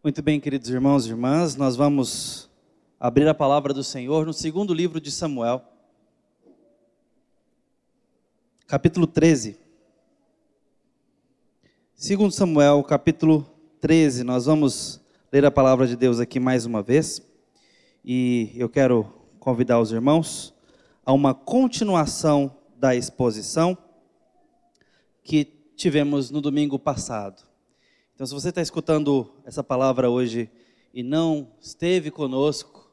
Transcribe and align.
Muito 0.00 0.22
bem, 0.22 0.38
queridos 0.38 0.70
irmãos 0.70 1.06
e 1.06 1.08
irmãs, 1.08 1.56
nós 1.56 1.74
vamos 1.74 2.48
abrir 3.00 3.26
a 3.26 3.34
palavra 3.34 3.74
do 3.74 3.82
Senhor 3.82 4.24
no 4.24 4.32
segundo 4.32 4.72
livro 4.72 5.00
de 5.00 5.10
Samuel, 5.10 5.60
capítulo 8.68 9.08
13. 9.08 9.58
Segundo 11.96 12.30
Samuel, 12.30 12.84
capítulo 12.84 13.44
13, 13.80 14.22
nós 14.22 14.46
vamos 14.46 15.00
ler 15.32 15.44
a 15.44 15.50
palavra 15.50 15.84
de 15.84 15.96
Deus 15.96 16.20
aqui 16.20 16.38
mais 16.38 16.64
uma 16.64 16.80
vez. 16.80 17.20
E 18.04 18.52
eu 18.54 18.68
quero 18.68 19.12
convidar 19.40 19.80
os 19.80 19.90
irmãos 19.90 20.54
a 21.04 21.12
uma 21.12 21.34
continuação 21.34 22.56
da 22.76 22.94
exposição 22.94 23.76
que 25.24 25.44
tivemos 25.74 26.30
no 26.30 26.40
domingo 26.40 26.78
passado. 26.78 27.47
Então, 28.18 28.26
se 28.26 28.34
você 28.34 28.48
está 28.48 28.60
escutando 28.60 29.30
essa 29.44 29.62
palavra 29.62 30.10
hoje 30.10 30.50
e 30.92 31.04
não 31.04 31.52
esteve 31.60 32.10
conosco 32.10 32.90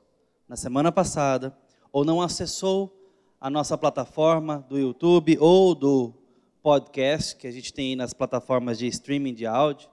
na 0.48 0.56
semana 0.56 0.92
passada, 0.92 1.58
ou 1.92 2.06
não 2.06 2.22
acessou 2.22 2.96
a 3.42 3.50
nossa 3.50 3.76
plataforma 3.76 4.64
do 4.70 4.78
YouTube 4.78 5.36
ou 5.40 5.74
do 5.74 6.14
podcast 6.62 7.36
que 7.38 7.48
a 7.48 7.52
gente 7.52 7.74
tem 7.74 7.96
nas 7.96 8.14
plataformas 8.14 8.78
de 8.78 8.86
streaming 8.86 9.34
de 9.34 9.48
áudio, 9.48 9.90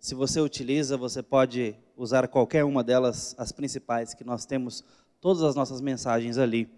se 0.00 0.12
você 0.12 0.40
utiliza, 0.40 0.96
você 0.96 1.22
pode 1.22 1.76
usar 1.96 2.26
qualquer 2.26 2.64
uma 2.64 2.82
delas, 2.82 3.36
as 3.38 3.52
principais 3.52 4.12
que 4.12 4.24
nós 4.24 4.44
temos, 4.44 4.82
todas 5.20 5.44
as 5.44 5.54
nossas 5.54 5.80
mensagens 5.80 6.36
ali. 6.36 6.68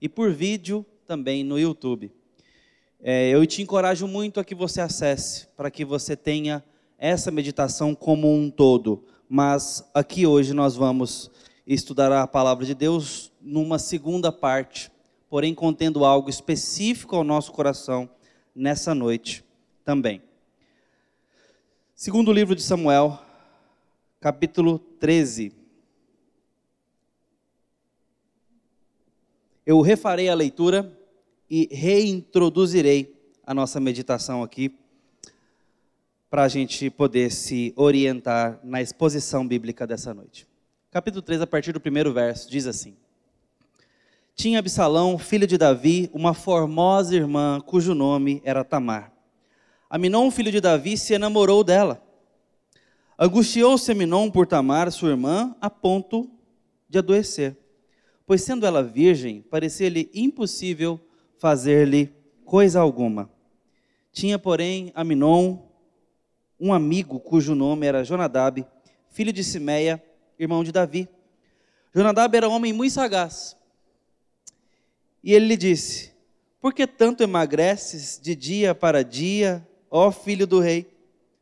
E 0.00 0.08
por 0.08 0.32
vídeo 0.32 0.86
também 1.06 1.44
no 1.44 1.58
YouTube. 1.58 2.10
É, 2.98 3.28
eu 3.28 3.44
te 3.46 3.60
encorajo 3.60 4.08
muito 4.08 4.40
a 4.40 4.44
que 4.44 4.54
você 4.54 4.80
acesse, 4.80 5.48
para 5.48 5.70
que 5.70 5.84
você 5.84 6.16
tenha 6.16 6.64
essa 6.98 7.30
meditação 7.30 7.94
como 7.94 8.32
um 8.32 8.50
todo. 8.50 9.04
Mas 9.28 9.88
aqui 9.92 10.26
hoje 10.26 10.54
nós 10.54 10.76
vamos 10.76 11.30
estudar 11.66 12.12
a 12.12 12.26
palavra 12.26 12.64
de 12.64 12.74
Deus 12.74 13.32
numa 13.40 13.78
segunda 13.78 14.30
parte, 14.30 14.90
porém 15.28 15.54
contendo 15.54 16.04
algo 16.04 16.30
específico 16.30 17.16
ao 17.16 17.24
nosso 17.24 17.52
coração 17.52 18.08
nessa 18.54 18.94
noite 18.94 19.44
também. 19.84 20.22
Segundo 21.94 22.32
livro 22.32 22.54
de 22.54 22.62
Samuel, 22.62 23.18
capítulo 24.20 24.78
13. 24.78 25.52
Eu 29.64 29.80
refarei 29.80 30.28
a 30.28 30.34
leitura 30.34 30.96
e 31.50 31.68
reintroduzirei 31.72 33.14
a 33.44 33.54
nossa 33.54 33.80
meditação 33.80 34.42
aqui, 34.42 34.76
para 36.36 36.44
a 36.44 36.48
gente 36.48 36.90
poder 36.90 37.32
se 37.32 37.72
orientar 37.76 38.60
na 38.62 38.82
exposição 38.82 39.48
bíblica 39.48 39.86
dessa 39.86 40.12
noite. 40.12 40.46
Capítulo 40.90 41.22
3, 41.22 41.40
a 41.40 41.46
partir 41.46 41.72
do 41.72 41.80
primeiro 41.80 42.12
verso, 42.12 42.50
diz 42.50 42.66
assim: 42.66 42.94
Tinha 44.34 44.58
Absalão, 44.58 45.16
filho 45.16 45.46
de 45.46 45.56
Davi, 45.56 46.10
uma 46.12 46.34
formosa 46.34 47.16
irmã, 47.16 47.58
cujo 47.64 47.94
nome 47.94 48.42
era 48.44 48.62
Tamar. 48.62 49.14
Aminon, 49.88 50.30
filho 50.30 50.52
de 50.52 50.60
Davi, 50.60 50.98
se 50.98 51.14
enamorou 51.14 51.64
dela. 51.64 52.02
Angustiou-se 53.18 53.90
Aminon 53.90 54.30
por 54.30 54.46
Tamar, 54.46 54.92
sua 54.92 55.08
irmã, 55.08 55.56
a 55.58 55.70
ponto 55.70 56.30
de 56.86 56.98
adoecer. 56.98 57.56
Pois 58.26 58.42
sendo 58.42 58.66
ela 58.66 58.82
virgem, 58.82 59.40
parecia-lhe 59.40 60.10
impossível 60.12 61.00
fazer-lhe 61.38 62.14
coisa 62.44 62.78
alguma. 62.78 63.30
Tinha, 64.12 64.38
porém, 64.38 64.92
Aminon 64.94 65.65
um 66.58 66.72
amigo 66.72 67.20
cujo 67.20 67.54
nome 67.54 67.86
era 67.86 68.04
Jonadab, 68.04 68.66
filho 69.08 69.32
de 69.32 69.44
Simeia, 69.44 70.02
irmão 70.38 70.64
de 70.64 70.72
Davi. 70.72 71.08
Jonadab 71.94 72.36
era 72.36 72.48
um 72.48 72.52
homem 72.52 72.72
muito 72.72 72.92
sagaz. 72.92 73.56
E 75.22 75.32
ele 75.32 75.46
lhe 75.46 75.56
disse: 75.56 76.12
Por 76.60 76.72
que 76.72 76.86
tanto 76.86 77.22
emagreces 77.22 78.20
de 78.22 78.34
dia 78.34 78.74
para 78.74 79.02
dia, 79.02 79.66
ó 79.90 80.10
filho 80.10 80.46
do 80.46 80.60
rei? 80.60 80.86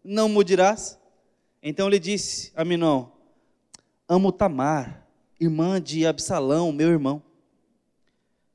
Não 0.03 0.29
mudirás? 0.29 0.99
Então 1.63 1.89
lhe 1.89 1.99
disse 1.99 2.53
Aminon: 2.55 3.09
Amo 4.09 4.33
Tamar, 4.33 5.07
irmã 5.41 5.81
de 5.81 6.07
Absalão, 6.07 6.73
meu 6.73 6.91
irmão. 6.91 7.23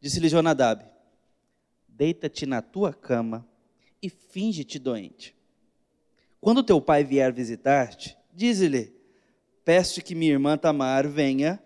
Disse-lhe 0.02 0.30
Jonadab: 0.30 0.90
deita-te 2.00 2.46
na 2.46 2.62
tua 2.62 2.94
cama 2.94 3.46
e 4.02 4.10
finge-te 4.10 4.80
doente. 4.80 5.36
Quando 6.42 6.64
teu 6.64 6.80
pai 6.80 7.04
vier 7.04 7.34
visitar-te, 7.34 8.18
dize-lhe: 8.34 8.94
Peço 9.66 10.02
que 10.02 10.16
minha 10.16 10.32
irmã 10.32 10.58
Tamar 10.58 11.08
venha 11.08 11.62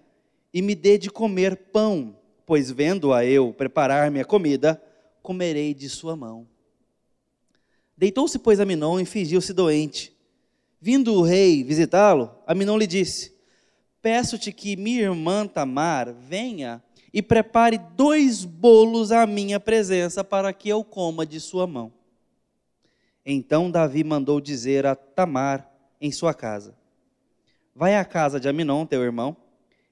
e 0.54 0.62
me 0.62 0.74
dê 0.74 0.98
de 0.98 1.10
comer 1.10 1.56
pão, 1.72 2.18
pois 2.46 2.72
vendo-a 2.72 3.26
eu 3.26 3.54
preparar-me 3.54 4.20
a 4.20 4.26
comida, 4.26 4.82
comerei 5.22 5.74
de 5.74 5.88
sua 5.90 6.16
mão. 6.16 6.48
Deitou-se, 7.96 8.40
pois, 8.40 8.60
Aminon 8.60 9.00
e 9.00 9.06
fingiu-se 9.06 9.54
doente. 9.54 10.12
Vindo 10.82 11.14
o 11.14 11.22
rei 11.22 11.64
visitá-lo, 11.64 12.32
Aminon 12.46 12.78
lhe 12.78 12.88
disse: 12.88 13.34
Peço-te 14.02 14.52
que 14.52 14.76
minha 14.76 15.04
irmã 15.04 15.48
Tamar 15.48 16.12
venha 16.14 16.84
e 17.14 17.22
prepare 17.22 17.78
dois 17.96 18.44
bolos 18.44 19.12
à 19.12 19.28
minha 19.28 19.60
presença 19.60 20.24
para 20.24 20.52
que 20.52 20.68
eu 20.68 20.84
coma 20.84 21.26
de 21.26 21.40
sua 21.40 21.68
mão. 21.68 21.94
Então 23.26 23.72
Davi 23.72 24.04
mandou 24.04 24.42
dizer 24.42 24.86
a 24.86 24.96
Tamar 24.96 25.70
em 26.00 26.12
sua 26.12 26.34
casa: 26.34 26.76
Vai 27.76 27.96
à 27.96 28.04
casa 28.04 28.40
de 28.40 28.48
Aminon, 28.48 28.86
teu 28.86 29.02
irmão, 29.02 29.36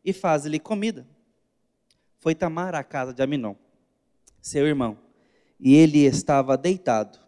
e 0.04 0.12
faz-lhe 0.12 0.60
comida. 0.60 1.08
Foi 2.18 2.36
Tamar 2.36 2.76
à 2.76 2.84
casa 2.84 3.14
de 3.14 3.22
Aminon, 3.22 3.56
seu 4.42 4.68
irmão, 4.68 4.98
e 5.60 5.74
ele 5.74 6.00
estava 6.00 6.58
deitado. 6.58 7.20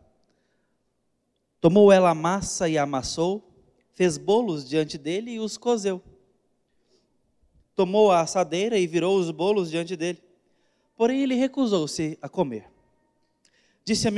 Tomou 1.59 1.91
ela 1.91 2.09
a 2.09 2.16
massa 2.16 2.68
e 2.68 2.78
amassou, 2.78 3.50
fez 3.94 4.18
bolos 4.18 4.68
diante 4.68 4.97
dele 4.97 5.31
e 5.31 5.40
os 5.40 5.58
cozeu 5.58 6.02
tomou 7.75 8.12
a 8.12 8.22
assadeira 8.22 8.78
e 8.78 8.88
virou 8.88 9.18
os 9.18 9.31
bolos 9.31 9.70
diante 9.70 9.96
dele. 9.96 10.22
Porém, 10.96 11.22
ele 11.22 11.35
recusou-se 11.35 12.18
a 12.22 12.30
comer. 12.30 12.70
Disse 13.84 14.08
a 14.08 14.12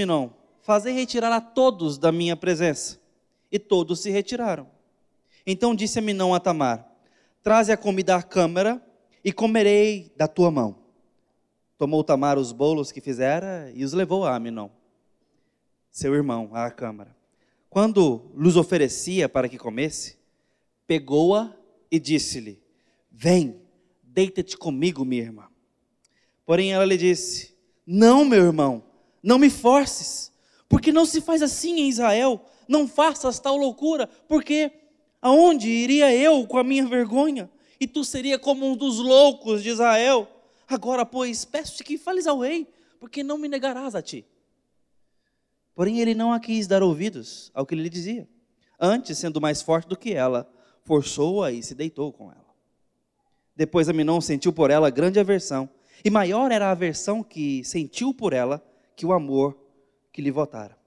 Fazei 0.65 0.93
retirar 0.93 1.31
a 1.31 1.39
todos 1.39 1.95
da 1.99 2.11
minha 2.11 2.35
presença. 2.35 2.99
E 3.51 3.59
todos 3.59 3.99
se 3.99 4.09
retiraram. 4.09 4.67
Então 5.45 5.75
disse 5.75 5.99
a 5.99 6.01
Minon 6.01 6.33
a 6.33 6.39
Tamar: 6.39 6.91
Traze 7.43 7.71
a 7.71 7.77
comida 7.77 8.15
à 8.15 8.23
câmara 8.23 8.83
e 9.23 9.31
comerei 9.31 10.11
da 10.17 10.27
tua 10.27 10.49
mão. 10.49 10.75
Tomou 11.77 12.03
Tamar 12.03 12.39
os 12.39 12.51
bolos 12.51 12.91
que 12.91 12.99
fizera 12.99 13.71
e 13.75 13.83
os 13.83 13.93
levou 13.93 14.25
a 14.25 14.39
Minon, 14.39 14.71
seu 15.91 16.15
irmão, 16.15 16.49
à 16.51 16.71
câmara. 16.71 17.15
Quando 17.69 18.31
lhes 18.35 18.55
oferecia 18.55 19.29
para 19.29 19.47
que 19.47 19.59
comesse, 19.59 20.17
pegou-a 20.87 21.55
e 21.91 21.99
disse-lhe: 21.99 22.59
Vem, 23.11 23.61
deita-te 24.01 24.57
comigo, 24.57 25.05
minha 25.05 25.21
irmã. 25.21 25.47
Porém 26.43 26.73
ela 26.73 26.85
lhe 26.85 26.97
disse: 26.97 27.55
Não, 27.85 28.25
meu 28.25 28.43
irmão, 28.43 28.83
não 29.21 29.37
me 29.37 29.51
forces, 29.51 30.33
porque 30.67 30.91
não 30.91 31.05
se 31.05 31.21
faz 31.21 31.41
assim 31.41 31.79
em 31.79 31.89
Israel. 31.89 32.43
Não 32.67 32.87
faças 32.87 33.39
tal 33.39 33.57
loucura, 33.57 34.07
porque 34.27 34.71
aonde 35.21 35.69
iria 35.69 36.13
eu 36.13 36.45
com 36.47 36.57
a 36.57 36.63
minha 36.63 36.85
vergonha? 36.85 37.49
E 37.79 37.85
tu 37.85 38.03
seria 38.03 38.39
como 38.39 38.65
um 38.65 38.75
dos 38.75 38.99
loucos 38.99 39.61
de 39.61 39.69
Israel. 39.69 40.27
Agora, 40.67 41.05
pois, 41.05 41.45
peço-te 41.45 41.83
que 41.83 41.97
fales 41.97 42.25
ao 42.25 42.39
rei, 42.39 42.67
porque 42.99 43.23
não 43.23 43.37
me 43.37 43.47
negarás 43.47 43.93
a 43.93 44.01
ti. 44.01 44.25
Porém, 45.75 45.99
ele 45.99 46.15
não 46.15 46.31
a 46.31 46.39
quis 46.39 46.67
dar 46.67 46.81
ouvidos 46.81 47.51
ao 47.53 47.65
que 47.65 47.75
ele 47.75 47.83
lhe 47.83 47.89
dizia. 47.89 48.27
Antes, 48.79 49.17
sendo 49.17 49.41
mais 49.41 49.61
forte 49.61 49.87
do 49.87 49.97
que 49.97 50.13
ela, 50.13 50.49
forçou-a 50.84 51.51
e 51.51 51.61
se 51.61 51.75
deitou 51.75 52.11
com 52.11 52.31
ela. 52.31 52.45
Depois 53.55 53.87
Aminon 53.87 54.19
sentiu 54.22 54.51
por 54.51 54.72
ela 54.72 54.90
grande 54.90 55.19
aversão, 55.19 55.69
e 56.03 56.09
maior 56.09 56.51
era 56.51 56.67
a 56.67 56.72
aversão 56.72 57.23
que 57.23 57.63
sentiu 57.63 58.13
por 58.13 58.34
ela 58.34 58.63
que 58.95 59.05
o 59.05 59.13
amor 59.13 59.57
que 60.16 60.22
lhe 60.22 60.32
votara. 60.32 60.78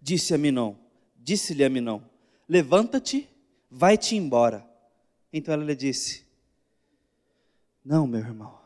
Disse 0.00 0.32
Aminon, 0.32 0.74
disse-lhe 1.18 1.62
Aminon, 1.62 2.00
levanta-te, 2.48 3.28
vai-te 3.70 4.16
embora. 4.16 4.66
Então 5.30 5.52
ela 5.52 5.62
lhe 5.62 5.76
disse, 5.76 6.24
não, 7.84 8.06
meu 8.06 8.20
irmão, 8.20 8.58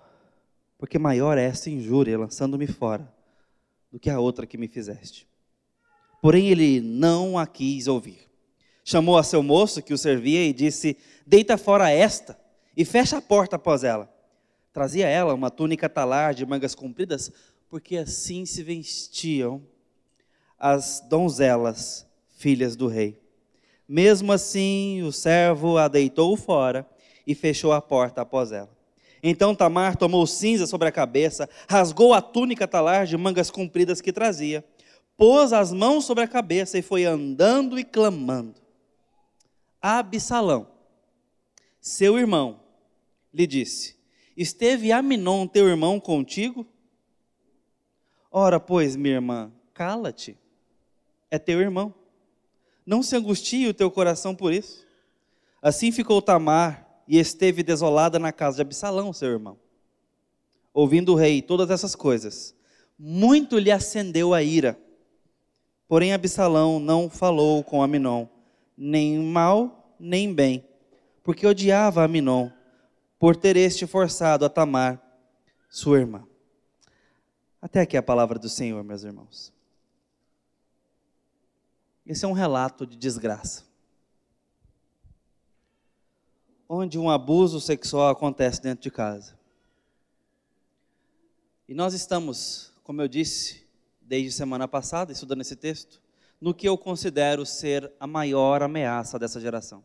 porque 0.79 1.01
maior 1.01 1.37
é 1.37 1.43
esta 1.43 1.69
injúria 1.69 2.17
lançando-me 2.17 2.69
fora 2.69 3.13
do 3.91 3.99
que 3.99 4.09
a 4.09 4.21
outra 4.21 4.47
que 4.47 4.57
me 4.57 4.69
fizeste. 4.69 5.27
Porém 6.23 6.49
ele 6.49 6.81
não 6.81 7.37
a 7.37 7.45
quis 7.45 7.89
ouvir. 7.89 8.21
Chamou 8.85 9.19
a 9.19 9.25
seu 9.25 9.43
moço 9.43 9.83
que 9.83 9.93
o 9.93 9.99
servia 9.99 10.47
e 10.47 10.53
disse: 10.53 10.97
Deita 11.27 11.59
fora 11.59 11.91
esta 11.91 12.39
e 12.77 12.85
fecha 12.85 13.19
a 13.19 13.23
porta 13.23 13.57
após 13.57 13.83
ela. 13.83 14.09
Trazia 14.73 15.09
ela 15.09 15.35
uma 15.35 15.51
túnica 15.51 15.89
talar 15.89 16.35
de 16.35 16.47
mangas 16.47 16.75
compridas, 16.75 17.33
porque 17.69 17.97
assim 17.97 18.47
se 18.47 18.63
vestiam 18.63 19.63
as 20.59 21.01
donzelas, 21.09 22.07
filhas 22.37 22.77
do 22.77 22.87
rei. 22.87 23.21
Mesmo 23.89 24.33
assim, 24.33 25.03
o 25.03 25.13
servo 25.13 25.79
a 25.79 25.89
deitou 25.89 26.37
fora 26.37 26.89
e 27.27 27.35
fechou 27.35 27.73
a 27.73 27.81
porta 27.81 28.23
após 28.23 28.53
ela. 28.53 28.75
Então 29.23 29.55
Tamar 29.55 29.97
tomou 29.97 30.27
cinza 30.27 30.67
sobre 30.67 30.89
a 30.89 30.93
cabeça, 30.93 31.49
rasgou 31.69 32.15
a 32.15 32.23
túnica 32.23 32.67
talar 32.69 33.07
de 33.07 33.17
mangas 33.17 33.51
compridas 33.51 34.01
que 34.01 34.13
trazia, 34.13 34.65
pôs 35.17 35.53
as 35.53 35.73
mãos 35.73 36.05
sobre 36.05 36.25
a 36.25 36.29
cabeça 36.29 36.79
e 36.79 36.83
foi 36.83 37.05
andando 37.05 37.79
e 37.79 37.85
clamando. 37.85 38.61
Absalão, 39.81 40.69
seu 41.81 42.19
irmão, 42.19 42.61
lhe 43.33 43.47
disse: 43.47 43.97
Esteve 44.37 44.93
Aminon, 44.93 45.47
teu 45.47 45.69
irmão, 45.69 46.01
contigo? 46.01 46.67
Ora, 48.39 48.61
pois, 48.61 48.97
minha 48.97 49.15
irmã, 49.15 49.51
cala-te, 49.73 50.37
é 51.31 51.39
teu 51.39 51.59
irmão. 51.59 51.95
Não 52.85 53.03
se 53.03 53.17
angustie 53.17 53.67
o 53.67 53.73
teu 53.73 53.91
coração 53.91 54.35
por 54.35 54.53
isso. 54.53 54.87
Assim 55.63 55.91
ficou 55.91 56.21
Tamar 56.21 56.87
e 57.09 57.19
esteve 57.19 57.63
desolada 57.63 58.19
na 58.19 58.33
casa 58.33 58.57
de 58.57 58.61
Absalão, 58.61 59.11
seu 59.11 59.31
irmão. 59.31 59.59
Ouvindo 60.75 61.15
o 61.15 61.17
rei 61.17 61.41
todas 61.41 61.71
essas 61.71 61.95
coisas, 61.95 62.55
muito 62.99 63.59
lhe 63.59 63.71
acendeu 63.71 64.35
a 64.35 64.43
ira. 64.43 64.79
Porém, 65.89 66.13
Absalão 66.13 66.79
não 66.79 67.09
falou 67.09 67.65
com 67.65 67.83
Aminon, 67.83 68.27
nem 68.77 69.19
mal, 69.19 69.97
nem 69.99 70.35
bem, 70.35 70.63
porque 71.25 71.47
odiava 71.47 72.05
Aminon, 72.05 72.51
por 73.19 73.35
ter 73.35 73.57
este 73.57 73.87
forçado 73.87 74.45
a 74.45 74.51
Tamar, 74.51 75.01
sua 75.71 76.01
irmã. 76.01 76.29
Até 77.67 77.81
aqui 77.81 77.97
a 77.97 78.03
palavra 78.03 78.39
do 78.39 78.49
Senhor, 78.49 78.85
meus 78.85 79.03
irmãos. 79.03 79.53
Esse 82.07 82.25
é 82.25 82.29
um 82.29 82.33
relato 82.33 82.87
de 82.87 82.97
desgraça. 82.97 83.65
Onde 86.69 86.97
um 86.97 87.11
abuso 87.11 87.61
sexual 87.61 88.09
acontece 88.09 88.63
dentro 88.63 88.85
de 88.85 88.91
casa. 88.93 89.37
E 91.67 91.75
nós 91.75 91.93
estamos, 91.93 92.73
como 92.85 93.03
eu 93.03 93.09
disse, 93.09 93.67
desde 94.01 94.31
semana 94.31 94.69
passada, 94.69 95.11
estudando 95.11 95.41
esse 95.41 95.57
texto, 95.57 96.01
no 96.41 96.55
que 96.55 96.69
eu 96.69 96.79
considero 96.79 97.45
ser 97.45 97.93
a 97.99 98.07
maior 98.07 98.63
ameaça 98.63 99.19
dessa 99.19 99.41
geração. 99.41 99.83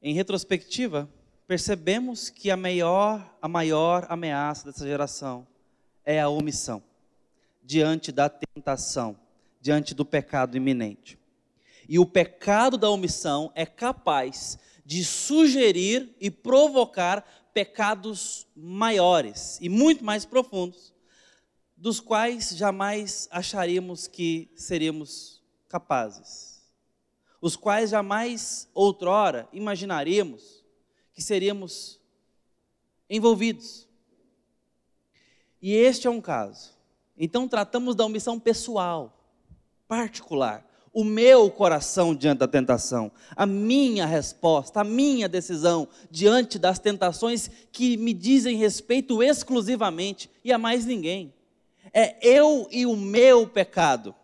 Em 0.00 0.14
retrospectiva, 0.14 1.10
percebemos 1.46 2.30
que 2.30 2.50
a 2.50 2.56
maior, 2.56 3.36
a 3.40 3.48
maior 3.48 4.06
ameaça 4.08 4.66
dessa 4.66 4.86
geração 4.86 5.46
é 6.04 6.20
a 6.20 6.28
omissão 6.28 6.82
diante 7.62 8.10
da 8.10 8.28
tentação, 8.28 9.16
diante 9.60 9.94
do 9.94 10.04
pecado 10.04 10.56
iminente. 10.56 11.18
E 11.88 11.98
o 11.98 12.06
pecado 12.06 12.76
da 12.76 12.90
omissão 12.90 13.52
é 13.54 13.66
capaz 13.66 14.58
de 14.84 15.04
sugerir 15.04 16.14
e 16.20 16.30
provocar 16.30 17.24
pecados 17.52 18.46
maiores 18.56 19.58
e 19.60 19.68
muito 19.68 20.04
mais 20.04 20.24
profundos, 20.24 20.92
dos 21.76 22.00
quais 22.00 22.50
jamais 22.56 23.28
acharíamos 23.30 24.06
que 24.06 24.50
seríamos 24.56 25.42
capazes, 25.68 26.62
os 27.40 27.56
quais 27.56 27.90
jamais 27.90 28.68
outrora 28.72 29.48
imaginaríamos 29.52 30.61
que 31.12 31.22
seríamos 31.22 32.00
envolvidos. 33.08 33.88
E 35.60 35.74
este 35.74 36.06
é 36.06 36.10
um 36.10 36.20
caso. 36.20 36.72
Então 37.16 37.46
tratamos 37.46 37.94
da 37.94 38.04
omissão 38.04 38.38
pessoal, 38.40 39.16
particular 39.86 40.66
o 40.92 41.04
meu 41.04 41.50
coração 41.50 42.14
diante 42.14 42.38
da 42.40 42.48
tentação, 42.48 43.10
a 43.34 43.46
minha 43.46 44.04
resposta, 44.04 44.80
a 44.80 44.84
minha 44.84 45.28
decisão 45.28 45.88
diante 46.10 46.58
das 46.58 46.78
tentações 46.78 47.50
que 47.70 47.96
me 47.96 48.12
dizem 48.12 48.56
respeito 48.56 49.22
exclusivamente 49.22 50.30
e 50.44 50.52
a 50.52 50.58
mais 50.58 50.84
ninguém. 50.84 51.32
É 51.94 52.16
eu 52.20 52.68
e 52.70 52.84
o 52.84 52.96
meu 52.96 53.46
pecado, 53.46 54.14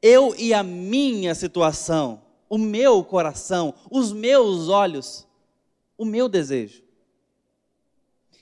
eu 0.00 0.34
e 0.36 0.52
a 0.52 0.62
minha 0.62 1.34
situação, 1.34 2.22
o 2.48 2.58
meu 2.58 3.04
coração, 3.04 3.72
os 3.90 4.12
meus 4.12 4.68
olhos, 4.68 5.26
o 5.96 6.04
meu 6.04 6.28
desejo. 6.28 6.82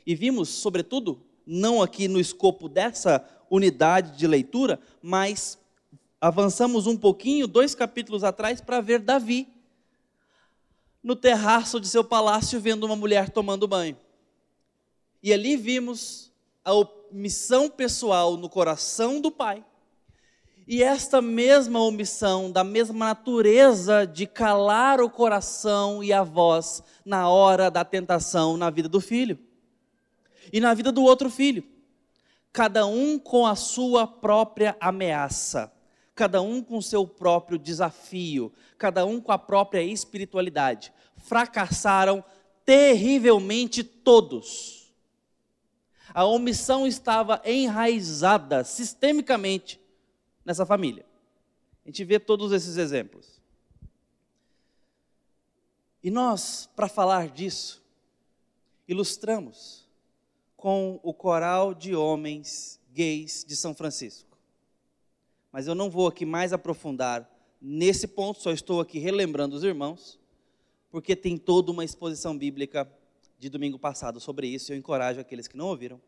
E 0.06 0.14
vimos, 0.14 0.48
sobretudo, 0.48 1.20
não 1.46 1.82
aqui 1.82 2.08
no 2.08 2.20
escopo 2.20 2.68
dessa 2.68 3.24
unidade 3.50 4.16
de 4.16 4.26
leitura, 4.26 4.80
mas 5.02 5.58
avançamos 6.20 6.86
um 6.86 6.96
pouquinho, 6.96 7.46
dois 7.46 7.74
capítulos 7.74 8.22
atrás, 8.22 8.60
para 8.60 8.80
ver 8.80 9.00
Davi 9.00 9.48
no 11.02 11.16
terraço 11.16 11.80
de 11.80 11.88
seu 11.88 12.04
palácio 12.04 12.60
vendo 12.60 12.84
uma 12.84 12.96
mulher 12.96 13.30
tomando 13.30 13.66
banho. 13.66 13.96
E 15.22 15.32
ali 15.32 15.56
vimos 15.56 16.30
a 16.64 16.72
omissão 16.74 17.68
pessoal 17.68 18.36
no 18.36 18.48
coração 18.48 19.20
do 19.20 19.30
pai. 19.30 19.64
E 20.66 20.82
esta 20.82 21.20
mesma 21.20 21.80
omissão, 21.80 22.50
da 22.50 22.62
mesma 22.62 23.06
natureza 23.06 24.06
de 24.06 24.26
calar 24.26 25.00
o 25.00 25.10
coração 25.10 26.02
e 26.02 26.12
a 26.12 26.22
voz 26.22 26.82
na 27.04 27.28
hora 27.28 27.70
da 27.70 27.84
tentação 27.84 28.56
na 28.56 28.70
vida 28.70 28.88
do 28.88 29.00
filho 29.00 29.38
e 30.52 30.60
na 30.60 30.72
vida 30.74 30.92
do 30.92 31.02
outro 31.02 31.28
filho, 31.28 31.64
cada 32.52 32.86
um 32.86 33.18
com 33.18 33.46
a 33.46 33.54
sua 33.54 34.06
própria 34.06 34.76
ameaça 34.80 35.72
cada 36.20 36.42
um 36.42 36.62
com 36.62 36.82
seu 36.82 37.06
próprio 37.06 37.58
desafio, 37.58 38.52
cada 38.76 39.06
um 39.06 39.22
com 39.22 39.32
a 39.32 39.38
própria 39.38 39.82
espiritualidade. 39.82 40.92
Fracassaram 41.16 42.22
terrivelmente 42.62 43.82
todos. 43.82 44.92
A 46.12 46.26
omissão 46.26 46.86
estava 46.86 47.40
enraizada 47.42 48.64
sistemicamente 48.64 49.80
nessa 50.44 50.64
família. 50.66 51.04
A 51.84 51.88
gente 51.88 52.04
vê 52.04 52.18
todos 52.18 52.52
esses 52.52 52.76
exemplos. 52.76 53.40
E 56.02 56.10
nós, 56.10 56.68
para 56.74 56.88
falar 56.88 57.28
disso, 57.28 57.82
ilustramos 58.88 59.88
com 60.56 60.98
o 61.02 61.12
coral 61.12 61.74
de 61.74 61.94
homens 61.94 62.80
gays 62.92 63.44
de 63.46 63.54
São 63.56 63.74
Francisco. 63.74 64.36
Mas 65.52 65.66
eu 65.66 65.74
não 65.74 65.90
vou 65.90 66.06
aqui 66.06 66.24
mais 66.24 66.52
aprofundar 66.52 67.28
nesse 67.60 68.06
ponto, 68.06 68.40
só 68.40 68.52
estou 68.52 68.80
aqui 68.80 68.98
relembrando 68.98 69.54
os 69.54 69.64
irmãos, 69.64 70.18
porque 70.90 71.14
tem 71.14 71.36
toda 71.36 71.70
uma 71.70 71.84
exposição 71.84 72.36
bíblica 72.36 72.90
de 73.38 73.48
domingo 73.48 73.78
passado 73.78 74.20
sobre 74.20 74.46
isso. 74.46 74.72
Eu 74.72 74.76
encorajo 74.76 75.20
aqueles 75.20 75.46
que 75.46 75.56
não 75.56 75.66
ouviram 75.66 76.00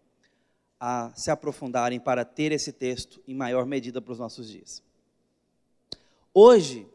a 0.84 1.12
se 1.14 1.30
aprofundarem 1.30 2.00
para 2.00 2.24
ter 2.24 2.50
esse 2.50 2.72
texto 2.72 3.22
em 3.28 3.36
maior 3.36 3.64
medida 3.64 4.02
para 4.02 4.10
os 4.10 4.18
nossos 4.18 4.48
dias. 4.50 4.82
Hoje, 6.34 6.88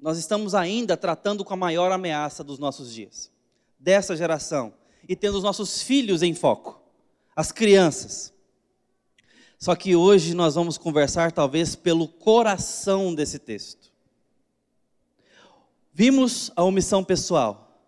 nós 0.00 0.18
estamos 0.18 0.52
ainda 0.52 0.96
tratando 0.96 1.44
com 1.44 1.54
a 1.54 1.56
maior 1.56 1.92
ameaça 1.92 2.42
dos 2.42 2.58
nossos 2.58 2.92
dias, 2.92 3.30
dessa 3.78 4.16
geração, 4.16 4.74
e 5.08 5.14
tendo 5.14 5.38
os 5.38 5.44
nossos 5.44 5.80
filhos 5.80 6.24
em 6.24 6.34
foco, 6.34 6.82
as 7.36 7.52
crianças. 7.52 8.34
Só 9.60 9.76
que 9.76 9.94
hoje 9.94 10.34
nós 10.34 10.56
vamos 10.56 10.76
conversar 10.76 11.30
talvez 11.30 11.76
pelo 11.76 12.08
coração 12.08 13.14
desse 13.14 13.38
texto. 13.38 13.92
Vimos 15.92 16.50
a 16.56 16.64
omissão 16.64 17.04
pessoal, 17.04 17.80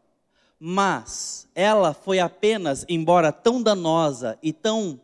mas 0.61 1.49
ela 1.53 1.93
foi 1.93 2.21
apenas, 2.21 2.87
embora 2.89 3.33
tão 3.33 3.61
danosa 3.61 4.39
e 4.41 4.53
tão 4.53 5.01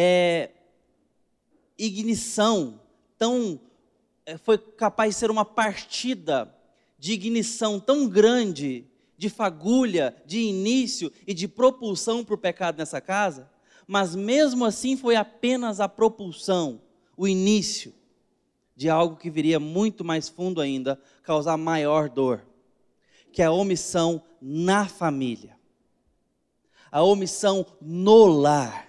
é, 0.00 0.50
ignição, 1.76 2.80
tão 3.18 3.58
é, 4.24 4.38
foi 4.38 4.56
capaz 4.56 5.14
de 5.14 5.18
ser 5.18 5.28
uma 5.28 5.44
partida 5.44 6.54
de 6.96 7.14
ignição 7.14 7.80
tão 7.80 8.08
grande, 8.08 8.86
de 9.16 9.28
fagulha, 9.28 10.14
de 10.24 10.38
início 10.38 11.10
e 11.26 11.34
de 11.34 11.48
propulsão 11.48 12.24
para 12.24 12.36
o 12.36 12.38
pecado 12.38 12.78
nessa 12.78 13.00
casa, 13.00 13.50
mas 13.88 14.14
mesmo 14.14 14.64
assim 14.64 14.96
foi 14.96 15.16
apenas 15.16 15.80
a 15.80 15.88
propulsão, 15.88 16.80
o 17.16 17.26
início 17.26 17.92
de 18.76 18.88
algo 18.88 19.16
que 19.16 19.28
viria 19.28 19.58
muito 19.58 20.04
mais 20.04 20.28
fundo 20.28 20.60
ainda, 20.60 20.96
causar 21.24 21.56
maior 21.56 22.08
dor, 22.08 22.46
que 23.32 23.42
é 23.42 23.46
a 23.46 23.50
omissão 23.50 24.22
na 24.40 24.86
família, 24.86 25.58
a 26.88 27.02
omissão 27.02 27.66
no 27.80 28.26
lar. 28.26 28.87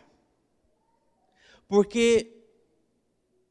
Porque 1.69 2.35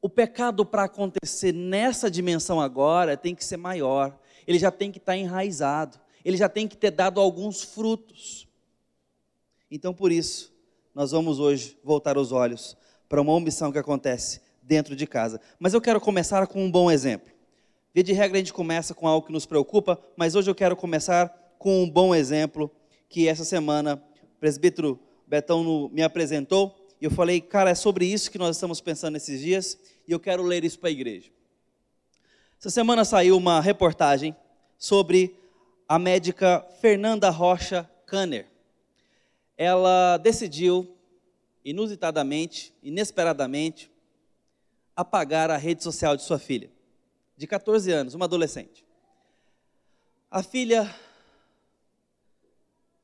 o 0.02 0.10
pecado 0.10 0.66
para 0.66 0.84
acontecer 0.84 1.54
nessa 1.54 2.10
dimensão 2.10 2.60
agora 2.60 3.16
tem 3.16 3.34
que 3.34 3.44
ser 3.44 3.56
maior, 3.56 4.18
ele 4.46 4.58
já 4.58 4.70
tem 4.70 4.92
que 4.92 4.98
estar 4.98 5.16
enraizado, 5.16 5.98
ele 6.24 6.36
já 6.36 6.48
tem 6.48 6.68
que 6.68 6.76
ter 6.76 6.90
dado 6.90 7.20
alguns 7.20 7.62
frutos. 7.62 8.46
Então, 9.70 9.94
por 9.94 10.10
isso, 10.10 10.52
nós 10.94 11.12
vamos 11.12 11.38
hoje 11.38 11.78
voltar 11.84 12.18
os 12.18 12.32
olhos 12.32 12.76
para 13.08 13.20
uma 13.20 13.32
omissão 13.32 13.70
que 13.70 13.78
acontece 13.78 14.40
dentro 14.62 14.96
de 14.96 15.06
casa. 15.06 15.40
Mas 15.58 15.72
eu 15.72 15.80
quero 15.80 16.00
começar 16.00 16.46
com 16.46 16.64
um 16.64 16.70
bom 16.70 16.90
exemplo. 16.90 17.32
Via 17.94 18.02
de 18.02 18.12
regra, 18.12 18.36
a 18.36 18.40
gente 18.40 18.52
começa 18.52 18.94
com 18.94 19.06
algo 19.06 19.26
que 19.26 19.32
nos 19.32 19.46
preocupa, 19.46 19.98
mas 20.16 20.34
hoje 20.34 20.50
eu 20.50 20.54
quero 20.54 20.76
começar 20.76 21.28
com 21.58 21.82
um 21.82 21.88
bom 21.88 22.14
exemplo 22.14 22.70
que 23.08 23.28
essa 23.28 23.44
semana 23.44 24.02
o 24.22 24.38
presbítero 24.40 25.00
Betão 25.26 25.88
me 25.92 26.02
apresentou. 26.02 26.77
E 27.00 27.04
eu 27.04 27.10
falei, 27.10 27.40
cara, 27.40 27.70
é 27.70 27.74
sobre 27.74 28.04
isso 28.06 28.30
que 28.30 28.38
nós 28.38 28.56
estamos 28.56 28.80
pensando 28.80 29.12
nesses 29.12 29.40
dias 29.40 29.78
e 30.06 30.12
eu 30.12 30.18
quero 30.18 30.42
ler 30.42 30.64
isso 30.64 30.78
para 30.78 30.88
a 30.88 30.92
igreja. 30.92 31.30
Essa 32.58 32.70
semana 32.70 33.04
saiu 33.04 33.36
uma 33.36 33.60
reportagem 33.60 34.34
sobre 34.76 35.38
a 35.88 35.98
médica 35.98 36.66
Fernanda 36.80 37.30
Rocha 37.30 37.88
Kanner. 38.04 38.48
Ela 39.56 40.16
decidiu, 40.16 40.96
inusitadamente, 41.64 42.74
inesperadamente, 42.82 43.90
apagar 44.96 45.50
a 45.50 45.56
rede 45.56 45.84
social 45.84 46.16
de 46.16 46.24
sua 46.24 46.38
filha, 46.38 46.70
de 47.36 47.46
14 47.46 47.92
anos, 47.92 48.14
uma 48.14 48.24
adolescente. 48.24 48.84
A 50.28 50.42
filha 50.42 50.92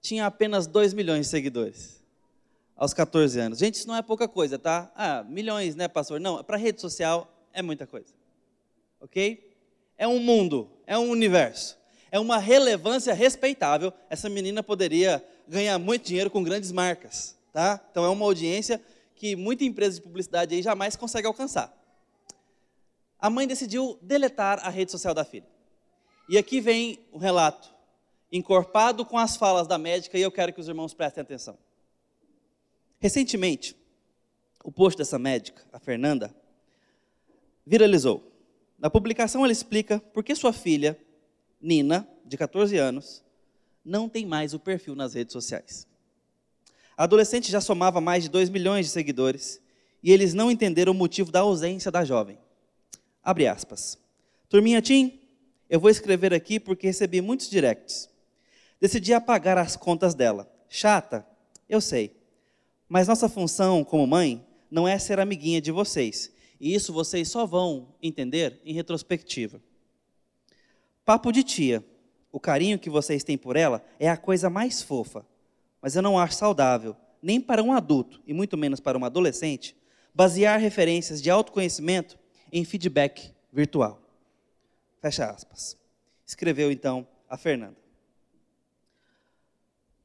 tinha 0.01 0.27
apenas 0.27 0.67
2 0.67 0.93
milhões 0.93 1.27
de 1.27 1.31
seguidores 1.31 2.04
aos 2.77 2.95
14 2.95 3.39
anos. 3.39 3.59
Gente, 3.59 3.75
isso 3.75 3.89
não 3.89 3.97
é 3.97 4.03
pouca 4.03 4.27
coisa, 4.27 4.59
tá? 4.59 4.91
Ah, 4.95 5.25
milhões, 5.25 5.75
né, 5.75 5.89
pastor? 5.89 6.21
Não, 6.21 6.43
para 6.43 6.57
rede 6.57 6.81
social 6.81 7.33
é 7.53 7.63
muita 7.63 7.87
coisa. 7.87 8.13
Ok? 9.01 9.53
É 9.97 10.09
um 10.09 10.19
mundo, 10.19 10.71
é 10.87 10.99
um 10.99 11.09
universo. 11.11 11.79
É 12.11 12.19
uma 12.19 12.39
relevância 12.39 13.13
respeitável. 13.13 13.93
Essa 14.09 14.29
menina 14.29 14.63
poderia 14.63 15.25
ganhar 15.49 15.79
muito 15.79 16.07
dinheiro 16.07 16.31
com 16.31 16.43
grandes 16.43 16.73
marcas, 16.73 17.37
tá? 17.53 17.81
Então 17.91 18.05
é 18.05 18.09
uma 18.09 18.25
audiência 18.25 18.81
que 19.15 19.37
muita 19.37 19.65
empresa 19.65 19.97
de 19.97 20.03
publicidade 20.03 20.55
aí 20.55 20.63
jamais 20.63 20.97
consegue 20.97 21.27
alcançar 21.27 21.75
a 23.25 23.31
mãe 23.31 23.47
decidiu 23.47 23.99
deletar 24.03 24.61
a 24.63 24.69
rede 24.69 24.91
social 24.91 25.15
da 25.15 25.25
filha. 25.25 25.47
E 26.29 26.37
aqui 26.37 26.61
vem 26.61 26.99
o 27.11 27.17
relato, 27.17 27.75
encorpado 28.31 29.03
com 29.03 29.17
as 29.17 29.35
falas 29.35 29.67
da 29.67 29.79
médica, 29.79 30.19
e 30.19 30.21
eu 30.21 30.31
quero 30.31 30.53
que 30.53 30.61
os 30.61 30.69
irmãos 30.69 30.93
prestem 30.93 31.23
atenção. 31.23 31.57
Recentemente, 33.05 33.77
o 34.65 34.73
post 34.73 34.97
dessa 34.97 35.19
médica, 35.19 35.63
a 35.71 35.79
Fernanda, 35.79 36.35
viralizou. 37.67 38.33
Na 38.79 38.89
publicação, 38.89 39.45
ela 39.45 39.53
explica 39.53 40.01
por 40.01 40.25
que 40.25 40.35
sua 40.35 40.55
filha, 40.55 40.99
Nina, 41.61 42.09
de 42.25 42.39
14 42.39 42.79
anos, 42.79 43.23
não 43.85 44.09
tem 44.09 44.25
mais 44.25 44.55
o 44.55 44.59
perfil 44.59 44.95
nas 44.95 45.13
redes 45.13 45.35
sociais. 45.35 45.87
A 46.97 47.05
adolescente 47.05 47.53
já 47.53 47.61
somava 47.61 48.01
mais 48.01 48.23
de 48.23 48.31
2 48.31 48.49
milhões 48.49 48.87
de 48.87 48.93
seguidores 48.93 49.61
e 50.03 50.11
eles 50.11 50.33
não 50.33 50.51
entenderam 50.51 50.93
o 50.93 50.97
motivo 50.97 51.31
da 51.31 51.41
ausência 51.41 51.91
da 51.91 52.07
jovem. 52.07 52.39
Abre 53.23 53.47
aspas. 53.47 53.99
Turminha 54.49 54.81
Tim, 54.81 55.21
eu 55.69 55.79
vou 55.79 55.91
escrever 55.91 56.33
aqui 56.33 56.59
porque 56.59 56.87
recebi 56.87 57.21
muitos 57.21 57.51
directs. 57.51 58.09
Decidi 58.81 59.13
apagar 59.13 59.59
as 59.59 59.77
contas 59.77 60.15
dela. 60.15 60.51
Chata? 60.71 61.27
Eu 61.69 61.83
sei. 61.83 62.24
Mas 62.89 63.09
nossa 63.09 63.29
função 63.29 63.83
como 63.85 64.07
mãe 64.07 64.47
não 64.71 64.87
é 64.87 64.99
ser 64.99 65.19
amiguinha 65.21 65.61
de 65.61 65.71
vocês. 65.71 66.33
E 66.61 66.75
isso 66.75 66.93
vocês 66.93 67.29
só 67.29 67.47
vão 67.47 67.95
entender 68.03 68.61
em 68.65 68.73
retrospectiva. 68.73 69.61
Papo 71.05 71.33
de 71.33 71.43
tia. 71.43 71.85
O 72.33 72.41
carinho 72.41 72.79
que 72.79 72.91
vocês 72.91 73.23
têm 73.23 73.39
por 73.39 73.57
ela 73.57 73.85
é 73.99 74.09
a 74.09 74.17
coisa 74.17 74.51
mais 74.51 74.83
fofa. 74.83 75.25
Mas 75.81 75.95
eu 75.95 76.03
não 76.03 76.19
acho 76.19 76.35
saudável, 76.35 76.97
nem 77.23 77.41
para 77.41 77.63
um 77.63 77.73
adulto, 77.73 78.23
e 78.27 78.35
muito 78.35 78.57
menos 78.57 78.81
para 78.81 78.99
um 78.99 79.05
adolescente, 79.05 79.77
basear 80.15 80.59
referências 80.59 81.23
de 81.23 81.31
autoconhecimento 81.31 82.19
em 82.53 82.65
feedback 82.65 83.33
virtual. 83.53 84.01
Fecha 85.01 85.31
aspas. 85.31 85.77
Escreveu 86.27 86.73
então 86.73 87.07
a 87.29 87.37
Fernanda. 87.37 87.77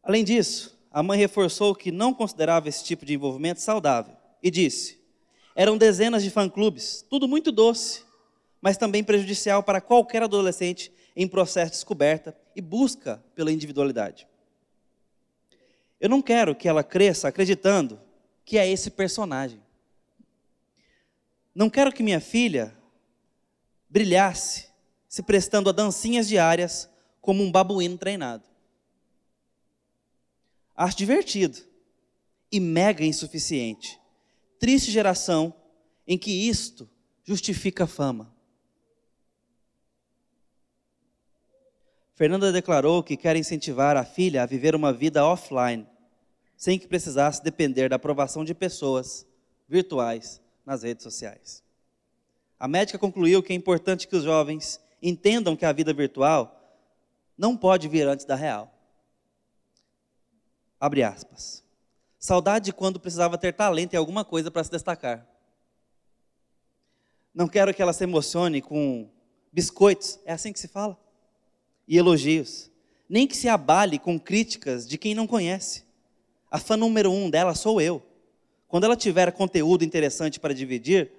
Além 0.03 0.24
disso, 0.24 0.78
a 0.91 1.03
mãe 1.03 1.17
reforçou 1.17 1.75
que 1.75 1.91
não 1.91 2.13
considerava 2.13 2.67
esse 2.67 2.84
tipo 2.84 3.05
de 3.05 3.13
envolvimento 3.13 3.62
saudável 3.62 4.15
e 4.41 4.50
disse: 4.50 5.00
eram 5.55 5.77
dezenas 5.77 6.24
de 6.24 6.29
fã-clubes, 6.29 7.05
tudo 7.10 7.27
muito 7.27 7.51
doce, 7.51 8.03
mas 8.62 8.77
também 8.77 9.03
prejudicial 9.03 9.62
para 9.62 9.81
qualquer 9.81 10.24
adolescente 10.24 10.91
em 11.15 11.27
processo 11.27 11.72
de 11.72 11.77
descoberta 11.77 12.38
e 12.55 12.62
busca 12.62 13.24
pela 13.36 13.51
individualidade. 13.51 14.27
Eu 16.00 16.10
não 16.10 16.22
quero 16.22 16.55
que 16.55 16.67
ela 16.67 16.84
cresça 16.84 17.27
acreditando 17.27 18.00
que 18.46 18.58
é 18.58 18.69
esse 18.69 18.89
personagem. 18.89 19.62
Não 21.53 21.69
quero 21.69 21.91
que 21.91 22.01
minha 22.01 22.22
filha 22.22 22.74
brilhasse 23.89 24.69
se 25.10 25.22
prestando 25.22 25.69
a 25.69 25.74
dancinhas 25.74 26.27
diárias 26.27 26.89
como 27.19 27.43
um 27.43 27.51
babuíno 27.51 27.98
treinado. 27.98 28.43
Acho 30.79 30.95
divertido 30.95 31.57
e 32.50 32.57
mega 32.57 33.03
insuficiente. 33.03 34.00
Triste 34.57 34.89
geração 34.91 35.53
em 36.07 36.17
que 36.17 36.31
isto 36.31 36.89
justifica 37.21 37.83
a 37.83 37.88
fama. 37.88 38.33
Fernanda 42.15 42.53
declarou 42.53 43.03
que 43.03 43.17
quer 43.17 43.36
incentivar 43.36 43.98
a 43.98 44.05
filha 44.05 44.41
a 44.41 44.45
viver 44.45 44.74
uma 44.74 44.93
vida 44.93 45.25
offline, 45.25 45.86
sem 46.55 46.79
que 46.79 46.88
precisasse 46.88 47.43
depender 47.43 47.89
da 47.89 47.98
aprovação 47.98 48.45
de 48.45 48.53
pessoas 48.53 49.27
virtuais 49.67 50.39
nas 50.65 50.83
redes 50.83 51.03
sociais. 51.03 51.62
A 52.57 52.69
médica 52.69 52.98
concluiu 52.98 53.43
que 53.43 53.51
é 53.51 53.55
importante 53.55 54.07
que 54.07 54.15
os 54.15 54.24
jovens 54.24 54.79
entendam 55.01 55.57
que 55.57 55.65
a 55.65 55.74
vida 55.74 55.91
virtual 55.91 56.57
não 57.38 57.57
pode 57.57 57.89
vir 57.89 58.07
antes 58.07 58.25
da 58.25 58.36
real. 58.36 58.78
Abre 60.79 61.03
aspas. 61.03 61.63
Saudade 62.17 62.65
de 62.65 62.74
quando 62.74 63.00
precisava 63.00 63.38
ter 63.38 63.53
talento 63.53 63.93
em 63.93 63.98
alguma 63.98 64.24
coisa 64.24 64.50
para 64.50 64.63
se 64.63 64.71
destacar. 64.71 65.27
Não 67.33 67.48
quero 67.48 67.74
que 67.74 67.81
ela 67.81 67.93
se 67.93 68.03
emocione 68.03 68.62
com 68.62 69.09
biscoitos, 69.51 70.19
é 70.25 70.33
assim 70.33 70.53
que 70.53 70.59
se 70.59 70.67
fala? 70.67 70.98
E 71.88 71.98
elogios. 71.98 72.71
Nem 73.07 73.27
que 73.27 73.36
se 73.36 73.50
abale 73.50 73.98
com 73.98 74.19
críticas 74.19 74.88
de 74.88 74.98
quem 74.98 75.15
não 75.15 75.27
conhece. 75.27 75.83
A 76.51 76.59
fã 76.59 76.77
número 76.77 77.12
um 77.12 77.29
dela 77.29 77.55
sou 77.55 77.81
eu. 77.81 78.03
Quando 78.67 78.83
ela 78.83 78.95
tiver 78.95 79.31
conteúdo 79.31 79.83
interessante 79.83 80.39
para 80.39 80.53
dividir, 80.53 81.12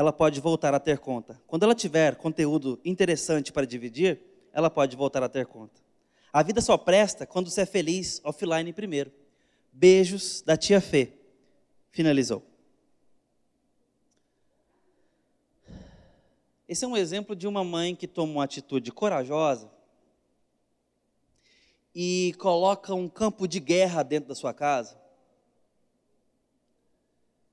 ela 0.00 0.14
pode 0.14 0.40
voltar 0.40 0.72
a 0.72 0.80
ter 0.80 0.98
conta. 0.98 1.38
Quando 1.46 1.62
ela 1.62 1.74
tiver 1.74 2.16
conteúdo 2.16 2.80
interessante 2.82 3.52
para 3.52 3.66
dividir, 3.66 4.18
ela 4.50 4.70
pode 4.70 4.96
voltar 4.96 5.22
a 5.22 5.28
ter 5.28 5.44
conta. 5.44 5.78
A 6.32 6.42
vida 6.42 6.62
só 6.62 6.78
presta 6.78 7.26
quando 7.26 7.50
você 7.50 7.60
é 7.60 7.66
feliz 7.66 8.18
offline 8.24 8.72
primeiro. 8.72 9.12
Beijos 9.70 10.40
da 10.40 10.56
tia 10.56 10.80
Fê. 10.80 11.12
Finalizou. 11.90 12.42
Esse 16.66 16.86
é 16.86 16.88
um 16.88 16.96
exemplo 16.96 17.36
de 17.36 17.46
uma 17.46 17.62
mãe 17.62 17.94
que 17.94 18.08
toma 18.08 18.32
uma 18.32 18.44
atitude 18.44 18.90
corajosa 18.90 19.70
e 21.94 22.34
coloca 22.38 22.94
um 22.94 23.06
campo 23.06 23.46
de 23.46 23.60
guerra 23.60 24.02
dentro 24.02 24.30
da 24.30 24.34
sua 24.34 24.54
casa. 24.54 24.99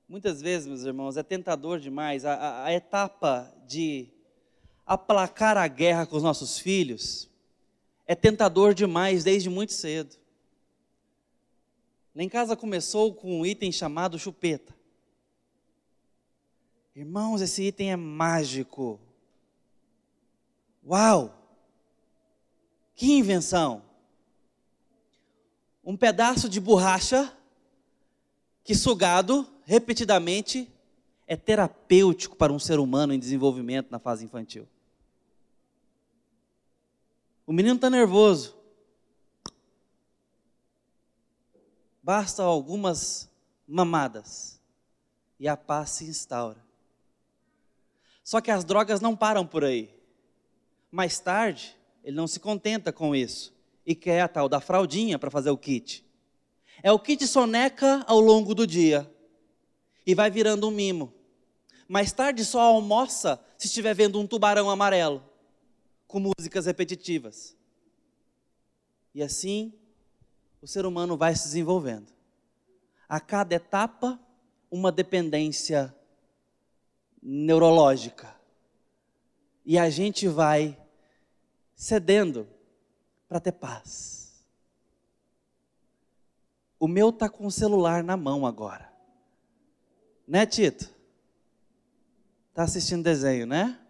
Muitas 0.08 0.40
vezes, 0.40 0.66
meus 0.66 0.84
irmãos, 0.84 1.18
é 1.18 1.22
tentador 1.22 1.78
demais 1.78 2.24
a, 2.24 2.32
a, 2.32 2.64
a 2.64 2.72
etapa 2.72 3.54
de 3.66 4.08
aplacar 4.86 5.58
a 5.58 5.68
guerra 5.68 6.06
com 6.06 6.16
os 6.16 6.22
nossos 6.22 6.58
filhos. 6.58 7.28
É 8.06 8.14
tentador 8.14 8.72
demais 8.72 9.22
desde 9.22 9.50
muito 9.50 9.74
cedo. 9.74 10.16
Lá 12.14 12.22
em 12.22 12.28
casa 12.28 12.56
começou 12.56 13.12
com 13.12 13.40
um 13.40 13.44
item 13.44 13.70
chamado 13.70 14.18
chupeta. 14.18 14.74
Irmãos, 16.96 17.42
esse 17.42 17.64
item 17.64 17.92
é 17.92 17.96
mágico. 17.96 18.98
Uau! 20.86 21.34
Que 22.94 23.12
invenção! 23.12 23.82
Um 25.84 25.98
pedaço 25.98 26.48
de 26.48 26.58
borracha 26.58 27.30
que 28.64 28.74
sugado 28.74 29.46
repetidamente 29.68 30.66
é 31.26 31.36
terapêutico 31.36 32.34
para 32.34 32.50
um 32.50 32.58
ser 32.58 32.78
humano 32.78 33.12
em 33.12 33.18
desenvolvimento 33.18 33.90
na 33.90 33.98
fase 33.98 34.24
infantil. 34.24 34.66
O 37.46 37.52
menino 37.52 37.74
está 37.74 37.90
nervoso. 37.90 38.56
Basta 42.02 42.42
algumas 42.42 43.28
mamadas 43.66 44.58
e 45.38 45.46
a 45.46 45.54
paz 45.54 45.90
se 45.90 46.04
instaura. 46.06 46.64
Só 48.24 48.40
que 48.40 48.50
as 48.50 48.64
drogas 48.64 49.02
não 49.02 49.14
param 49.14 49.46
por 49.46 49.66
aí. 49.66 49.94
Mais 50.90 51.20
tarde, 51.20 51.76
ele 52.02 52.16
não 52.16 52.26
se 52.26 52.40
contenta 52.40 52.90
com 52.90 53.14
isso 53.14 53.54
e 53.84 53.94
quer 53.94 54.22
a 54.22 54.28
tal 54.28 54.48
da 54.48 54.60
fraldinha 54.60 55.18
para 55.18 55.30
fazer 55.30 55.50
o 55.50 55.58
kit. 55.58 56.02
É 56.82 56.90
o 56.90 56.98
kit 56.98 57.26
soneca 57.26 58.02
ao 58.06 58.18
longo 58.18 58.54
do 58.54 58.66
dia 58.66 59.06
e 60.08 60.14
vai 60.14 60.30
virando 60.30 60.66
um 60.66 60.70
mimo. 60.70 61.12
Mais 61.86 62.12
tarde 62.12 62.42
só 62.42 62.60
almoça 62.60 63.38
se 63.58 63.66
estiver 63.66 63.94
vendo 63.94 64.18
um 64.18 64.26
tubarão 64.26 64.70
amarelo 64.70 65.22
com 66.06 66.18
músicas 66.18 66.64
repetitivas. 66.64 67.54
E 69.14 69.22
assim 69.22 69.70
o 70.62 70.66
ser 70.66 70.86
humano 70.86 71.14
vai 71.14 71.36
se 71.36 71.44
desenvolvendo. 71.44 72.10
A 73.06 73.20
cada 73.20 73.54
etapa, 73.54 74.18
uma 74.70 74.90
dependência 74.90 75.94
neurológica. 77.22 78.34
E 79.62 79.78
a 79.78 79.90
gente 79.90 80.26
vai 80.26 80.74
cedendo 81.76 82.48
para 83.28 83.40
ter 83.40 83.52
paz. 83.52 84.42
O 86.80 86.88
meu 86.88 87.12
tá 87.12 87.28
com 87.28 87.44
o 87.44 87.52
celular 87.52 88.02
na 88.02 88.16
mão 88.16 88.46
agora. 88.46 88.87
Né, 90.28 90.44
Tito? 90.44 90.94
Tá 92.52 92.64
assistindo 92.64 93.02
desenho, 93.02 93.46
né? 93.46 93.80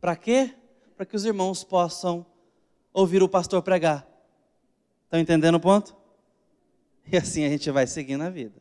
Para 0.00 0.16
quê? 0.16 0.52
Para 0.96 1.06
que 1.06 1.14
os 1.14 1.24
irmãos 1.24 1.62
possam 1.62 2.26
ouvir 2.92 3.22
o 3.22 3.28
pastor 3.28 3.62
pregar. 3.62 4.04
Estão 5.04 5.20
entendendo 5.20 5.54
o 5.54 5.60
ponto? 5.60 5.96
E 7.06 7.16
assim 7.16 7.44
a 7.44 7.48
gente 7.48 7.70
vai 7.70 7.86
seguindo 7.86 8.22
a 8.22 8.30
vida. 8.30 8.60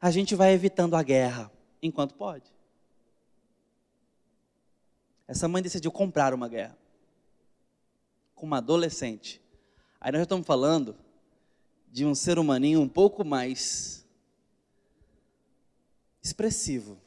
A 0.00 0.10
gente 0.10 0.34
vai 0.34 0.52
evitando 0.52 0.96
a 0.96 1.02
guerra 1.02 1.48
enquanto 1.80 2.16
pode. 2.16 2.52
Essa 5.28 5.46
mãe 5.46 5.62
decidiu 5.62 5.92
comprar 5.92 6.34
uma 6.34 6.48
guerra 6.48 6.76
com 8.34 8.46
uma 8.46 8.58
adolescente. 8.58 9.40
Aí 10.00 10.10
nós 10.10 10.22
estamos 10.22 10.44
falando 10.44 10.96
de 11.88 12.04
um 12.04 12.16
ser 12.16 12.36
humaninho 12.36 12.80
um 12.80 12.88
pouco 12.88 13.24
mais 13.24 14.05
expressivo, 16.26 16.98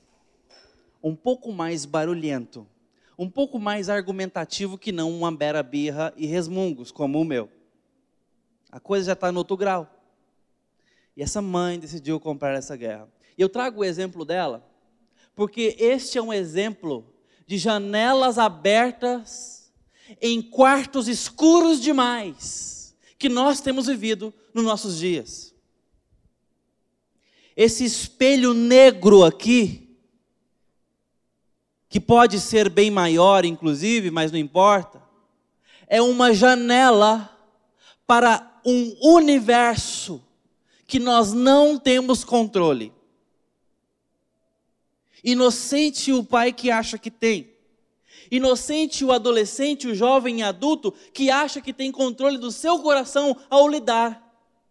um 1.04 1.16
pouco 1.16 1.52
mais 1.52 1.86
barulhento, 1.86 2.66
um 3.18 3.30
pouco 3.30 3.60
mais 3.60 3.90
argumentativo 3.90 4.78
que 4.78 4.92
não 4.92 5.12
uma 5.12 5.32
bera 5.32 5.62
birra 5.62 6.14
e 6.16 6.26
resmungos 6.26 6.92
como 6.92 7.20
o 7.20 7.26
meu. 7.26 7.50
A 8.72 8.80
coisa 8.80 9.08
já 9.08 9.14
está 9.14 9.32
no 9.32 9.40
outro 9.40 9.58
grau. 9.58 9.94
E 11.18 11.22
essa 11.22 11.42
mãe 11.42 11.78
decidiu 11.78 12.20
comprar 12.20 12.56
essa 12.56 12.78
guerra. 12.78 13.10
E 13.38 13.42
eu 13.42 13.50
trago 13.50 13.82
o 13.82 13.84
exemplo 13.84 14.24
dela, 14.24 14.66
porque 15.36 15.76
este 15.78 16.18
é 16.18 16.22
um 16.22 16.32
exemplo 16.32 17.06
de 17.46 17.58
janelas 17.58 18.38
abertas 18.38 19.72
em 20.22 20.42
quartos 20.42 21.08
escuros 21.08 21.82
demais 21.82 22.96
que 23.18 23.28
nós 23.28 23.60
temos 23.60 23.88
vivido 23.88 24.34
nos 24.54 24.64
nossos 24.64 24.98
dias. 24.98 25.54
Esse 27.56 27.84
espelho 27.84 28.54
negro 28.54 29.24
aqui, 29.24 29.98
que 31.90 32.00
pode 32.00 32.40
ser 32.40 32.70
bem 32.70 32.92
maior, 32.92 33.44
inclusive, 33.44 34.12
mas 34.12 34.32
não 34.32 34.40
importa, 34.40 35.02
é 35.88 36.02
uma 36.02 36.34
janela 36.34 37.36
para 38.06 38.62
um 38.66 38.96
universo 39.02 40.24
que 40.86 41.00
nós 41.00 41.34
não 41.34 41.78
temos 41.78 42.24
controle. 42.24 42.94
Inocente 45.24 46.12
o 46.14 46.24
pai 46.24 46.54
que 46.54 46.72
acha 46.72 46.98
que 46.98 47.12
tem. 47.12 47.54
Inocente 48.32 49.04
o 49.04 49.12
adolescente, 49.12 49.88
o 49.88 49.96
jovem 49.96 50.40
e 50.40 50.44
adulto 50.44 50.92
que 51.14 51.32
acha 51.32 51.60
que 51.60 51.74
tem 51.74 51.92
controle 51.92 52.38
do 52.38 52.52
seu 52.52 52.80
coração 52.80 53.36
ao 53.50 53.68
lidar 53.68 54.24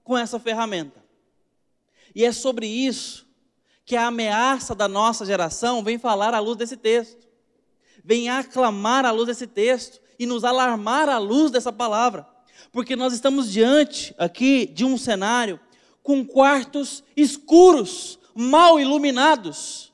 com 0.05 0.17
essa 0.17 0.39
ferramenta. 0.39 1.08
E 2.19 2.25
é 2.25 2.33
sobre 2.33 2.67
isso 2.67 3.27
que 3.87 3.97
a 3.97 4.09
ameaça 4.09 4.75
da 4.75 4.87
nossa 4.87 5.25
geração 5.25 5.83
vem 5.83 5.99
falar 5.99 6.35
à 6.35 6.39
luz 6.39 6.59
desse 6.59 6.77
texto. 6.77 7.27
Vem 8.05 8.29
aclamar 8.29 9.07
à 9.07 9.11
luz 9.11 9.29
desse 9.29 9.47
texto 9.47 10.01
e 10.19 10.27
nos 10.27 10.45
alarmar 10.45 11.09
à 11.09 11.17
luz 11.17 11.51
dessa 11.51 11.73
palavra 11.73 12.27
porque 12.73 12.97
nós 12.97 13.13
estamos 13.13 13.51
diante 13.51 14.15
aqui 14.19 14.67
de 14.67 14.85
um 14.85 14.97
cenário 14.97 15.59
com 16.03 16.25
quartos 16.25 17.03
escuros, 17.17 18.19
mal 18.35 18.81
iluminados, 18.81 19.93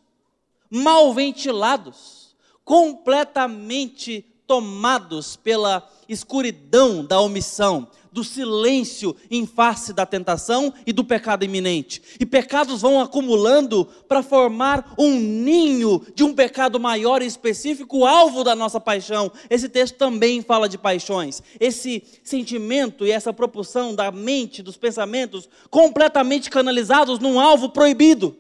mal 0.71 1.13
ventilados, 1.13 2.37
completamente 2.65 4.27
tomados 4.46 5.37
pela 5.37 5.88
escuridão 6.09 7.04
da 7.04 7.20
omissão, 7.20 7.88
do 8.12 8.22
silêncio 8.22 9.16
em 9.28 9.44
face 9.44 9.92
da 9.92 10.07
tentação 10.07 10.72
e 10.87 10.92
do 10.92 11.02
pecado 11.02 11.44
iminente. 11.44 12.00
E 12.20 12.24
pecados 12.24 12.83
vão 12.83 13.00
acumulando 13.00 13.85
para 14.07 14.22
formar 14.22 14.94
um 14.96 15.18
ninho 15.18 16.00
de 16.14 16.22
um 16.22 16.33
pecado 16.33 16.78
maior 16.78 17.22
e 17.22 17.26
específico, 17.26 18.04
alvo 18.04 18.44
da 18.44 18.54
nossa 18.54 18.80
paixão. 18.80 19.33
Esse 19.50 19.68
texto 19.68 19.96
também 19.96 20.42
fala 20.42 20.68
de 20.68 20.78
paixões. 20.78 21.42
Esse 21.59 22.04
sentimento 22.22 23.04
e 23.04 23.11
essa 23.11 23.33
propulsão 23.33 23.94
da 23.94 24.12
mente, 24.12 24.62
dos 24.62 24.76
pensamentos, 24.76 25.48
completamente 25.68 26.50
canalizados 26.50 27.18
num 27.18 27.40
alvo 27.40 27.70
proibido. 27.70 28.37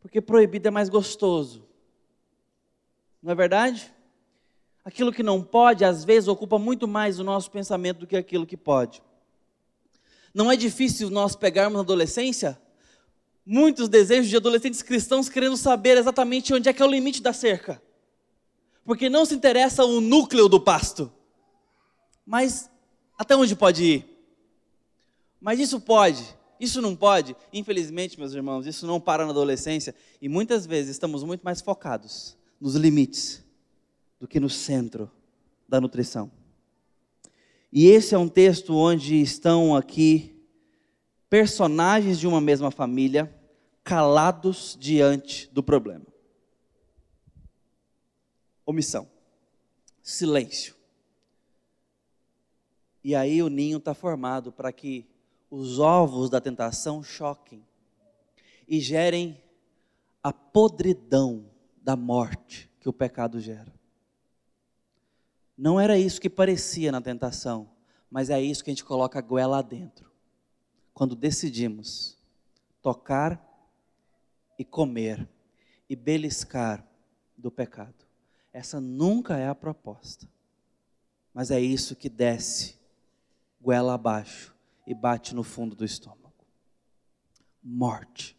Porque 0.00 0.22
proibido 0.22 0.68
é 0.68 0.70
mais 0.70 0.88
gostoso. 0.88 1.65
Não 3.26 3.32
é 3.32 3.34
verdade? 3.34 3.92
Aquilo 4.84 5.12
que 5.12 5.20
não 5.20 5.42
pode, 5.42 5.84
às 5.84 6.04
vezes, 6.04 6.28
ocupa 6.28 6.60
muito 6.60 6.86
mais 6.86 7.18
o 7.18 7.24
nosso 7.24 7.50
pensamento 7.50 7.98
do 7.98 8.06
que 8.06 8.16
aquilo 8.16 8.46
que 8.46 8.56
pode. 8.56 9.02
Não 10.32 10.48
é 10.48 10.54
difícil 10.54 11.10
nós 11.10 11.34
pegarmos 11.34 11.74
na 11.74 11.80
adolescência 11.80 12.56
muitos 13.44 13.88
desejos 13.88 14.28
de 14.28 14.36
adolescentes 14.36 14.80
cristãos 14.80 15.28
querendo 15.28 15.56
saber 15.56 15.96
exatamente 15.96 16.54
onde 16.54 16.68
é 16.68 16.72
que 16.72 16.80
é 16.80 16.86
o 16.86 16.88
limite 16.88 17.20
da 17.20 17.32
cerca. 17.32 17.82
Porque 18.84 19.10
não 19.10 19.24
se 19.24 19.34
interessa 19.34 19.84
o 19.84 20.00
núcleo 20.00 20.48
do 20.48 20.60
pasto. 20.60 21.12
Mas 22.24 22.70
até 23.18 23.34
onde 23.34 23.56
pode 23.56 23.82
ir? 23.82 24.22
Mas 25.40 25.58
isso 25.58 25.80
pode, 25.80 26.22
isso 26.60 26.80
não 26.80 26.94
pode. 26.94 27.34
Infelizmente, 27.52 28.20
meus 28.20 28.34
irmãos, 28.34 28.68
isso 28.68 28.86
não 28.86 29.00
para 29.00 29.24
na 29.24 29.32
adolescência 29.32 29.96
e 30.22 30.28
muitas 30.28 30.64
vezes 30.64 30.92
estamos 30.92 31.24
muito 31.24 31.42
mais 31.42 31.60
focados 31.60 32.35
nos 32.60 32.74
limites 32.74 33.44
do 34.18 34.26
que 34.26 34.40
no 34.40 34.48
centro 34.48 35.10
da 35.68 35.80
nutrição. 35.80 36.30
E 37.72 37.86
esse 37.86 38.14
é 38.14 38.18
um 38.18 38.28
texto 38.28 38.74
onde 38.74 39.20
estão 39.20 39.74
aqui 39.74 40.34
personagens 41.28 42.18
de 42.18 42.26
uma 42.26 42.40
mesma 42.40 42.70
família 42.70 43.32
calados 43.82 44.76
diante 44.80 45.48
do 45.52 45.62
problema. 45.62 46.06
Omissão, 48.64 49.08
silêncio. 50.02 50.74
E 53.04 53.14
aí 53.14 53.42
o 53.42 53.48
ninho 53.48 53.78
está 53.78 53.94
formado 53.94 54.50
para 54.50 54.72
que 54.72 55.06
os 55.50 55.78
ovos 55.78 56.28
da 56.28 56.40
tentação 56.40 57.02
choquem 57.02 57.64
e 58.66 58.80
gerem 58.80 59.40
a 60.22 60.32
podridão 60.32 61.44
da 61.86 61.94
morte 61.94 62.68
que 62.80 62.88
o 62.88 62.92
pecado 62.92 63.38
gera. 63.38 63.72
Não 65.56 65.78
era 65.78 65.96
isso 65.96 66.20
que 66.20 66.28
parecia 66.28 66.90
na 66.90 67.00
tentação, 67.00 67.70
mas 68.10 68.28
é 68.28 68.42
isso 68.42 68.64
que 68.64 68.70
a 68.70 68.72
gente 68.72 68.84
coloca 68.84 69.20
a 69.20 69.22
goela 69.22 69.62
dentro. 69.62 70.10
Quando 70.92 71.14
decidimos 71.14 72.18
tocar 72.82 73.40
e 74.58 74.64
comer 74.64 75.28
e 75.88 75.94
beliscar 75.94 76.84
do 77.38 77.52
pecado. 77.52 78.04
Essa 78.52 78.80
nunca 78.80 79.36
é 79.36 79.46
a 79.46 79.54
proposta. 79.54 80.28
Mas 81.32 81.52
é 81.52 81.60
isso 81.60 81.94
que 81.94 82.08
desce 82.08 82.80
goela 83.60 83.94
abaixo 83.94 84.52
e 84.84 84.92
bate 84.92 85.36
no 85.36 85.44
fundo 85.44 85.76
do 85.76 85.84
estômago. 85.84 86.32
Morte, 87.62 88.36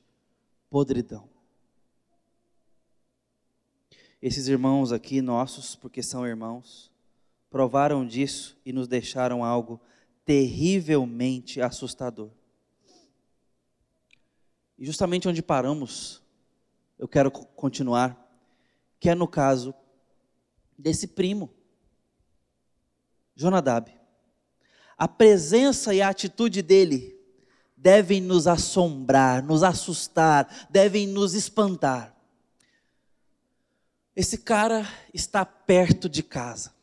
podridão. 0.70 1.37
Esses 4.22 4.48
irmãos 4.48 4.92
aqui 4.92 5.22
nossos, 5.22 5.76
porque 5.76 6.02
são 6.02 6.26
irmãos, 6.26 6.92
provaram 7.50 8.06
disso 8.06 8.58
e 8.66 8.74
nos 8.74 8.88
deixaram 8.88 9.44
algo 9.44 9.80
terrivelmente 10.26 11.62
assustador. 11.62 12.30
E 14.78 14.86
justamente 14.86 15.28
onde 15.28 15.42
paramos, 15.42 16.22
eu 16.98 17.08
quero 17.08 17.32
continuar, 17.32 18.18
que 19.00 19.10
é 19.10 19.16
no 19.16 19.28
caso 19.28 19.74
desse 20.78 21.08
primo, 21.08 21.50
Jonadab. 23.36 23.92
A 24.98 25.08
presença 25.08 25.94
e 25.94 26.02
a 26.02 26.10
atitude 26.10 26.64
dele 26.64 27.16
devem 27.76 28.20
nos 28.20 28.48
assombrar, 28.48 29.44
nos 29.44 29.62
assustar, 29.62 30.68
devem 30.72 31.06
nos 31.06 31.36
espantar. 31.36 32.17
Esse 34.18 34.40
cara 34.40 34.92
está 35.14 35.46
perto 35.46 36.10
de 36.10 36.24
casa. 36.24 36.74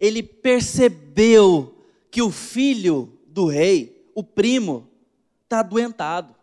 Ele 0.00 0.22
percebeu 0.22 1.84
que 2.10 2.22
o 2.22 2.30
filho 2.30 3.20
do 3.26 3.44
rei, 3.44 4.10
o 4.14 4.24
primo, 4.24 4.88
está 5.44 5.60
adoentado. 5.60 6.34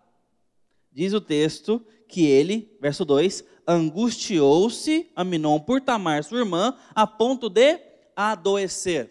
Diz 0.93 1.11
o 1.11 1.19
texto 1.19 1.83
que 2.07 2.23
ele, 2.23 2.77
verso 2.79 3.03
2, 3.03 3.43
angustiou-se, 3.67 5.09
Aminon, 5.15 5.59
por 5.59 5.81
Tamar, 5.81 6.23
sua 6.23 6.37
irmã, 6.37 6.77
a 6.93 7.07
ponto 7.07 7.49
de 7.49 7.79
adoecer. 8.15 9.09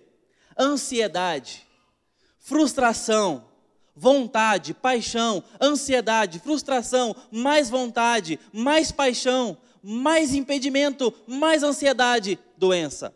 Ansiedade, 0.57 1.67
frustração, 2.39 3.47
vontade, 3.97 4.75
paixão, 4.75 5.43
ansiedade, 5.61 6.39
frustração, 6.39 7.17
mais 7.33 7.69
vontade, 7.69 8.39
mais 8.53 8.93
paixão, 8.93 9.59
mais 9.87 10.33
impedimento, 10.33 11.13
mais 11.27 11.63
ansiedade, 11.63 12.39
doença. 12.57 13.15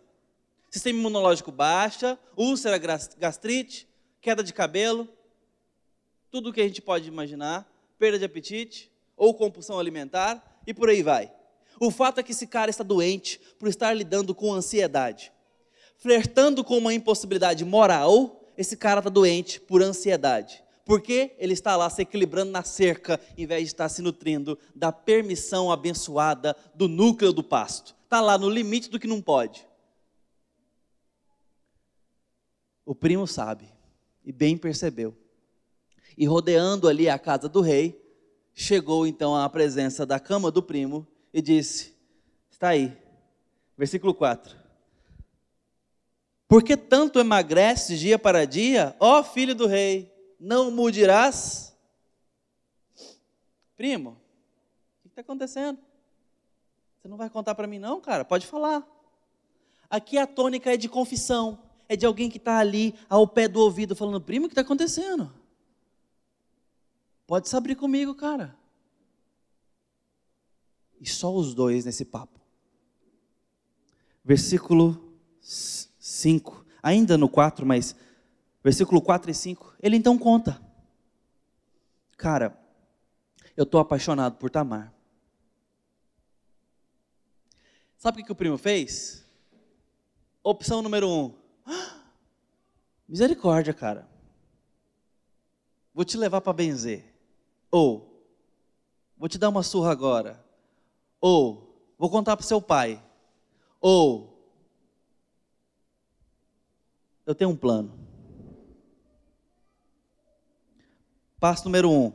Sistema 0.69 0.99
imunológico 0.99 1.51
baixa, 1.51 2.19
úlcera, 2.37 2.77
gastrite, 3.19 3.89
queda 4.21 4.45
de 4.45 4.53
cabelo, 4.53 5.09
tudo 6.31 6.51
o 6.51 6.53
que 6.53 6.61
a 6.61 6.65
gente 6.69 6.83
pode 6.83 7.09
imaginar, 7.09 7.67
perda 7.99 8.19
de 8.19 8.27
apetite 8.27 8.93
ou 9.17 9.33
compulsão 9.33 9.79
alimentar 9.79 10.61
e 10.67 10.75
por 10.75 10.91
aí 10.91 11.03
vai. 11.03 11.33
O 11.81 11.91
fato 11.91 12.21
é 12.21 12.23
que 12.23 12.33
esse 12.33 12.47
cara 12.47 12.71
está 12.71 12.85
doente 12.85 13.41
por 13.59 13.67
estar 13.67 13.95
lidando 13.95 14.35
com 14.35 14.53
ansiedade. 14.53 15.33
Flertando 15.97 16.63
com 16.63 16.77
uma 16.77 16.93
impossibilidade 16.93 17.65
moral, 17.65 18.45
esse 18.59 18.77
cara 18.77 19.01
está 19.01 19.09
doente 19.09 19.59
por 19.59 19.83
ansiedade. 19.83 20.63
Porque 20.89 21.37
ele 21.37 21.53
está 21.53 21.77
lá 21.77 21.91
se 21.91 22.01
equilibrando 22.01 22.51
na 22.51 22.63
cerca, 22.63 23.21
em 23.37 23.45
vez 23.45 23.65
de 23.65 23.67
estar 23.67 23.91
se 23.91 24.01
nutrindo 24.01 24.59
da 24.75 24.91
permissão 24.91 25.71
abençoada 25.71 26.57
do 26.75 26.89
núcleo 26.89 27.31
do 27.31 27.45
pasto. 27.45 27.95
Está 28.05 28.23
lá 28.23 28.39
no 28.39 28.49
limite 28.49 28.89
do 28.89 28.99
que 28.99 29.07
não 29.07 29.21
pode. 29.21 29.69
O 32.87 32.95
primo 32.95 33.27
sabe, 33.27 33.71
e 34.25 34.33
bem 34.33 34.57
percebeu. 34.57 35.15
E 36.17 36.25
rodeando 36.25 36.89
ali 36.89 37.07
a 37.07 37.19
casa 37.19 37.51
do 37.51 37.61
rei, 37.61 38.03
chegou 38.55 39.07
então 39.07 39.37
à 39.37 39.47
presença 39.47 40.07
da 40.07 40.19
cama 40.19 40.51
do 40.51 40.63
primo 40.63 41.07
e 41.35 41.43
disse: 41.43 41.95
Está 42.51 42.69
aí, 42.69 42.97
versículo 43.77 44.15
4. 44.15 44.57
Porque 46.49 46.79
tanto 46.79 47.21
emagreces 47.21 48.01
dia 48.01 48.19
para 48.19 48.47
dia, 48.47 48.97
ó 48.99 49.23
filho 49.23 49.55
do 49.55 49.67
rei, 49.67 50.17
não 50.39 50.71
mudirás? 50.71 51.77
Primo, 53.77 54.11
o 54.11 55.03
que 55.03 55.09
está 55.09 55.21
acontecendo? 55.21 55.79
Você 56.99 57.09
não 57.09 57.17
vai 57.17 57.31
contar 57.31 57.55
para 57.55 57.67
mim, 57.67 57.79
não, 57.79 58.01
cara? 58.01 58.25
Pode 58.25 58.47
falar. 58.47 58.87
Aqui 59.89 60.19
a 60.19 60.27
tônica 60.27 60.73
é 60.73 60.77
de 60.77 60.89
confissão, 60.89 61.59
é 61.89 61.97
de 61.97 62.05
alguém 62.05 62.29
que 62.29 62.39
está 62.39 62.59
ali 62.59 62.95
ao 63.09 63.27
pé 63.27 63.49
do 63.49 63.61
ouvido, 63.61 63.97
falando: 63.97 64.21
primo, 64.21 64.47
o 64.47 64.49
que 64.49 64.53
está 64.53 64.63
acontecendo? 64.63 65.33
Pode 67.27 67.49
se 67.49 67.57
abrir 67.57 67.77
comigo, 67.77 68.15
cara. 68.15 68.57
E 71.01 71.09
só 71.09 71.33
os 71.35 71.55
dois 71.55 71.85
nesse 71.85 72.05
papo. 72.05 72.41
Versículo 74.25 75.15
5, 75.41 76.67
ainda 76.83 77.17
no 77.17 77.29
4, 77.29 77.65
mas 77.65 77.95
versículo 78.63 79.01
4 79.01 79.31
e 79.31 79.35
5, 79.35 79.75
ele 79.81 79.97
então 79.97 80.19
conta. 80.19 80.61
Cara, 82.17 82.59
eu 83.57 83.65
estou 83.65 83.81
apaixonado 83.81 84.37
por 84.37 84.51
Tamar. 84.51 84.93
Sabe 87.97 88.23
o 88.23 88.25
que 88.25 88.33
o 88.33 88.37
primo 88.37 88.57
fez? 88.57 89.25
Opção 90.43 90.83
número 90.83 91.09
um. 91.09 91.35
Misericórdia, 93.09 93.75
cara. 93.75 94.09
Vou 95.93 96.05
te 96.05 96.17
levar 96.17 96.41
para 96.41 96.53
benzer. 96.53 97.05
Ou, 97.71 98.25
vou 99.17 99.29
te 99.29 99.37
dar 99.37 99.49
uma 99.49 99.63
surra 99.65 99.91
agora. 99.91 100.45
Ou, 101.21 101.93
vou 101.99 102.09
contar 102.09 102.37
para 102.37 102.47
seu 102.47 102.63
pai. 102.63 103.03
Ou, 103.81 104.39
eu 107.27 107.35
tenho 107.35 107.51
um 107.51 107.57
plano. 107.57 108.08
Passo 111.41 111.65
número 111.65 111.91
um, 111.91 112.13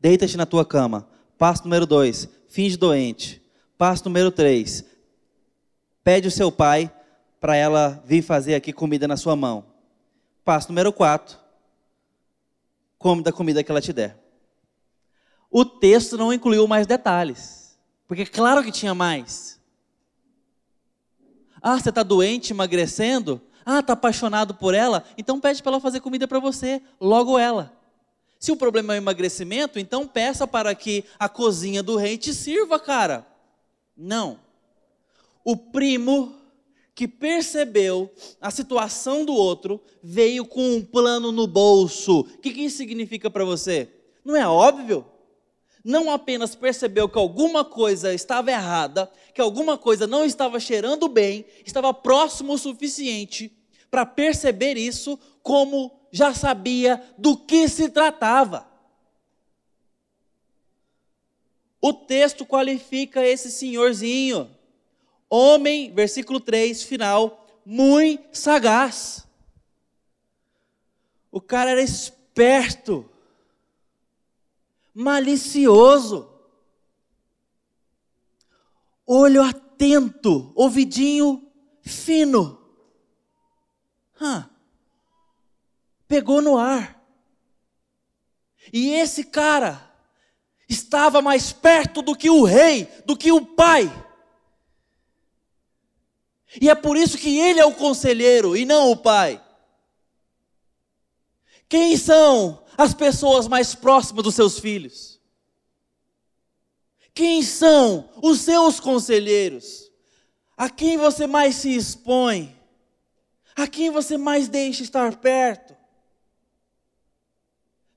deita-te 0.00 0.36
na 0.36 0.46
tua 0.46 0.64
cama. 0.64 1.08
Passo 1.36 1.64
número 1.64 1.86
dois, 1.86 2.28
finge 2.48 2.76
doente. 2.76 3.42
Passo 3.76 4.04
número 4.04 4.30
três, 4.30 4.84
pede 6.04 6.28
o 6.28 6.30
seu 6.30 6.52
pai 6.52 6.92
para 7.40 7.56
ela 7.56 8.02
vir 8.04 8.20
fazer 8.22 8.54
aqui 8.54 8.72
comida 8.72 9.08
na 9.08 9.16
sua 9.16 9.34
mão. 9.34 9.64
Passo 10.44 10.68
número 10.68 10.92
quatro, 10.92 11.38
come 12.98 13.22
da 13.22 13.32
comida 13.32 13.64
que 13.64 13.70
ela 13.70 13.80
te 13.80 13.92
der. 13.92 14.18
O 15.50 15.64
texto 15.64 16.18
não 16.18 16.32
incluiu 16.32 16.66
mais 16.68 16.86
detalhes. 16.86 17.78
Porque 18.06 18.26
claro 18.26 18.62
que 18.62 18.70
tinha 18.70 18.94
mais. 18.94 19.60
Ah, 21.62 21.78
você 21.78 21.88
está 21.88 22.02
doente, 22.02 22.52
emagrecendo? 22.52 23.40
Ah, 23.64 23.78
está 23.78 23.92
apaixonado 23.92 24.54
por 24.54 24.74
ela? 24.74 25.04
Então 25.16 25.40
pede 25.40 25.62
para 25.62 25.72
ela 25.72 25.80
fazer 25.80 26.00
comida 26.00 26.26
para 26.26 26.38
você, 26.38 26.82
logo 27.00 27.38
ela. 27.38 27.79
Se 28.40 28.50
o 28.50 28.56
problema 28.56 28.94
é 28.94 28.96
o 28.96 29.02
emagrecimento, 29.02 29.78
então 29.78 30.06
peça 30.06 30.46
para 30.46 30.74
que 30.74 31.04
a 31.18 31.28
cozinha 31.28 31.82
do 31.82 31.96
rei 31.96 32.16
te 32.16 32.32
sirva, 32.32 32.80
cara. 32.80 33.26
Não. 33.94 34.40
O 35.44 35.54
primo 35.56 36.34
que 36.94 37.06
percebeu 37.06 38.10
a 38.40 38.50
situação 38.50 39.26
do 39.26 39.34
outro 39.34 39.78
veio 40.02 40.46
com 40.46 40.76
um 40.76 40.82
plano 40.82 41.30
no 41.30 41.46
bolso. 41.46 42.20
O 42.20 42.38
que, 42.38 42.52
que 42.52 42.62
isso 42.62 42.78
significa 42.78 43.30
para 43.30 43.44
você? 43.44 43.88
Não 44.24 44.34
é 44.34 44.48
óbvio? 44.48 45.04
não 45.84 46.10
apenas 46.10 46.54
percebeu 46.54 47.08
que 47.08 47.18
alguma 47.18 47.64
coisa 47.64 48.12
estava 48.12 48.50
errada, 48.50 49.10
que 49.34 49.40
alguma 49.40 49.78
coisa 49.78 50.06
não 50.06 50.24
estava 50.24 50.60
cheirando 50.60 51.08
bem, 51.08 51.44
estava 51.64 51.92
próximo 51.94 52.52
o 52.52 52.58
suficiente 52.58 53.50
para 53.90 54.04
perceber 54.06 54.76
isso, 54.76 55.18
como 55.42 55.99
já 56.10 56.34
sabia 56.34 57.02
do 57.16 57.36
que 57.36 57.68
se 57.68 57.88
tratava. 57.88 58.68
O 61.80 61.92
texto 61.94 62.44
qualifica 62.44 63.24
esse 63.24 63.50
senhorzinho, 63.50 64.50
homem, 65.28 65.92
versículo 65.94 66.38
3, 66.38 66.82
final, 66.82 67.46
muito 67.64 68.36
sagaz. 68.36 69.26
O 71.32 71.40
cara 71.40 71.70
era 71.70 71.80
esperto 71.80 73.08
malicioso, 74.92 76.28
olho 79.06 79.42
atento, 79.42 80.52
ouvidinho 80.54 81.50
fino. 81.82 82.60
Hã. 84.20 84.49
Pegou 86.10 86.42
no 86.42 86.58
ar. 86.58 87.00
E 88.72 88.90
esse 88.94 89.22
cara 89.22 89.80
estava 90.68 91.22
mais 91.22 91.52
perto 91.52 92.02
do 92.02 92.16
que 92.16 92.28
o 92.28 92.42
rei, 92.42 92.88
do 93.06 93.16
que 93.16 93.30
o 93.30 93.46
pai. 93.46 93.88
E 96.60 96.68
é 96.68 96.74
por 96.74 96.96
isso 96.96 97.16
que 97.16 97.38
ele 97.38 97.60
é 97.60 97.64
o 97.64 97.72
conselheiro 97.72 98.56
e 98.56 98.64
não 98.64 98.90
o 98.90 98.96
pai. 98.96 99.40
Quem 101.68 101.96
são 101.96 102.64
as 102.76 102.92
pessoas 102.92 103.46
mais 103.46 103.76
próximas 103.76 104.24
dos 104.24 104.34
seus 104.34 104.58
filhos? 104.58 105.20
Quem 107.14 107.40
são 107.40 108.10
os 108.20 108.40
seus 108.40 108.80
conselheiros? 108.80 109.88
A 110.56 110.68
quem 110.68 110.96
você 110.96 111.28
mais 111.28 111.54
se 111.54 111.72
expõe? 111.72 112.58
A 113.54 113.68
quem 113.68 113.90
você 113.90 114.18
mais 114.18 114.48
deixa 114.48 114.82
estar 114.82 115.14
perto? 115.18 115.69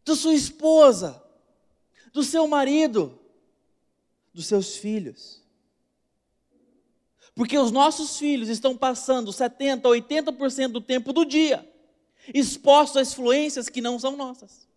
Da 0.06 0.16
sua 0.16 0.34
esposa, 0.34 1.24
do 2.12 2.24
seu 2.24 2.48
marido, 2.48 3.20
dos 4.34 4.48
seus 4.48 4.76
filhos. 4.76 5.42
Porque 7.36 7.58
os 7.58 7.72
nossos 7.72 8.18
filhos 8.18 8.50
estão 8.50 8.78
passando 8.78 9.32
70, 9.32 9.88
80% 9.88 10.68
do 10.68 10.82
tempo 10.82 11.12
do 11.12 11.26
dia 11.26 11.68
expostos 12.32 12.98
a 12.98 13.02
influências 13.02 13.68
que 13.68 13.82
não 13.82 13.98
são 13.98 14.16
nossas. 14.16 14.68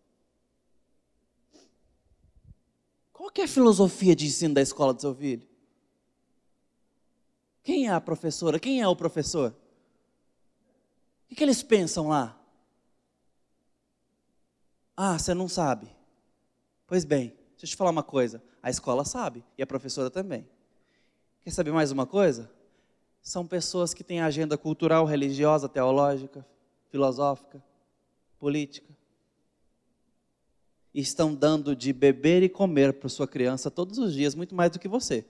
Qual 3.13 3.31
é 3.37 3.43
a 3.43 3.49
filosofia 3.49 4.17
de 4.17 4.27
ensino 4.27 4.55
da 4.55 4.63
escola 4.63 4.95
do 4.95 5.01
seu 5.01 5.15
filho? 5.15 5.47
Quem 7.63 7.87
é 7.87 7.91
a 7.91 8.01
professora? 8.01 8.59
Quem 8.59 8.81
é 8.81 8.89
o 8.89 8.97
professor? 8.97 9.55
O 11.31 11.35
que, 11.35 11.43
eles 11.43 11.63
pensam 11.63 12.09
lá? 12.09 12.36
Ah, 14.97 15.19
você 15.19 15.35
não 15.35 15.49
sabe. 15.49 15.87
Pois 16.87 17.05
bem, 17.05 17.29
deixa 17.51 17.65
eu 17.65 17.69
te 17.69 17.77
falar 17.77 17.91
uma 17.91 18.03
coisa. 18.03 18.43
A 18.63 18.71
escola 18.71 19.05
sabe 19.05 19.45
e 19.59 19.63
a 19.63 19.67
professora 19.67 20.09
também. 20.09 20.49
Quer 21.43 21.51
saber 21.51 21.71
mais 21.71 21.93
uma 21.93 22.07
coisa? 22.07 22.51
São 23.21 23.47
pessoas 23.47 23.93
que 23.93 24.03
têm 24.03 24.21
agenda 24.21 24.57
cultural, 24.57 25.05
religiosa, 25.05 25.69
teológica, 25.69 26.47
filosófica, 26.89 27.63
política. 28.39 28.93
E 30.95 31.01
estão 31.01 31.35
dando 31.35 31.77
de 31.77 31.93
beber 31.93 32.43
e 32.43 32.49
comer 32.49 32.95
para 32.95 33.09
sua 33.09 33.29
criança 33.29 33.71
todos 33.71 33.99
os 33.99 34.15
dias, 34.15 34.35
muito 34.35 34.55
mais 34.55 34.71
do 34.71 34.79
que 34.79 34.89
você. 34.89 35.27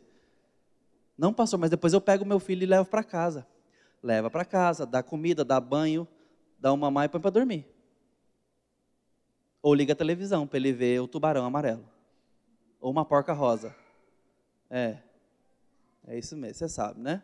Não, 1.18 1.32
pastor, 1.32 1.58
mas 1.58 1.70
depois 1.70 1.92
eu 1.92 2.00
pego 2.00 2.24
meu 2.24 2.38
filho 2.38 2.62
e 2.62 2.66
levo 2.66 2.88
para 2.88 3.02
casa. 3.02 3.46
Leva 4.02 4.30
para 4.30 4.44
casa, 4.44 4.86
dá 4.86 5.02
comida, 5.02 5.44
dá 5.44 5.58
banho, 5.58 6.06
dá 6.58 6.72
uma 6.72 6.90
mamãe 6.90 7.06
e 7.06 7.08
põe 7.08 7.20
para 7.20 7.30
dormir. 7.30 7.75
Ou 9.66 9.74
liga 9.74 9.94
a 9.94 9.96
televisão 9.96 10.46
para 10.46 10.58
ele 10.58 10.72
ver 10.72 11.00
o 11.00 11.08
tubarão 11.08 11.44
amarelo. 11.44 11.84
Ou 12.80 12.88
uma 12.88 13.04
porca 13.04 13.32
rosa. 13.32 13.74
É. 14.70 14.98
É 16.06 16.16
isso 16.16 16.36
mesmo, 16.36 16.54
você 16.54 16.68
sabe, 16.68 17.00
né? 17.00 17.20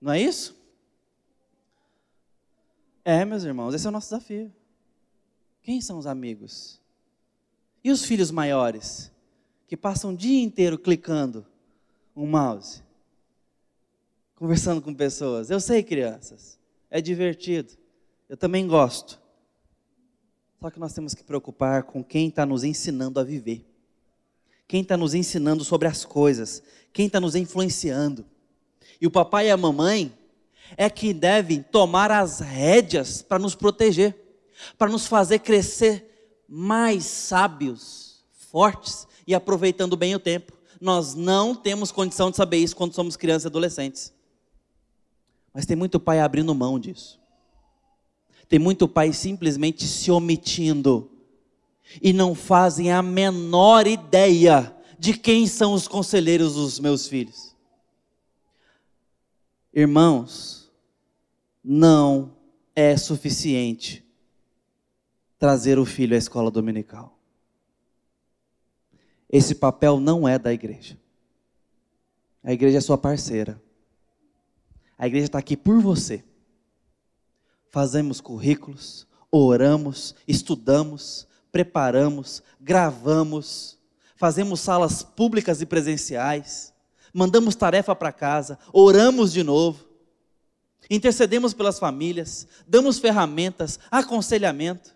Não 0.00 0.12
é 0.12 0.20
isso? 0.20 0.56
É, 3.04 3.24
meus 3.24 3.42
irmãos, 3.42 3.74
esse 3.74 3.84
é 3.84 3.88
o 3.88 3.92
nosso 3.92 4.14
desafio. 4.14 4.54
Quem 5.60 5.80
são 5.80 5.98
os 5.98 6.06
amigos? 6.06 6.80
E 7.82 7.90
os 7.90 8.04
filhos 8.04 8.30
maiores, 8.30 9.10
que 9.66 9.76
passam 9.76 10.12
o 10.12 10.16
dia 10.16 10.40
inteiro 10.40 10.78
clicando 10.78 11.44
um 12.14 12.28
mouse, 12.28 12.80
conversando 14.36 14.80
com 14.80 14.94
pessoas? 14.94 15.50
Eu 15.50 15.58
sei, 15.58 15.82
crianças, 15.82 16.60
é 16.88 17.00
divertido, 17.00 17.76
eu 18.28 18.36
também 18.36 18.68
gosto. 18.68 19.23
Só 20.64 20.70
que 20.70 20.80
nós 20.80 20.94
temos 20.94 21.12
que 21.12 21.22
preocupar 21.22 21.82
com 21.82 22.02
quem 22.02 22.28
está 22.28 22.46
nos 22.46 22.64
ensinando 22.64 23.20
a 23.20 23.22
viver 23.22 23.66
quem 24.66 24.80
está 24.80 24.96
nos 24.96 25.14
ensinando 25.14 25.62
sobre 25.62 25.86
as 25.86 26.04
coisas, 26.04 26.62
quem 26.92 27.06
está 27.06 27.20
nos 27.20 27.34
influenciando. 27.34 28.24
E 29.00 29.06
o 29.06 29.10
papai 29.10 29.48
e 29.48 29.50
a 29.50 29.56
mamãe 29.56 30.10
é 30.76 30.88
que 30.88 31.12
devem 31.12 31.62
tomar 31.62 32.10
as 32.10 32.40
rédeas 32.40 33.20
para 33.20 33.38
nos 33.38 33.54
proteger, 33.54 34.16
para 34.78 34.90
nos 34.90 35.06
fazer 35.06 35.40
crescer 35.40 36.42
mais 36.48 37.04
sábios, 37.04 38.24
fortes 38.32 39.06
e 39.26 39.34
aproveitando 39.34 39.96
bem 39.96 40.14
o 40.14 40.18
tempo. 40.18 40.52
Nós 40.80 41.14
não 41.14 41.54
temos 41.54 41.92
condição 41.92 42.30
de 42.30 42.36
saber 42.36 42.56
isso 42.56 42.74
quando 42.74 42.94
somos 42.94 43.16
crianças 43.16 43.44
e 43.44 43.48
adolescentes. 43.48 44.12
Mas 45.52 45.66
tem 45.66 45.76
muito 45.76 46.00
pai 46.00 46.20
abrindo 46.20 46.54
mão 46.54 46.80
disso. 46.80 47.22
Tem 48.48 48.58
muito 48.58 48.86
pai 48.86 49.12
simplesmente 49.12 49.86
se 49.86 50.10
omitindo 50.10 51.10
e 52.00 52.12
não 52.12 52.34
fazem 52.34 52.92
a 52.92 53.02
menor 53.02 53.86
ideia 53.86 54.74
de 54.98 55.16
quem 55.16 55.46
são 55.46 55.72
os 55.72 55.88
conselheiros 55.88 56.54
dos 56.54 56.78
meus 56.78 57.06
filhos. 57.06 57.54
Irmãos, 59.72 60.70
não 61.62 62.36
é 62.76 62.96
suficiente 62.96 64.04
trazer 65.38 65.78
o 65.78 65.84
filho 65.84 66.14
à 66.14 66.18
escola 66.18 66.50
dominical. 66.50 67.18
Esse 69.28 69.54
papel 69.54 69.98
não 69.98 70.28
é 70.28 70.38
da 70.38 70.52
igreja. 70.52 70.96
A 72.42 72.52
igreja 72.52 72.78
é 72.78 72.80
sua 72.80 72.96
parceira. 72.96 73.60
A 74.96 75.06
igreja 75.06 75.26
está 75.26 75.38
aqui 75.38 75.56
por 75.56 75.80
você. 75.80 76.22
Fazemos 77.74 78.20
currículos, 78.20 79.04
oramos, 79.32 80.14
estudamos, 80.28 81.26
preparamos, 81.50 82.40
gravamos, 82.60 83.76
fazemos 84.14 84.60
salas 84.60 85.02
públicas 85.02 85.60
e 85.60 85.66
presenciais, 85.66 86.72
mandamos 87.12 87.56
tarefa 87.56 87.92
para 87.92 88.12
casa, 88.12 88.60
oramos 88.72 89.32
de 89.32 89.42
novo, 89.42 89.88
intercedemos 90.88 91.52
pelas 91.52 91.80
famílias, 91.80 92.46
damos 92.64 93.00
ferramentas, 93.00 93.80
aconselhamento. 93.90 94.94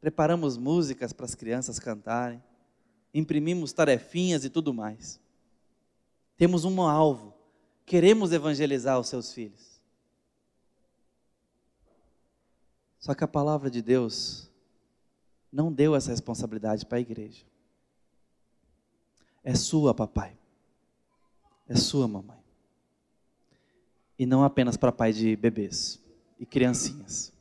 Preparamos 0.00 0.56
músicas 0.56 1.12
para 1.12 1.26
as 1.26 1.34
crianças 1.36 1.78
cantarem, 1.78 2.42
imprimimos 3.14 3.72
tarefinhas 3.72 4.44
e 4.44 4.50
tudo 4.50 4.74
mais. 4.74 5.20
Temos 6.36 6.64
um 6.64 6.82
alvo, 6.82 7.35
queremos 7.86 8.32
evangelizar 8.32 8.98
os 8.98 9.08
seus 9.08 9.32
filhos. 9.32 9.80
Só 12.98 13.14
que 13.14 13.24
a 13.24 13.28
palavra 13.28 13.70
de 13.70 13.80
Deus 13.80 14.50
não 15.52 15.72
deu 15.72 15.94
essa 15.94 16.10
responsabilidade 16.10 16.84
para 16.84 16.98
a 16.98 17.00
igreja. 17.00 17.44
É 19.44 19.54
sua, 19.54 19.94
papai. 19.94 20.36
É 21.68 21.76
sua, 21.76 22.08
mamãe. 22.08 22.44
E 24.18 24.26
não 24.26 24.42
apenas 24.42 24.76
para 24.76 24.90
pai 24.90 25.12
de 25.12 25.36
bebês 25.36 26.02
e 26.38 26.44
criancinhas. 26.44 27.32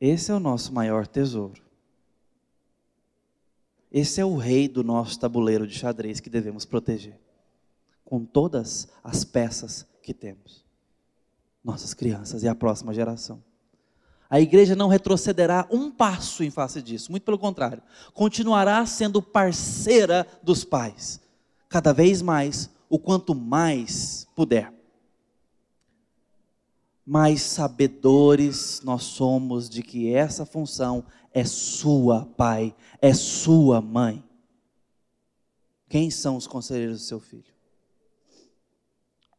Esse 0.00 0.30
é 0.30 0.34
o 0.34 0.40
nosso 0.40 0.72
maior 0.72 1.06
tesouro. 1.06 1.62
Esse 3.92 4.20
é 4.20 4.24
o 4.24 4.36
rei 4.36 4.66
do 4.66 4.82
nosso 4.82 5.20
tabuleiro 5.20 5.66
de 5.66 5.78
xadrez 5.78 6.20
que 6.20 6.28
devemos 6.28 6.64
proteger, 6.64 7.18
com 8.04 8.24
todas 8.24 8.88
as 9.02 9.24
peças 9.24 9.86
que 10.02 10.12
temos 10.12 10.64
nossas 11.64 11.94
crianças 11.94 12.42
e 12.42 12.48
a 12.48 12.54
próxima 12.54 12.92
geração. 12.92 13.42
A 14.28 14.40
igreja 14.40 14.76
não 14.76 14.88
retrocederá 14.88 15.66
um 15.70 15.90
passo 15.90 16.44
em 16.44 16.50
face 16.50 16.82
disso, 16.82 17.10
muito 17.10 17.24
pelo 17.24 17.38
contrário, 17.38 17.82
continuará 18.12 18.84
sendo 18.84 19.22
parceira 19.22 20.26
dos 20.42 20.64
pais, 20.64 21.20
cada 21.68 21.92
vez 21.92 22.20
mais, 22.20 22.68
o 22.88 22.98
quanto 22.98 23.34
mais 23.34 24.26
puder. 24.34 24.72
Mais 27.06 27.42
sabedores 27.42 28.80
nós 28.82 29.04
somos 29.04 29.68
de 29.68 29.82
que 29.82 30.12
essa 30.12 30.44
função 30.44 31.04
é 31.32 31.44
sua, 31.44 32.26
pai, 32.36 32.74
é 33.00 33.12
sua, 33.12 33.80
mãe. 33.80 34.24
Quem 35.88 36.10
são 36.10 36.36
os 36.36 36.46
conselheiros 36.46 37.00
do 37.00 37.04
seu 37.04 37.20
filho? 37.20 37.53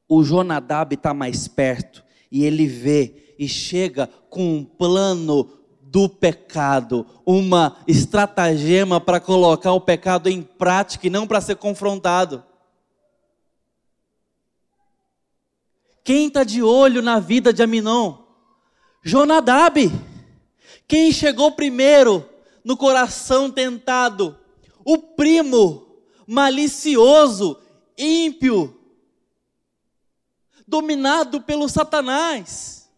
O 0.07 0.23
Jonadab 0.23 0.93
está 0.93 1.13
mais 1.13 1.47
perto 1.47 2.03
e 2.31 2.43
ele 2.43 2.67
vê 2.67 3.35
e 3.37 3.47
chega 3.47 4.07
com 4.29 4.57
um 4.57 4.63
plano 4.63 5.49
do 5.81 6.09
pecado, 6.09 7.05
uma 7.25 7.77
estratagema 7.87 8.99
para 8.99 9.19
colocar 9.19 9.71
o 9.71 9.79
pecado 9.79 10.29
em 10.29 10.41
prática 10.41 11.07
e 11.07 11.09
não 11.09 11.25
para 11.25 11.39
ser 11.39 11.55
confrontado. 11.55 12.43
Quem 16.03 16.27
está 16.27 16.43
de 16.43 16.61
olho 16.61 17.01
na 17.01 17.19
vida 17.19 17.51
de 17.51 17.63
Aminon? 17.63 18.17
Jonadab. 19.03 19.91
Quem 20.87 21.11
chegou 21.11 21.51
primeiro 21.53 22.27
no 22.63 22.75
coração 22.77 23.49
tentado? 23.49 24.37
O 24.83 24.97
primo 24.97 25.87
malicioso, 26.27 27.57
ímpio, 27.97 28.77
dominado 30.67 31.41
pelo 31.41 31.67
Satanás. 31.69 32.89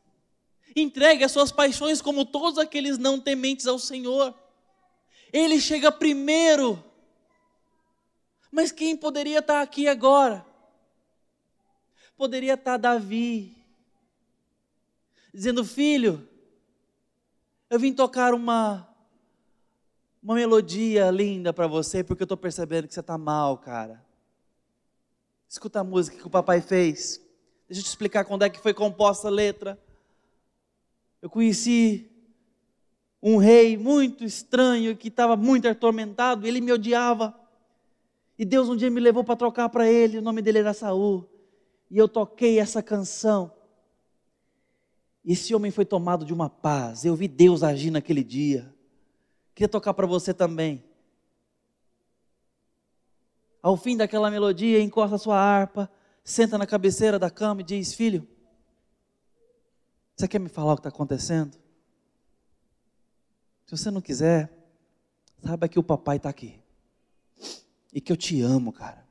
Entregue 0.76 1.24
as 1.24 1.32
suas 1.32 1.52
paixões 1.52 2.02
como 2.02 2.26
todos 2.26 2.58
aqueles 2.60 2.98
não 2.98 3.20
tementes 3.20 3.66
ao 3.68 3.80
Senhor. 3.80 4.34
Ele 5.34 5.60
chega 5.60 5.92
primeiro. 5.92 6.84
Mas 8.52 8.72
quem 8.72 8.96
poderia 8.96 9.40
estar 9.40 9.62
aqui 9.62 9.88
agora? 9.88 10.46
Poderia 12.16 12.54
estar 12.54 12.78
Davi, 12.78 13.56
dizendo: 15.34 15.64
Filho, 15.64 16.28
eu 17.70 17.80
vim 17.80 17.94
tocar 17.94 18.34
uma, 18.34 18.88
uma 20.24 20.34
melodia 20.34 21.12
linda 21.12 21.54
para 21.54 21.68
você, 21.68 22.04
porque 22.04 22.24
eu 22.24 22.26
estou 22.26 22.38
percebendo 22.38 22.88
que 22.88 22.94
você 22.94 23.02
está 23.02 23.18
mal, 23.18 23.58
cara. 23.58 24.04
Escuta 25.48 25.82
a 25.82 25.84
música 25.84 26.18
que 26.18 26.26
o 26.26 26.30
papai 26.30 26.60
fez. 26.62 27.22
Deixa 27.68 27.82
eu 27.82 27.84
te 27.84 27.90
explicar 27.90 28.24
quando 28.24 28.44
é 28.44 28.50
que 28.50 28.60
foi 28.60 28.74
composta 28.74 29.28
a 29.28 29.32
letra. 29.32 29.78
Eu 31.22 31.30
conheci 31.30 32.10
um 33.22 33.38
rei 33.38 33.76
muito 33.76 34.24
estranho 34.24 34.96
que 34.96 35.10
estava 35.10 35.36
muito 35.36 35.68
atormentado, 35.68 36.48
ele 36.48 36.62
me 36.62 36.72
odiava. 36.72 37.38
E 38.40 38.46
Deus 38.46 38.70
um 38.70 38.76
dia 38.76 38.90
me 38.90 39.02
levou 39.02 39.24
para 39.24 39.36
trocar 39.36 39.68
para 39.68 39.86
ele, 39.86 40.20
o 40.20 40.22
nome 40.22 40.42
dele 40.42 40.60
era 40.60 40.74
Saul. 40.74 41.28
E 41.92 41.98
eu 41.98 42.08
toquei 42.08 42.60
essa 42.60 42.82
canção. 42.82 43.52
E 45.26 45.34
esse 45.34 45.54
homem 45.54 45.72
foi 45.72 45.84
tomado 45.84 46.24
de 46.24 46.34
uma 46.34 46.50
paz. 46.50 47.04
Eu 47.04 47.16
vi 47.16 47.28
Deus 47.28 47.64
agir 47.64 47.92
naquele 47.92 48.24
dia. 48.24 48.74
Queria 49.54 49.68
tocar 49.68 49.94
para 49.94 50.06
você 50.06 50.34
também. 50.34 50.84
Ao 53.62 53.76
fim 53.76 53.98
daquela 53.98 54.32
melodia, 54.32 54.80
encosta 54.80 55.18
sua 55.18 55.38
harpa 55.38 55.92
senta 56.28 56.58
na 56.58 56.68
cabeceira 56.68 57.18
da 57.18 57.32
cama 57.32 57.62
e 57.62 57.64
diz: 57.64 57.94
Filho, 57.94 58.28
você 60.14 60.28
quer 60.28 60.40
me 60.40 60.50
falar 60.50 60.74
o 60.74 60.76
que 60.76 60.82
está 60.82 60.90
acontecendo? 60.90 61.58
Se 63.66 63.78
você 63.78 63.90
não 63.90 64.02
quiser, 64.02 64.52
saiba 65.42 65.70
que 65.70 65.80
o 65.80 65.84
papai 65.84 66.18
está 66.18 66.30
aqui. 66.30 66.60
E 67.94 68.02
que 68.02 68.12
eu 68.12 68.18
te 68.18 68.42
amo, 68.42 68.74
cara. 68.74 69.08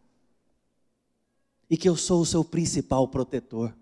E 1.70 1.76
que 1.76 1.88
eu 1.88 1.96
sou 1.96 2.20
o 2.20 2.26
seu 2.26 2.44
principal 2.44 3.09
protetor. 3.09 3.74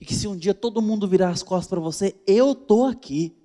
E 0.00 0.04
que 0.04 0.14
se 0.14 0.26
um 0.26 0.36
dia 0.36 0.54
todo 0.54 0.82
mundo 0.82 1.06
virar 1.06 1.30
as 1.30 1.42
costas 1.42 1.68
para 1.68 1.80
você, 1.80 2.16
eu 2.26 2.52
estou 2.52 2.86
aqui. 2.86 3.36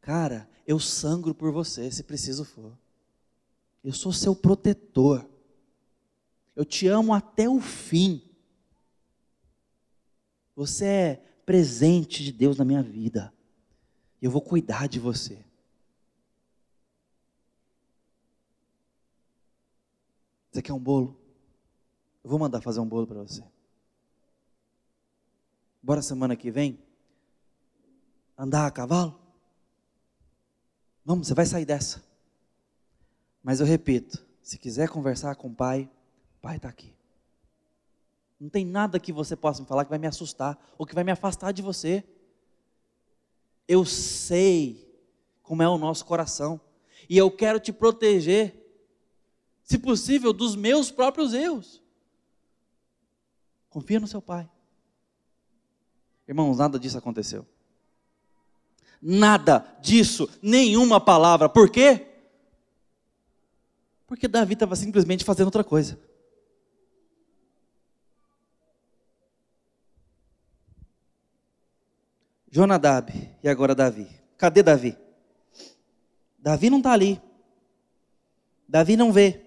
Cara, 0.00 0.48
eu 0.66 0.80
sangro 0.80 1.34
por 1.34 1.52
você 1.52 1.90
se 1.90 2.02
preciso 2.02 2.44
for. 2.44 2.76
Eu 3.84 3.92
sou 3.92 4.12
seu 4.12 4.34
protetor. 4.34 5.28
Eu 6.58 6.64
te 6.64 6.88
amo 6.88 7.14
até 7.14 7.48
o 7.48 7.60
fim. 7.60 8.20
Você 10.56 10.84
é 10.84 11.16
presente 11.46 12.24
de 12.24 12.32
Deus 12.32 12.58
na 12.58 12.64
minha 12.64 12.82
vida. 12.82 13.32
Eu 14.20 14.28
vou 14.28 14.42
cuidar 14.42 14.88
de 14.88 14.98
você. 14.98 15.38
Você 20.50 20.60
quer 20.60 20.72
um 20.72 20.80
bolo? 20.80 21.16
Eu 22.24 22.30
vou 22.30 22.40
mandar 22.40 22.60
fazer 22.60 22.80
um 22.80 22.88
bolo 22.88 23.06
para 23.06 23.22
você. 23.22 23.44
Bora 25.80 26.02
semana 26.02 26.34
que 26.34 26.50
vem? 26.50 26.76
Andar 28.36 28.66
a 28.66 28.70
cavalo? 28.72 29.16
Vamos, 31.04 31.28
você 31.28 31.34
vai 31.34 31.46
sair 31.46 31.64
dessa. 31.64 32.04
Mas 33.44 33.60
eu 33.60 33.66
repito, 33.66 34.26
se 34.42 34.58
quiser 34.58 34.88
conversar 34.88 35.36
com 35.36 35.46
o 35.46 35.54
pai, 35.54 35.88
pai 36.40 36.56
está 36.56 36.68
aqui. 36.68 36.94
Não 38.40 38.48
tem 38.48 38.64
nada 38.64 39.00
que 39.00 39.12
você 39.12 39.34
possa 39.34 39.60
me 39.60 39.68
falar 39.68 39.84
que 39.84 39.90
vai 39.90 39.98
me 39.98 40.06
assustar 40.06 40.58
ou 40.76 40.86
que 40.86 40.94
vai 40.94 41.02
me 41.02 41.10
afastar 41.10 41.52
de 41.52 41.60
você. 41.60 42.04
Eu 43.66 43.84
sei 43.84 44.88
como 45.42 45.62
é 45.62 45.68
o 45.68 45.78
nosso 45.78 46.04
coração 46.04 46.60
e 47.08 47.16
eu 47.16 47.30
quero 47.30 47.58
te 47.58 47.72
proteger, 47.72 48.54
se 49.62 49.78
possível, 49.78 50.32
dos 50.32 50.54
meus 50.54 50.90
próprios 50.90 51.34
erros. 51.34 51.82
Confia 53.68 54.00
no 54.00 54.06
seu 54.06 54.22
pai. 54.22 54.48
Irmãos, 56.26 56.58
nada 56.58 56.78
disso 56.78 56.98
aconteceu. 56.98 57.46
Nada 59.00 59.64
disso, 59.80 60.28
nenhuma 60.42 61.00
palavra. 61.00 61.48
Por 61.48 61.70
quê? 61.70 62.06
Porque 64.06 64.26
Davi 64.26 64.54
estava 64.54 64.74
simplesmente 64.74 65.24
fazendo 65.24 65.46
outra 65.46 65.64
coisa. 65.64 65.98
Jonadab 72.50 73.12
e 73.42 73.48
agora 73.48 73.74
Davi. 73.74 74.08
Cadê 74.36 74.62
Davi? 74.62 74.96
Davi 76.38 76.70
não 76.70 76.78
está 76.78 76.92
ali. 76.92 77.20
Davi 78.68 78.96
não 78.96 79.12
vê. 79.12 79.42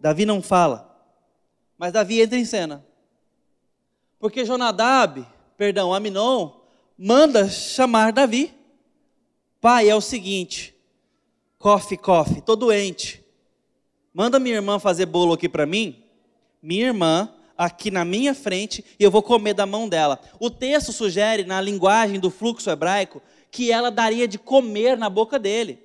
Davi 0.00 0.26
não 0.26 0.42
fala. 0.42 0.86
Mas 1.78 1.92
Davi 1.92 2.20
entra 2.20 2.38
em 2.38 2.44
cena. 2.44 2.84
Porque 4.18 4.44
Jonadab, 4.44 5.26
perdão, 5.56 5.92
Aminon, 5.92 6.52
manda 6.98 7.48
chamar 7.48 8.12
Davi. 8.12 8.54
Pai, 9.60 9.88
é 9.88 9.94
o 9.94 10.00
seguinte: 10.00 10.74
cofe, 11.58 11.96
cofe, 11.96 12.40
tô 12.40 12.56
doente. 12.56 13.24
Manda 14.12 14.38
minha 14.38 14.56
irmã 14.56 14.78
fazer 14.78 15.06
bolo 15.06 15.34
aqui 15.34 15.48
para 15.48 15.66
mim. 15.66 16.02
Minha 16.62 16.86
irmã 16.86 17.35
aqui 17.56 17.90
na 17.90 18.04
minha 18.04 18.34
frente 18.34 18.84
e 18.98 19.02
eu 19.04 19.10
vou 19.10 19.22
comer 19.22 19.54
da 19.54 19.66
mão 19.66 19.88
dela. 19.88 20.20
O 20.38 20.50
texto 20.50 20.92
sugere, 20.92 21.44
na 21.44 21.60
linguagem 21.60 22.20
do 22.20 22.30
fluxo 22.30 22.70
hebraico, 22.70 23.22
que 23.50 23.72
ela 23.72 23.90
daria 23.90 24.28
de 24.28 24.38
comer 24.38 24.96
na 24.96 25.08
boca 25.08 25.38
dele. 25.38 25.78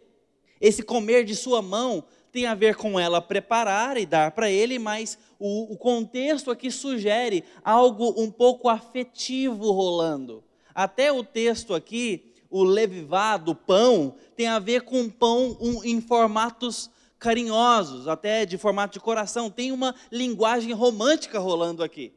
Esse 0.59 0.83
comer 0.83 1.23
de 1.23 1.35
sua 1.35 1.61
mão 1.61 2.03
tem 2.31 2.45
a 2.45 2.55
ver 2.55 2.75
com 2.75 2.99
ela 2.99 3.21
preparar 3.21 3.97
e 3.97 4.05
dar 4.05 4.31
para 4.31 4.49
ele, 4.49 4.77
mas 4.77 5.17
o, 5.39 5.73
o, 5.73 5.77
contexto 5.77 6.51
aqui 6.51 6.71
sugere 6.71 7.43
algo 7.63 8.13
um 8.15 8.29
pouco 8.29 8.69
afetivo 8.69 9.71
rolando. 9.71 10.43
Até 10.73 11.11
o 11.11 11.23
texto 11.23 11.73
aqui 11.73 12.31
o 12.51 12.63
levivado, 12.63 13.55
pão, 13.55 14.13
tem 14.35 14.47
a 14.47 14.59
ver 14.59 14.81
com 14.81 15.09
pão 15.09 15.57
um, 15.59 15.81
em 15.85 16.01
formatos 16.01 16.90
carinhosos, 17.21 18.07
até 18.07 18.47
de 18.47 18.57
formato 18.57 18.93
de 18.93 18.99
coração. 18.99 19.51
Tem 19.51 19.71
uma 19.71 19.93
linguagem 20.11 20.73
romântica 20.73 21.37
rolando 21.37 21.83
aqui. 21.83 22.11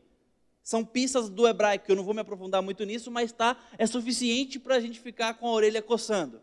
São 0.63 0.83
pistas 0.83 1.29
do 1.29 1.47
hebraico, 1.47 1.85
eu 1.91 1.95
não 1.95 2.03
vou 2.03 2.15
me 2.15 2.23
aprofundar 2.23 2.63
muito 2.63 2.83
nisso, 2.85 3.11
mas 3.11 3.31
tá, 3.31 3.55
é 3.77 3.87
suficiente 3.87 4.59
para 4.59 4.77
a 4.77 4.81
gente 4.81 4.99
ficar 4.99 5.35
com 5.35 5.47
a 5.47 5.53
orelha 5.53 5.83
coçando. 5.83 6.41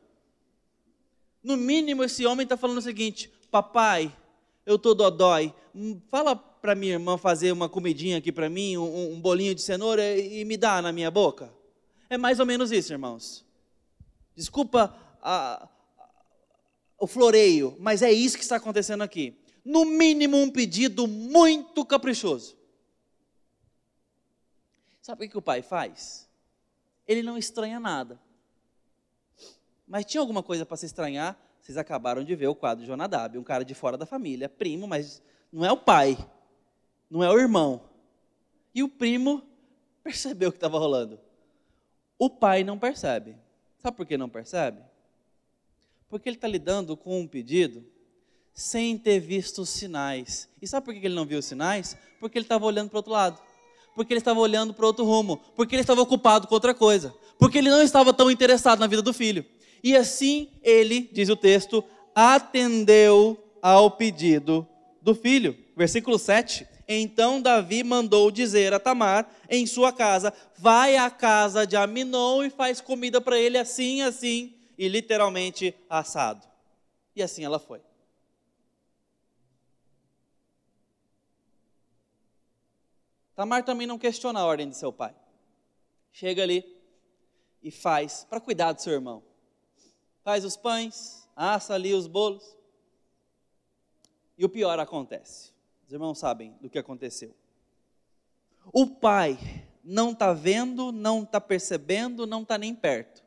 No 1.43 1.57
mínimo, 1.57 2.03
esse 2.03 2.23
homem 2.23 2.43
está 2.43 2.55
falando 2.55 2.77
o 2.77 2.83
seguinte: 2.83 3.31
Papai, 3.49 4.15
eu 4.63 4.75
estou 4.75 4.93
dodói, 4.93 5.51
fala 6.11 6.35
para 6.35 6.75
minha 6.75 6.93
irmã 6.93 7.17
fazer 7.17 7.51
uma 7.51 7.67
comidinha 7.67 8.19
aqui 8.19 8.31
para 8.31 8.47
mim, 8.47 8.77
um, 8.77 9.13
um 9.13 9.19
bolinho 9.19 9.55
de 9.55 9.61
cenoura 9.63 10.15
e, 10.15 10.45
me 10.45 10.55
dá 10.55 10.83
na 10.83 10.91
minha 10.91 11.09
boca. 11.09 11.51
É 12.07 12.15
mais 12.15 12.39
ou 12.39 12.45
menos 12.45 12.71
isso, 12.71 12.93
irmãos. 12.93 13.43
Desculpa 14.35 14.95
a, 15.19 15.67
o 17.01 17.07
floreio, 17.07 17.75
mas 17.79 18.03
é 18.03 18.11
isso 18.11 18.37
que 18.37 18.43
está 18.43 18.57
acontecendo 18.57 19.01
aqui. 19.01 19.35
No 19.65 19.83
mínimo, 19.85 20.37
um 20.37 20.51
pedido 20.51 21.07
muito 21.07 21.83
caprichoso. 21.83 22.55
Sabe 25.01 25.25
o 25.25 25.29
que 25.29 25.37
o 25.37 25.41
pai 25.41 25.63
faz? 25.63 26.29
Ele 27.07 27.23
não 27.23 27.39
estranha 27.39 27.79
nada. 27.79 28.21
Mas 29.87 30.05
tinha 30.05 30.21
alguma 30.21 30.43
coisa 30.43 30.63
para 30.63 30.77
se 30.77 30.85
estranhar? 30.85 31.35
Vocês 31.59 31.75
acabaram 31.75 32.23
de 32.23 32.35
ver 32.35 32.47
o 32.47 32.55
quadro 32.55 32.83
de 32.83 32.87
Jonadab, 32.87 33.35
um 33.35 33.43
cara 33.43 33.65
de 33.65 33.73
fora 33.73 33.97
da 33.97 34.05
família, 34.05 34.47
primo, 34.47 34.87
mas 34.87 35.23
não 35.51 35.65
é 35.65 35.71
o 35.71 35.77
pai, 35.77 36.15
não 37.09 37.23
é 37.23 37.29
o 37.31 37.39
irmão. 37.39 37.81
E 38.75 38.83
o 38.83 38.87
primo 38.87 39.41
percebeu 40.03 40.49
o 40.49 40.51
que 40.51 40.57
estava 40.57 40.77
rolando. 40.77 41.19
O 42.19 42.29
pai 42.29 42.63
não 42.63 42.77
percebe. 42.77 43.35
Sabe 43.79 43.97
por 43.97 44.05
que 44.05 44.19
não 44.19 44.29
percebe? 44.29 44.90
Porque 46.11 46.27
ele 46.27 46.35
está 46.35 46.47
lidando 46.47 46.97
com 46.97 47.21
um 47.21 47.25
pedido 47.25 47.85
sem 48.53 48.97
ter 48.97 49.17
visto 49.17 49.61
os 49.61 49.69
sinais. 49.69 50.49
E 50.61 50.67
sabe 50.67 50.85
por 50.85 50.93
que 50.93 51.05
ele 51.05 51.15
não 51.15 51.25
viu 51.25 51.39
os 51.39 51.45
sinais? 51.45 51.95
Porque 52.19 52.37
ele 52.37 52.43
estava 52.43 52.65
olhando 52.65 52.89
para 52.89 52.97
o 52.97 52.99
outro 52.99 53.13
lado. 53.13 53.41
Porque 53.95 54.11
ele 54.11 54.19
estava 54.19 54.41
olhando 54.41 54.73
para 54.73 54.85
outro 54.85 55.05
rumo. 55.05 55.37
Porque 55.55 55.73
ele 55.73 55.81
estava 55.81 56.01
ocupado 56.01 56.47
com 56.47 56.53
outra 56.53 56.73
coisa. 56.73 57.15
Porque 57.39 57.59
ele 57.59 57.69
não 57.69 57.81
estava 57.81 58.13
tão 58.13 58.29
interessado 58.29 58.79
na 58.79 58.87
vida 58.87 59.01
do 59.01 59.13
filho. 59.13 59.45
E 59.81 59.95
assim 59.95 60.49
ele, 60.61 61.09
diz 61.13 61.29
o 61.29 61.35
texto, 61.37 61.81
atendeu 62.13 63.41
ao 63.61 63.89
pedido 63.89 64.67
do 65.01 65.15
filho. 65.15 65.57
Versículo 65.77 66.19
7. 66.19 66.67
Então 66.89 67.41
Davi 67.41 67.85
mandou 67.85 68.29
dizer 68.29 68.73
a 68.73 68.79
Tamar 68.81 69.29
em 69.49 69.65
sua 69.65 69.93
casa: 69.93 70.33
Vai 70.57 70.97
à 70.97 71.09
casa 71.09 71.65
de 71.65 71.77
Aminon 71.77 72.43
e 72.43 72.49
faz 72.49 72.81
comida 72.81 73.21
para 73.21 73.39
ele 73.39 73.57
assim, 73.57 74.01
assim, 74.01 74.53
e 74.77 74.87
literalmente 74.87 75.75
assado. 75.89 76.47
E 77.15 77.21
assim 77.21 77.43
ela 77.43 77.59
foi. 77.59 77.81
Tamar 83.35 83.63
também 83.63 83.87
não 83.87 83.97
questiona 83.97 84.39
a 84.39 84.45
ordem 84.45 84.69
de 84.69 84.75
seu 84.75 84.93
pai. 84.93 85.15
Chega 86.11 86.43
ali 86.43 86.63
e 87.63 87.71
faz 87.71 88.25
para 88.29 88.39
cuidar 88.39 88.73
do 88.73 88.81
seu 88.81 88.93
irmão. 88.93 89.23
Faz 90.23 90.45
os 90.45 90.55
pães, 90.55 91.27
assa 91.35 91.73
ali 91.73 91.93
os 91.93 92.07
bolos. 92.07 92.55
E 94.37 94.45
o 94.45 94.49
pior 94.49 94.77
acontece. 94.79 95.51
Os 95.85 95.93
irmãos 95.93 96.19
sabem 96.19 96.55
do 96.61 96.69
que 96.69 96.77
aconteceu. 96.77 97.35
O 98.71 98.87
pai 98.87 99.37
não 99.83 100.11
está 100.11 100.33
vendo, 100.33 100.91
não 100.91 101.23
está 101.23 101.41
percebendo, 101.41 102.27
não 102.27 102.43
está 102.43 102.57
nem 102.57 102.75
perto. 102.75 103.23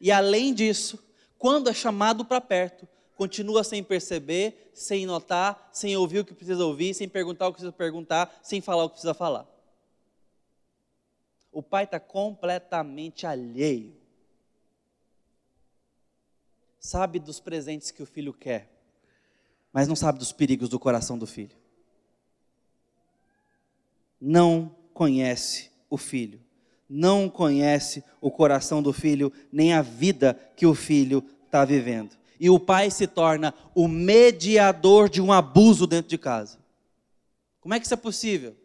E 0.00 0.12
além 0.12 0.54
disso, 0.54 0.98
quando 1.38 1.68
é 1.68 1.74
chamado 1.74 2.24
para 2.24 2.40
perto, 2.40 2.86
continua 3.16 3.64
sem 3.64 3.82
perceber, 3.82 4.70
sem 4.72 5.04
notar, 5.04 5.68
sem 5.72 5.96
ouvir 5.96 6.20
o 6.20 6.24
que 6.24 6.34
precisa 6.34 6.64
ouvir, 6.64 6.94
sem 6.94 7.08
perguntar 7.08 7.48
o 7.48 7.50
que 7.50 7.56
precisa 7.56 7.72
perguntar, 7.72 8.38
sem 8.42 8.60
falar 8.60 8.84
o 8.84 8.88
que 8.88 8.94
precisa 8.94 9.14
falar. 9.14 9.46
O 11.50 11.62
pai 11.62 11.84
está 11.84 11.98
completamente 11.98 13.26
alheio. 13.26 13.96
Sabe 16.78 17.18
dos 17.18 17.40
presentes 17.40 17.90
que 17.90 18.02
o 18.02 18.06
filho 18.06 18.32
quer, 18.32 18.70
mas 19.72 19.88
não 19.88 19.96
sabe 19.96 20.18
dos 20.18 20.32
perigos 20.32 20.68
do 20.68 20.78
coração 20.78 21.18
do 21.18 21.26
filho. 21.26 21.56
Não 24.20 24.74
conhece 24.94 25.70
o 25.90 25.96
filho, 25.96 26.40
não 26.88 27.28
conhece 27.28 28.02
o 28.20 28.30
coração 28.30 28.82
do 28.82 28.92
filho, 28.92 29.32
nem 29.52 29.74
a 29.74 29.82
vida 29.82 30.34
que 30.56 30.66
o 30.66 30.74
filho 30.74 31.22
está 31.44 31.64
vivendo. 31.64 32.16
E 32.40 32.48
o 32.48 32.58
pai 32.58 32.90
se 32.90 33.06
torna 33.06 33.52
o 33.74 33.88
mediador 33.88 35.08
de 35.08 35.20
um 35.20 35.32
abuso 35.32 35.86
dentro 35.86 36.08
de 36.08 36.16
casa. 36.16 36.58
Como 37.60 37.74
é 37.74 37.80
que 37.80 37.84
isso 37.84 37.94
é 37.94 37.98
possível? 37.98 38.56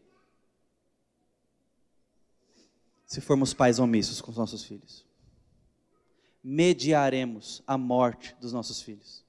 Se 3.06 3.20
formos 3.20 3.54
pais 3.54 3.80
omissos 3.80 4.22
com 4.22 4.32
os 4.32 4.38
nossos 4.38 4.64
filhos. 4.64 5.04
mediaremos 6.46 7.64
a 7.66 7.78
morte 7.78 8.36
dos 8.42 8.52
nossos 8.52 8.82
filhos. 8.82 9.24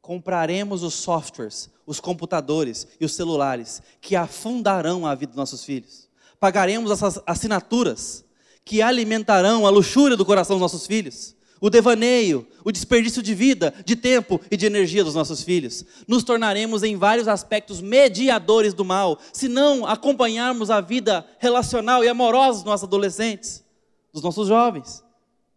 Compraremos 0.00 0.82
os 0.82 0.94
softwares, 0.94 1.68
os 1.84 2.00
computadores 2.00 2.88
e 2.98 3.04
os 3.04 3.14
celulares 3.14 3.82
que 4.00 4.16
afundarão 4.16 5.06
a 5.06 5.14
vida 5.14 5.32
dos 5.32 5.36
nossos 5.36 5.62
filhos. 5.62 6.08
Pagaremos 6.38 6.90
essas 6.90 7.20
assinaturas 7.26 8.24
que 8.64 8.82
alimentarão 8.82 9.66
a 9.66 9.70
luxúria 9.70 10.16
do 10.16 10.24
coração 10.24 10.56
dos 10.56 10.62
nossos 10.62 10.86
filhos 10.86 11.36
o 11.60 11.70
devaneio, 11.70 12.46
o 12.64 12.70
desperdício 12.70 13.22
de 13.22 13.34
vida, 13.34 13.72
de 13.84 13.96
tempo 13.96 14.40
e 14.50 14.56
de 14.56 14.66
energia 14.66 15.02
dos 15.02 15.14
nossos 15.14 15.42
filhos. 15.42 15.84
Nos 16.06 16.22
tornaremos 16.22 16.82
em 16.82 16.96
vários 16.96 17.28
aspectos 17.28 17.80
mediadores 17.80 18.74
do 18.74 18.84
mal, 18.84 19.18
se 19.32 19.48
não 19.48 19.86
acompanharmos 19.86 20.70
a 20.70 20.80
vida 20.80 21.26
relacional 21.38 22.04
e 22.04 22.08
amorosa 22.08 22.58
dos 22.58 22.66
nossos 22.66 22.84
adolescentes, 22.84 23.64
dos 24.12 24.22
nossos 24.22 24.48
jovens, 24.48 25.02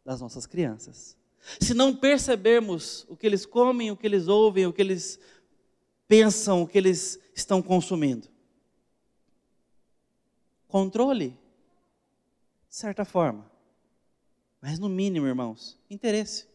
das 0.05 0.21
nossas 0.21 0.45
crianças. 0.45 1.17
Se 1.59 1.73
não 1.73 1.95
percebermos 1.95 3.05
o 3.09 3.15
que 3.15 3.25
eles 3.25 3.45
comem, 3.45 3.91
o 3.91 3.97
que 3.97 4.07
eles 4.07 4.27
ouvem, 4.27 4.67
o 4.67 4.73
que 4.73 4.81
eles 4.81 5.19
pensam, 6.07 6.61
o 6.61 6.67
que 6.67 6.77
eles 6.77 7.19
estão 7.35 7.61
consumindo. 7.61 8.27
Controle, 10.69 11.31
de 12.69 12.75
certa 12.75 13.03
forma 13.03 13.49
mas 14.61 14.77
no 14.77 14.89
mínimo, 14.89 15.27
irmãos, 15.27 15.77
interesse. 15.89 16.47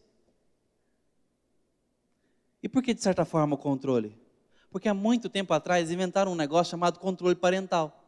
E 2.61 2.69
por 2.69 2.83
que, 2.83 2.93
de 2.93 3.01
certa 3.01 3.25
forma, 3.25 3.55
o 3.55 3.57
controle? 3.57 4.17
Porque 4.69 4.87
há 4.87 4.93
muito 4.93 5.29
tempo 5.29 5.53
atrás 5.53 5.89
inventaram 5.89 6.31
um 6.31 6.35
negócio 6.35 6.71
chamado 6.71 6.99
controle 6.99 7.35
parental. 7.35 8.03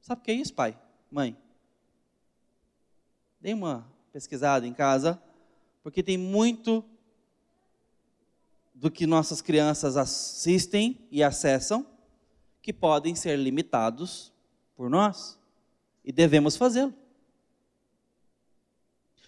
Sabe 0.00 0.20
o 0.20 0.24
que 0.24 0.30
é 0.30 0.34
isso, 0.34 0.54
pai? 0.54 0.78
Mãe? 1.10 1.36
Dê 3.40 3.52
uma 3.52 3.86
pesquisada 4.12 4.66
em 4.66 4.72
casa, 4.72 5.20
porque 5.82 6.02
tem 6.02 6.18
muito 6.18 6.84
do 8.74 8.90
que 8.90 9.06
nossas 9.06 9.40
crianças 9.40 9.96
assistem 9.96 11.06
e 11.10 11.22
acessam 11.22 11.86
que 12.68 12.72
podem 12.74 13.14
ser 13.14 13.38
limitados 13.38 14.30
por 14.76 14.90
nós 14.90 15.38
e 16.04 16.12
devemos 16.12 16.54
fazê-lo. 16.54 16.92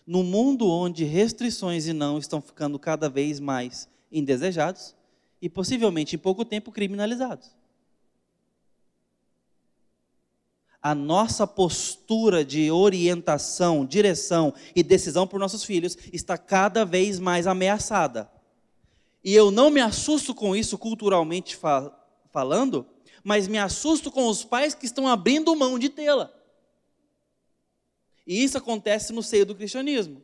No 0.07 0.23
mundo 0.23 0.69
onde 0.69 1.05
restrições 1.05 1.87
e 1.87 1.95
não 1.95 2.19
estão 2.19 2.43
ficando 2.43 2.79
cada 2.79 3.09
vez 3.09 3.41
mais 3.41 3.89
indesejados 4.13 4.95
e 5.41 5.49
possivelmente 5.49 6.17
em 6.17 6.19
pouco 6.19 6.45
tempo 6.45 6.71
criminalizados. 6.71 7.57
A 10.83 10.95
nossa 10.95 11.47
postura 11.47 12.45
de 12.45 12.71
orientação, 12.71 13.87
direção 13.87 14.53
e 14.77 14.83
decisão 14.83 15.27
por 15.27 15.41
nossos 15.41 15.65
filhos 15.65 15.97
está 16.13 16.37
cada 16.37 16.85
vez 16.85 17.19
mais 17.19 17.47
ameaçada. 17.47 18.31
E 19.25 19.35
eu 19.35 19.51
não 19.51 19.71
me 19.71 19.81
assusto 19.81 20.35
com 20.35 20.55
isso 20.55 20.77
culturalmente 20.77 21.57
fa 21.57 21.97
falando, 22.33 22.87
mas 23.23 23.49
me 23.49 23.59
assusto 23.59 24.11
com 24.11 24.27
os 24.27 24.45
pais 24.45 24.75
que 24.75 24.87
estão 24.87 25.07
abrindo 25.07 25.55
mão 25.55 25.79
de 25.79 25.89
tê-la. 25.89 26.31
E 28.27 28.43
isso 28.43 28.59
acontece 28.59 29.13
no 29.13 29.23
seio 29.23 29.47
do 29.47 29.55
cristianismo. 29.55 30.23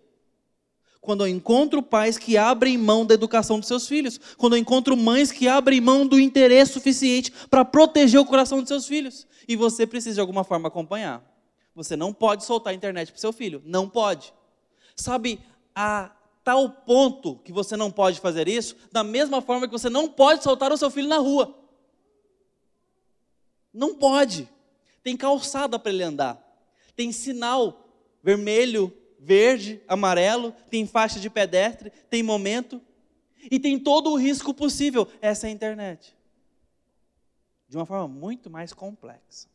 Quando 1.00 1.24
eu 1.24 1.28
encontro 1.28 1.82
pais 1.82 2.18
que 2.18 2.36
abrem 2.36 2.76
mão 2.76 3.06
da 3.06 3.14
educação 3.14 3.58
dos 3.58 3.68
seus 3.68 3.86
filhos, 3.86 4.18
quando 4.36 4.56
eu 4.56 4.60
encontro 4.60 4.96
mães 4.96 5.30
que 5.30 5.46
abrem 5.46 5.80
mão 5.80 6.06
do 6.06 6.18
interesse 6.18 6.72
suficiente 6.72 7.32
para 7.48 7.64
proteger 7.64 8.20
o 8.20 8.24
coração 8.24 8.58
dos 8.58 8.68
seus 8.68 8.86
filhos, 8.86 9.26
e 9.46 9.54
você 9.54 9.86
precisa 9.86 10.14
de 10.14 10.20
alguma 10.20 10.42
forma 10.42 10.68
acompanhar. 10.68 11.22
Você 11.74 11.94
não 11.94 12.12
pode 12.12 12.44
soltar 12.44 12.72
a 12.72 12.76
internet 12.76 13.12
para 13.12 13.20
seu 13.20 13.32
filho, 13.32 13.62
não 13.64 13.88
pode. 13.88 14.32
Sabe, 14.96 15.38
a 15.74 16.10
tal 16.42 16.70
ponto 16.70 17.36
que 17.44 17.52
você 17.52 17.76
não 17.76 17.90
pode 17.90 18.20
fazer 18.20 18.48
isso, 18.48 18.76
da 18.90 19.04
mesma 19.04 19.42
forma 19.42 19.66
que 19.66 19.72
você 19.72 19.90
não 19.90 20.08
pode 20.08 20.42
soltar 20.42 20.72
o 20.72 20.76
seu 20.76 20.90
filho 20.90 21.08
na 21.08 21.18
rua. 21.18 21.65
Não 23.76 23.94
pode. 23.94 24.48
Tem 25.02 25.16
calçada 25.16 25.78
para 25.78 25.92
ele 25.92 26.02
andar, 26.02 26.42
tem 26.96 27.12
sinal 27.12 27.86
vermelho, 28.22 28.92
verde, 29.20 29.80
amarelo, 29.86 30.52
tem 30.68 30.84
faixa 30.84 31.20
de 31.20 31.30
pedestre, 31.30 31.90
tem 32.10 32.22
momento 32.22 32.82
e 33.50 33.60
tem 33.60 33.78
todo 33.78 34.10
o 34.10 34.16
risco 34.16 34.52
possível. 34.52 35.06
Essa 35.20 35.46
é 35.46 35.50
a 35.50 35.52
internet. 35.52 36.16
De 37.68 37.76
uma 37.76 37.86
forma 37.86 38.08
muito 38.08 38.50
mais 38.50 38.72
complexa. 38.72 39.48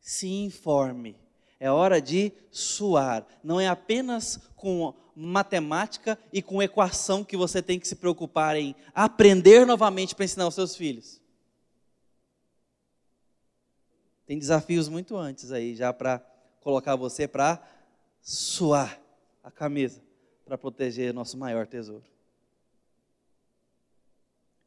Se 0.00 0.26
informe. 0.26 1.16
É 1.60 1.70
hora 1.70 2.00
de 2.00 2.32
suar. 2.50 3.24
Não 3.44 3.60
é 3.60 3.68
apenas 3.68 4.40
com 4.56 4.92
matemática 5.14 6.18
e 6.32 6.42
com 6.42 6.60
equação 6.60 7.22
que 7.22 7.36
você 7.36 7.62
tem 7.62 7.78
que 7.78 7.86
se 7.86 7.94
preocupar 7.94 8.56
em 8.56 8.74
aprender 8.92 9.64
novamente 9.64 10.16
para 10.16 10.24
ensinar 10.24 10.48
os 10.48 10.54
seus 10.56 10.74
filhos. 10.74 11.21
Tem 14.32 14.38
desafios 14.38 14.88
muito 14.88 15.14
antes 15.14 15.52
aí 15.52 15.76
já 15.76 15.92
para 15.92 16.18
colocar 16.62 16.96
você 16.96 17.28
para 17.28 17.62
suar 18.22 18.98
a 19.44 19.50
camisa 19.50 20.00
para 20.46 20.56
proteger 20.56 21.12
nosso 21.12 21.36
maior 21.36 21.66
tesouro. 21.66 22.06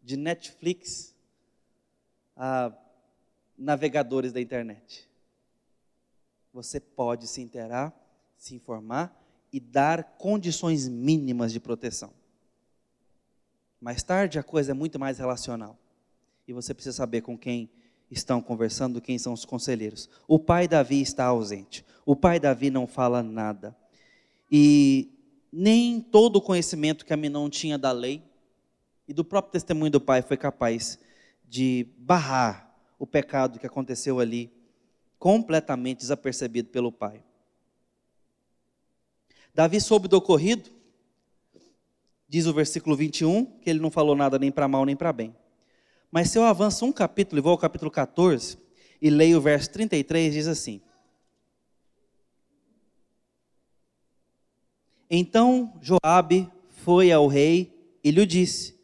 De 0.04 0.18
Netflix 0.18 1.16
a 2.38 2.72
navegadores 3.58 4.32
da 4.32 4.40
internet. 4.40 5.10
Você 6.54 6.80
pode 6.80 7.28
se 7.28 7.42
interar, 7.42 7.92
se 8.38 8.54
informar 8.54 9.20
e 9.52 9.60
dar 9.60 10.04
condições 10.20 10.88
mínimas 10.88 11.52
de 11.52 11.60
proteção. 11.60 12.14
Mais 13.82 14.04
tarde 14.04 14.38
a 14.38 14.44
coisa 14.44 14.74
é 14.74 14.76
muito 14.76 15.00
mais 15.00 15.18
relacional. 15.18 15.76
E 16.48 16.54
você 16.54 16.72
precisa 16.72 16.96
saber 16.96 17.22
com 17.22 17.36
quem 17.36 17.68
estão 18.10 18.42
conversando, 18.42 19.02
quem 19.02 19.18
são 19.18 19.34
os 19.34 19.46
conselheiros. 19.46 20.10
O 20.28 20.38
pai 20.38 20.68
Davi 20.68 21.02
está 21.02 21.26
ausente. 21.26 21.86
O 22.06 22.16
pai 22.16 22.40
Davi 22.40 22.70
não 22.70 22.86
fala 22.86 23.24
nada. 23.24 23.76
E 24.52 25.10
nem 25.52 26.00
todo 26.00 26.38
o 26.38 26.42
conhecimento 26.42 27.06
que 27.06 27.14
Aminon 27.14 27.50
tinha 27.50 27.78
da 27.78 27.92
lei 27.92 28.22
e 29.08 29.14
do 29.14 29.24
próprio 29.24 29.52
testemunho 29.54 29.92
do 29.92 30.02
pai 30.02 30.22
foi 30.22 30.38
capaz 30.38 31.00
de 31.48 31.88
barrar 31.98 32.76
o 32.98 33.06
pecado 33.06 33.60
que 33.60 33.66
aconteceu 33.66 34.20
ali, 34.20 34.52
completamente 35.20 36.00
desapercebido 36.00 36.70
pelo 36.70 36.92
pai. 36.92 37.24
Davi 39.54 39.80
soube 39.80 40.08
do 40.08 40.18
ocorrido, 40.18 40.70
diz 42.28 42.46
o 42.46 42.54
versículo 42.54 42.96
21, 42.96 43.46
que 43.60 43.70
ele 43.70 43.80
não 43.80 43.90
falou 43.90 44.16
nada 44.16 44.38
nem 44.38 44.52
para 44.52 44.68
mal 44.68 44.86
nem 44.86 44.96
para 44.96 45.14
bem. 45.14 45.36
Mas 46.16 46.30
se 46.30 46.38
eu 46.38 46.46
avanço 46.46 46.86
um 46.86 46.94
capítulo 46.94 47.40
e 47.40 47.44
vou 47.44 47.52
ao 47.52 47.58
capítulo 47.58 47.92
14 47.92 48.58
e 49.02 49.10
leio 49.10 49.38
o 49.38 49.42
verso 49.42 49.70
33, 49.72 50.34
diz 50.34 50.48
assim: 50.48 50.80
Então 55.10 55.74
Joabe 55.82 56.50
foi 56.70 57.12
ao 57.12 57.28
rei 57.28 57.98
e 58.02 58.12
lhe 58.12 58.26
disse: 58.26 58.80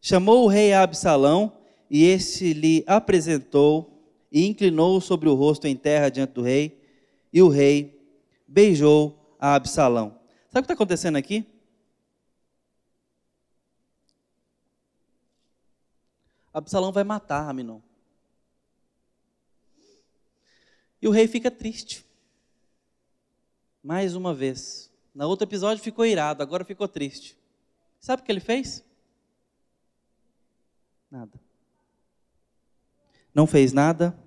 Chamou 0.00 0.44
o 0.44 0.46
rei 0.46 0.72
a 0.72 0.82
Absalão, 0.84 1.52
e 1.90 2.04
este 2.04 2.52
lhe 2.52 2.84
apresentou 2.86 4.00
e 4.30 4.46
inclinou 4.46 5.00
sobre 5.00 5.28
o 5.28 5.34
rosto 5.34 5.66
em 5.66 5.74
terra 5.74 6.08
diante 6.08 6.34
do 6.34 6.42
rei, 6.42 6.80
e 7.32 7.42
o 7.42 7.48
rei 7.48 8.00
beijou 8.46 9.34
a 9.40 9.56
Absalão. 9.56 10.10
Sabe 10.48 10.60
o 10.60 10.62
que 10.62 10.72
está 10.72 10.74
acontecendo 10.74 11.16
aqui? 11.16 11.44
Absalão 16.58 16.92
vai 16.92 17.04
matar 17.04 17.48
Aminon. 17.48 17.80
E 21.00 21.06
o 21.06 21.10
rei 21.10 21.28
fica 21.28 21.50
triste. 21.50 22.04
Mais 23.82 24.14
uma 24.14 24.34
vez. 24.34 24.90
Na 25.14 25.26
outro 25.26 25.46
episódio 25.46 25.82
ficou 25.82 26.04
irado, 26.04 26.42
agora 26.42 26.64
ficou 26.64 26.88
triste. 26.88 27.38
Sabe 28.00 28.22
o 28.22 28.24
que 28.24 28.32
ele 28.32 28.40
fez? 28.40 28.84
Nada. 31.10 31.40
Não 33.34 33.46
fez 33.46 33.72
nada, 33.72 34.18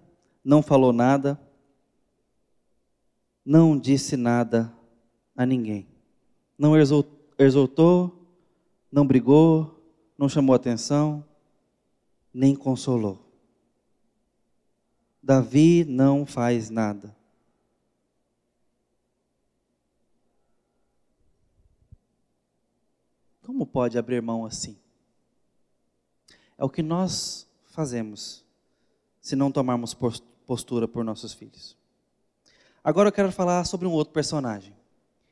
não 0.43 0.63
falou 0.63 0.93
nada, 0.93 1.39
não 3.45 3.77
disse 3.77 4.15
nada 4.15 4.73
a 5.35 5.45
ninguém. 5.45 5.87
Não 6.57 6.73
exortou, 7.37 8.25
não 8.91 9.05
brigou, 9.05 9.83
não 10.17 10.29
chamou 10.29 10.55
atenção, 10.55 11.25
nem 12.33 12.55
consolou. 12.55 13.27
Davi 15.21 15.85
não 15.85 16.25
faz 16.25 16.69
nada. 16.69 17.15
Como 23.43 23.65
pode 23.65 23.97
abrir 23.97 24.21
mão 24.21 24.45
assim? 24.45 24.77
É 26.57 26.63
o 26.63 26.69
que 26.69 26.81
nós 26.81 27.47
fazemos 27.65 28.43
se 29.19 29.35
não 29.35 29.51
tomarmos 29.51 29.95
postura 30.45 30.87
por 30.87 31.03
nossos 31.03 31.33
filhos. 31.33 31.77
Agora 32.83 33.09
eu 33.09 33.13
quero 33.13 33.31
falar 33.31 33.63
sobre 33.65 33.87
um 33.87 33.91
outro 33.91 34.13
personagem. 34.13 34.75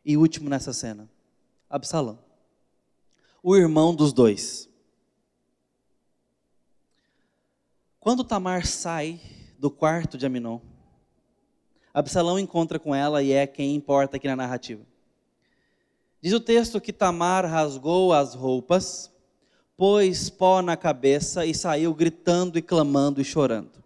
E 0.05 0.15
último 0.15 0.49
nessa 0.49 0.71
cena: 0.71 1.09
Absalão. 1.69 2.19
O 3.41 3.55
irmão 3.55 3.95
dos 3.95 4.13
dois. 4.13 4.68
Quando 8.09 8.23
Tamar 8.23 8.65
sai 8.65 9.21
do 9.59 9.69
quarto 9.69 10.17
de 10.17 10.25
Aminon, 10.25 10.59
Absalão 11.93 12.39
encontra 12.39 12.79
com 12.79 12.95
ela 12.95 13.21
e 13.21 13.31
é 13.31 13.45
quem 13.45 13.75
importa 13.75 14.17
aqui 14.17 14.27
na 14.27 14.35
narrativa. 14.35 14.81
Diz 16.19 16.33
o 16.33 16.39
texto 16.39 16.81
que 16.81 16.91
Tamar 16.91 17.45
rasgou 17.45 18.11
as 18.11 18.33
roupas, 18.33 19.11
pôs 19.77 20.27
pó 20.27 20.59
na 20.63 20.75
cabeça 20.75 21.45
e 21.45 21.53
saiu 21.53 21.93
gritando 21.93 22.57
e 22.57 22.63
clamando 22.63 23.21
e 23.21 23.23
chorando. 23.23 23.83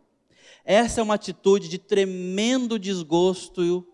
Essa 0.63 1.01
é 1.01 1.03
uma 1.03 1.15
atitude 1.15 1.67
de 1.67 1.78
tremendo 1.78 2.80
desgosto 2.80 3.86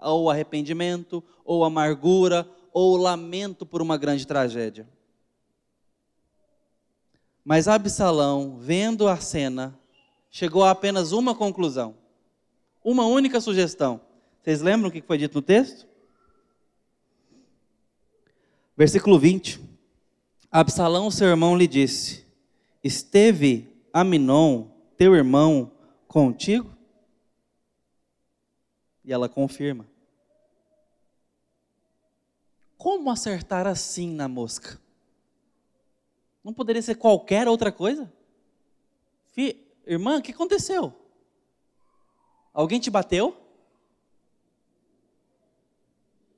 ou 0.00 0.28
arrependimento, 0.28 1.22
ou 1.44 1.62
amargura, 1.62 2.44
ou 2.72 2.96
lamento 2.96 3.64
por 3.64 3.80
uma 3.80 3.96
grande 3.96 4.26
tragédia. 4.26 4.84
Mas 7.48 7.68
Absalão, 7.68 8.58
vendo 8.58 9.06
a 9.06 9.18
cena, 9.18 9.78
chegou 10.28 10.64
a 10.64 10.72
apenas 10.72 11.12
uma 11.12 11.32
conclusão, 11.32 11.96
uma 12.82 13.06
única 13.06 13.40
sugestão. 13.40 14.00
Vocês 14.42 14.60
lembram 14.60 14.88
o 14.88 14.92
que 14.92 15.00
foi 15.00 15.16
dito 15.16 15.36
no 15.36 15.42
texto? 15.42 15.86
Versículo 18.76 19.16
20. 19.16 19.60
Absalão, 20.50 21.08
seu 21.08 21.28
irmão, 21.28 21.56
lhe 21.56 21.68
disse: 21.68 22.26
Esteve 22.82 23.72
Aminon, 23.92 24.66
teu 24.96 25.14
irmão, 25.14 25.70
contigo? 26.08 26.76
E 29.04 29.12
ela 29.12 29.28
confirma. 29.28 29.86
Como 32.76 33.08
acertar 33.08 33.68
assim 33.68 34.10
na 34.10 34.26
mosca? 34.26 34.84
Não 36.46 36.54
poderia 36.54 36.80
ser 36.80 36.94
qualquer 36.94 37.48
outra 37.48 37.72
coisa? 37.72 38.08
Irmã, 39.84 40.18
o 40.18 40.22
que 40.22 40.30
aconteceu? 40.30 40.94
Alguém 42.54 42.78
te 42.78 42.88
bateu? 42.88 43.36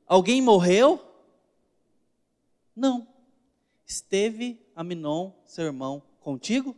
Alguém 0.07 0.41
morreu? 0.41 0.99
Não. 2.75 3.07
Esteve 3.85 4.59
Aminon, 4.75 5.33
seu 5.45 5.67
irmão, 5.67 6.03
contigo? 6.21 6.75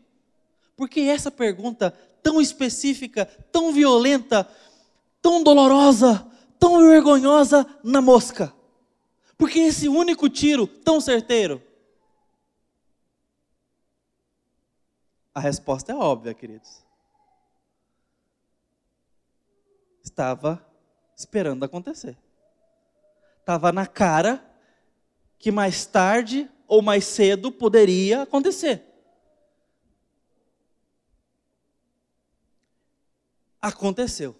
Por 0.75 0.89
que 0.89 0.99
essa 1.03 1.31
pergunta 1.31 1.93
tão 2.25 2.41
específica, 2.41 3.27
tão 3.53 3.73
violenta, 3.73 4.45
tão 5.23 5.41
dolorosa, 5.41 6.29
tão 6.59 6.81
vergonhosa 6.81 7.65
na 7.85 8.03
mosca? 8.03 8.53
Por 9.39 9.49
que 9.49 9.61
esse 9.61 9.89
único 9.89 10.29
tiro 10.29 10.67
tão 10.67 11.01
certeiro? 11.01 11.70
A 15.41 15.43
resposta 15.43 15.91
é 15.91 15.95
óbvia, 15.97 16.35
queridos. 16.35 16.85
Estava 20.05 20.63
esperando 21.17 21.65
acontecer. 21.65 22.15
Estava 23.39 23.73
na 23.73 23.87
cara 23.87 24.45
que 25.39 25.51
mais 25.51 25.87
tarde 25.87 26.47
ou 26.69 26.83
mais 26.83 27.07
cedo 27.07 27.51
poderia 27.51 28.21
acontecer. 28.21 28.85
Aconteceu. 33.63 34.37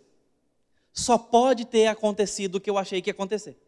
Só 0.93 1.17
pode 1.17 1.65
ter 1.65 1.87
acontecido 1.87 2.57
o 2.57 2.61
que 2.61 2.69
eu 2.69 2.77
achei 2.77 3.01
que 3.01 3.09
ia 3.09 3.15
acontecer. 3.15 3.59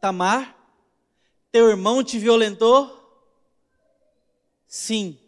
Tamar, 0.00 0.58
teu 1.52 1.68
irmão 1.68 2.02
te 2.02 2.18
violentou? 2.18 3.01
Sim. 4.72 5.18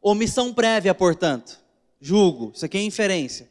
Omissão 0.00 0.54
prévia, 0.54 0.94
portanto. 0.94 1.60
Julgo, 2.00 2.52
isso 2.54 2.64
aqui 2.64 2.78
é 2.78 2.82
inferência. 2.82 3.50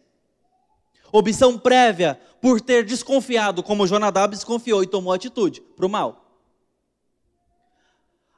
Omissão 1.13 1.59
prévia 1.59 2.19
por 2.41 2.59
ter 2.59 2.83
desconfiado, 2.83 3.61
como 3.61 3.85
Jonadab 3.85 4.35
desconfiou 4.35 4.81
e 4.81 4.87
tomou 4.87 5.13
atitude 5.13 5.61
para 5.61 5.85
o 5.85 5.89
mal. 5.89 6.25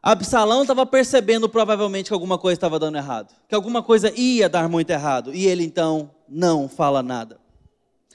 Absalão 0.01 0.63
estava 0.63 0.85
percebendo 0.85 1.47
provavelmente 1.47 2.09
que 2.09 2.13
alguma 2.13 2.37
coisa 2.37 2.57
estava 2.57 2.77
dando 2.77 2.97
errado, 2.97 3.33
que 3.47 3.55
alguma 3.55 3.81
coisa 3.81 4.11
ia 4.11 4.49
dar 4.49 4.67
muito 4.67 4.89
errado, 4.89 5.33
e 5.33 5.47
ele 5.47 5.63
então 5.63 6.13
não 6.27 6.67
fala 6.67 7.01
nada, 7.01 7.39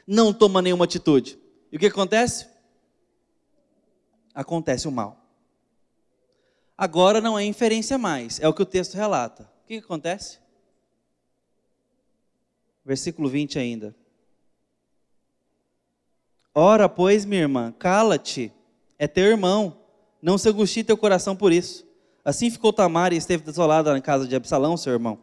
não 0.07 0.35
toma 0.35 0.61
nenhuma 0.61 0.85
atitude. 0.85 1.39
E 1.73 1.77
o 1.79 1.81
que 1.81 1.87
acontece? 1.87 2.47
Acontece 4.35 4.87
o 4.87 4.93
mal. 4.93 5.18
Agora 6.79 7.21
não 7.21 7.37
é 7.37 7.45
inferência 7.45 7.99
mais, 7.99 8.39
é 8.39 8.49
o 8.49 8.55
que 8.55 8.63
o 8.63 8.67
texto 8.67 8.95
relata. 8.95 9.51
O 9.65 9.67
que 9.67 9.79
acontece? 9.79 10.39
Versículo 12.85 13.29
20 13.29 13.59
ainda. 13.59 13.95
Ora, 16.55 16.89
pois, 16.89 17.25
minha 17.25 17.43
irmã, 17.43 17.75
cala-te, 17.77 18.53
é 18.97 19.09
teu 19.09 19.25
irmão 19.25 19.77
não 20.21 20.37
se 20.37 20.49
angustie 20.49 20.85
teu 20.85 20.97
coração 20.97 21.37
por 21.37 21.53
isso. 21.53 21.87
Assim 22.25 22.51
ficou 22.51 22.73
Tamar 22.73 23.13
e 23.13 23.17
esteve 23.17 23.45
desolada 23.45 23.93
na 23.93 24.01
casa 24.01 24.27
de 24.27 24.35
Absalão, 24.37 24.77
seu 24.77 24.93
irmão. 24.93 25.19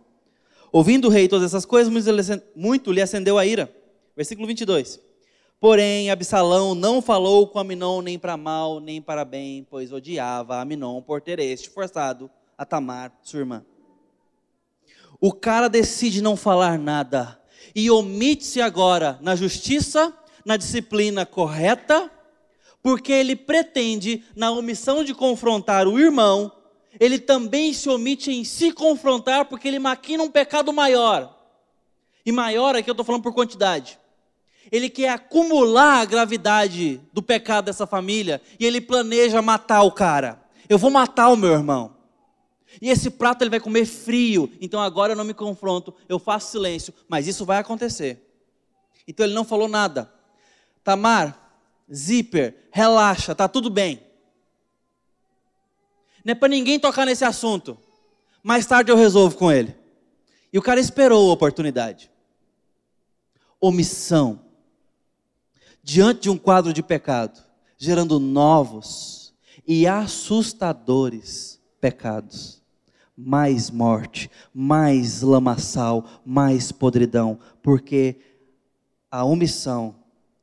Ouvindo 0.71 1.07
o 1.07 1.11
rei 1.11 1.27
todas 1.27 1.45
essas 1.45 1.65
coisas, 1.65 1.93
muito 2.55 2.91
lhe 2.91 3.01
acendeu 3.01 3.37
a 3.37 3.45
ira. 3.45 3.73
Versículo 4.15 4.47
22. 4.47 4.99
Porém, 5.59 6.11
Absalão 6.11 6.75
não 6.75 7.01
falou 7.01 7.47
com 7.47 7.59
Aminon 7.59 8.01
nem 8.01 8.19
para 8.19 8.37
mal, 8.37 8.79
nem 8.79 9.01
para 9.01 9.23
bem, 9.23 9.65
pois 9.69 9.91
odiava 9.91 10.59
Aminon 10.59 11.01
por 11.01 11.21
ter 11.21 11.39
este 11.39 11.69
forçado 11.69 12.29
a 12.57 12.65
Tamar, 12.65 13.11
sua 13.21 13.39
irmã. 13.39 13.65
O 15.19 15.31
cara 15.31 15.67
decide 15.67 16.21
não 16.21 16.35
falar 16.35 16.77
nada 16.77 17.41
e 17.73 17.89
omite-se 17.89 18.61
agora 18.61 19.17
na 19.21 19.35
justiça, 19.35 20.13
na 20.45 20.57
disciplina 20.57 21.25
correta, 21.25 22.11
porque 22.83 23.11
ele 23.11 23.35
pretende, 23.35 24.23
na 24.35 24.51
omissão 24.51 25.03
de 25.03 25.13
confrontar 25.15 25.87
o 25.87 25.99
irmão, 25.99 26.51
ele 26.99 27.17
também 27.17 27.73
se 27.73 27.89
omite 27.89 28.31
em 28.31 28.43
se 28.43 28.71
confrontar, 28.71 29.45
porque 29.45 29.67
ele 29.67 29.79
maquina 29.79 30.23
um 30.23 30.29
pecado 30.29 30.71
maior. 30.71 31.35
E 32.25 32.31
maior 32.31 32.75
aqui 32.75 32.89
eu 32.89 32.93
estou 32.93 33.05
falando 33.05 33.23
por 33.23 33.33
quantidade. 33.33 33.99
Ele 34.71 34.89
quer 34.89 35.09
acumular 35.09 36.01
a 36.01 36.05
gravidade 36.05 37.01
do 37.13 37.21
pecado 37.21 37.65
dessa 37.65 37.85
família 37.85 38.41
e 38.59 38.65
ele 38.65 38.81
planeja 38.81 39.41
matar 39.41 39.83
o 39.83 39.91
cara. 39.91 40.43
Eu 40.67 40.77
vou 40.77 40.89
matar 40.89 41.29
o 41.29 41.35
meu 41.35 41.51
irmão. 41.51 41.95
E 42.81 42.89
esse 42.89 43.09
prato 43.09 43.43
ele 43.43 43.49
vai 43.49 43.59
comer 43.59 43.85
frio. 43.85 44.51
Então 44.59 44.81
agora 44.81 45.13
eu 45.13 45.15
não 45.15 45.23
me 45.23 45.33
confronto, 45.33 45.93
eu 46.09 46.19
faço 46.19 46.51
silêncio, 46.51 46.93
mas 47.07 47.27
isso 47.27 47.45
vai 47.45 47.59
acontecer. 47.59 48.21
Então 49.07 49.25
ele 49.25 49.35
não 49.35 49.45
falou 49.45 49.67
nada. 49.67 50.11
Tamar, 50.83 51.61
zíper, 51.93 52.67
relaxa, 52.71 53.35
tá 53.35 53.47
tudo 53.47 53.69
bem. 53.69 54.01
Não 56.23 56.31
é 56.31 56.35
para 56.35 56.47
ninguém 56.47 56.79
tocar 56.79 57.05
nesse 57.05 57.23
assunto. 57.23 57.77
Mais 58.41 58.65
tarde 58.65 58.91
eu 58.91 58.97
resolvo 58.97 59.37
com 59.37 59.51
ele. 59.51 59.75
E 60.51 60.57
o 60.57 60.61
cara 60.61 60.79
esperou 60.79 61.29
a 61.29 61.33
oportunidade. 61.33 62.11
Omissão. 63.59 64.44
Diante 65.87 66.21
de 66.21 66.29
um 66.31 66.37
quadro 66.37 66.73
de 66.73 66.81
pecado, 66.81 67.39
gerando 67.77 68.19
novos 68.19 69.31
e 69.67 69.85
assustadores 69.85 71.61
pecados. 71.79 72.59
Mais 73.15 73.69
morte, 73.69 74.31
mais 74.51 75.21
lamaçal, 75.21 76.03
mais 76.25 76.71
podridão, 76.71 77.37
porque 77.61 78.19
a 79.11 79.23
omissão 79.23 79.95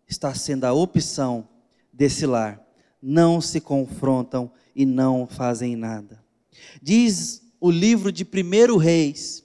está 0.06 0.32
sendo 0.32 0.62
a 0.62 0.72
opção 0.72 1.48
desse 1.92 2.24
lar. 2.24 2.64
Não 3.02 3.40
se 3.40 3.60
confrontam 3.60 4.48
e 4.76 4.86
não 4.86 5.26
fazem 5.26 5.74
nada. 5.74 6.24
Diz 6.80 7.42
o 7.60 7.68
livro 7.68 8.12
de 8.12 8.22
1 8.22 8.76
Reis, 8.76 9.44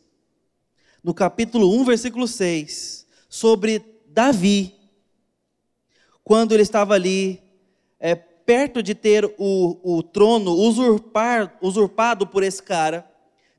no 1.04 1.12
capítulo 1.12 1.76
1, 1.82 1.86
versículo 1.86 2.28
6, 2.28 3.08
sobre 3.28 3.84
Davi, 4.08 4.77
quando 6.28 6.52
ele 6.52 6.62
estava 6.62 6.94
ali, 6.94 7.42
é, 7.98 8.14
perto 8.14 8.84
de 8.84 8.94
ter 8.94 9.24
o, 9.38 9.80
o 9.82 10.04
trono 10.04 10.52
usurpar, 10.52 11.58
usurpado 11.62 12.28
por 12.28 12.44
esse 12.44 12.62
cara, 12.62 13.10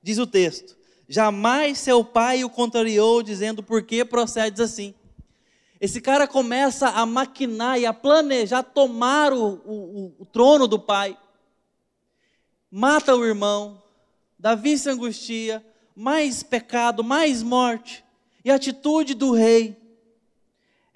diz 0.03 0.19
o 0.19 0.27
texto: 0.27 0.77
jamais 1.09 1.79
seu 1.79 2.05
pai 2.05 2.45
o 2.45 2.51
contrariou, 2.51 3.23
dizendo 3.23 3.62
por 3.62 3.83
que 3.83 4.05
procedes 4.05 4.61
assim. 4.61 4.95
Esse 5.81 5.99
cara 5.99 6.29
começa 6.29 6.91
a 6.91 7.07
maquinar 7.07 7.81
e 7.81 7.87
a 7.87 7.95
planejar 7.95 8.62
tomar 8.62 9.33
o, 9.33 9.62
o, 9.64 10.14
o 10.19 10.27
trono 10.27 10.69
do 10.69 10.79
pai. 10.79 11.16
Mata 12.71 13.16
o 13.16 13.25
irmão. 13.25 13.83
Davi 14.39 14.77
se 14.77 14.91
angustia, 14.91 15.64
mais 15.97 16.43
pecado, 16.43 17.03
mais 17.03 17.43
morte. 17.43 18.05
E 18.45 18.51
a 18.51 18.57
atitude 18.57 19.14
do 19.14 19.33
rei 19.33 19.78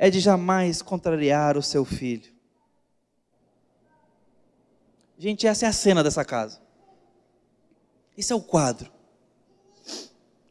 é 0.02 0.10
de 0.10 0.18
jamais 0.18 0.82
contrariar 0.82 1.56
o 1.56 1.62
seu 1.62 1.84
filho. 1.84 2.28
Gente, 5.16 5.46
essa 5.46 5.64
é 5.64 5.68
a 5.68 5.72
cena 5.72 6.02
dessa 6.02 6.24
casa. 6.24 6.60
Esse 8.18 8.32
é 8.32 8.34
o 8.34 8.42
quadro. 8.42 8.90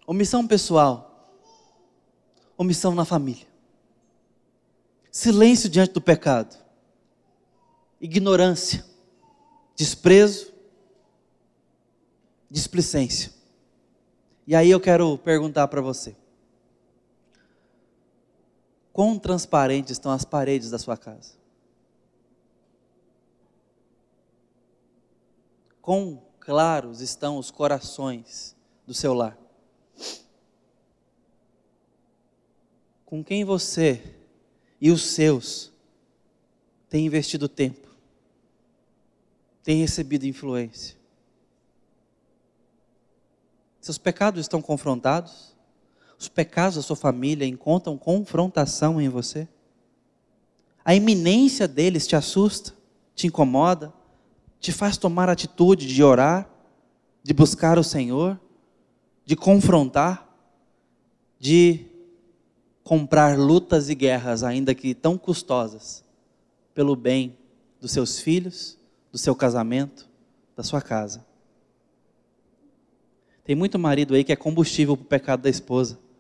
Omissão 0.07 0.47
pessoal. 0.47 1.35
Omissão 2.57 2.95
na 2.95 3.03
família. 3.03 3.45
Silêncio 5.11 5.69
diante 5.69 5.91
do 5.91 5.99
pecado. 5.99 6.57
Ignorância. 7.99 8.85
Desprezo. 9.75 10.53
Displicência. 12.49 13.33
E 14.47 14.55
aí 14.55 14.71
eu 14.71 14.79
quero 14.79 15.17
perguntar 15.17 15.67
para 15.67 15.81
você: 15.81 16.15
quão 18.93 19.17
transparentes 19.17 19.91
estão 19.91 20.11
as 20.11 20.25
paredes 20.25 20.69
da 20.69 20.77
sua 20.77 20.97
casa? 20.97 21.33
Quão 25.81 26.21
claros 26.39 27.01
estão 27.01 27.37
os 27.37 27.49
corações 27.49 28.55
do 28.85 28.93
seu 28.93 29.13
lar? 29.13 29.37
Com 33.05 33.23
quem 33.23 33.43
você 33.43 34.15
e 34.79 34.91
os 34.91 35.03
seus 35.03 35.71
têm 36.89 37.05
investido 37.05 37.49
tempo? 37.49 37.89
Têm 39.63 39.81
recebido 39.81 40.25
influência? 40.25 40.97
Seus 43.81 43.97
pecados 43.97 44.41
estão 44.41 44.61
confrontados? 44.61 45.50
Os 46.21 46.29
pecados 46.29 46.75
da 46.75 46.83
sua 46.83 46.95
família 46.95 47.47
encontram 47.47 47.97
confrontação 47.97 49.01
em 49.01 49.09
você? 49.09 49.47
A 50.85 50.93
iminência 50.93 51.67
deles 51.67 52.05
te 52.05 52.15
assusta, 52.15 52.75
te 53.15 53.25
incomoda, 53.25 53.91
te 54.59 54.71
faz 54.71 54.97
tomar 54.97 55.29
atitude 55.29 55.87
de 55.87 56.03
orar, 56.03 56.47
de 57.23 57.33
buscar 57.33 57.79
o 57.79 57.83
Senhor, 57.83 58.39
de 59.25 59.35
confrontar, 59.35 60.29
de 61.39 61.87
comprar 62.83 63.35
lutas 63.35 63.89
e 63.89 63.95
guerras, 63.95 64.43
ainda 64.43 64.75
que 64.75 64.93
tão 64.93 65.17
custosas, 65.17 66.03
pelo 66.71 66.95
bem 66.95 67.35
dos 67.79 67.89
seus 67.89 68.19
filhos, 68.19 68.77
do 69.11 69.17
seu 69.17 69.35
casamento, 69.35 70.07
da 70.55 70.61
sua 70.61 70.83
casa. 70.83 71.25
Tem 73.43 73.55
muito 73.55 73.79
marido 73.79 74.13
aí 74.13 74.23
que 74.23 74.31
é 74.31 74.35
combustível 74.35 74.95
para 74.95 75.03
o 75.03 75.07
pecado 75.07 75.41
da 75.41 75.49
esposa. 75.49 76.10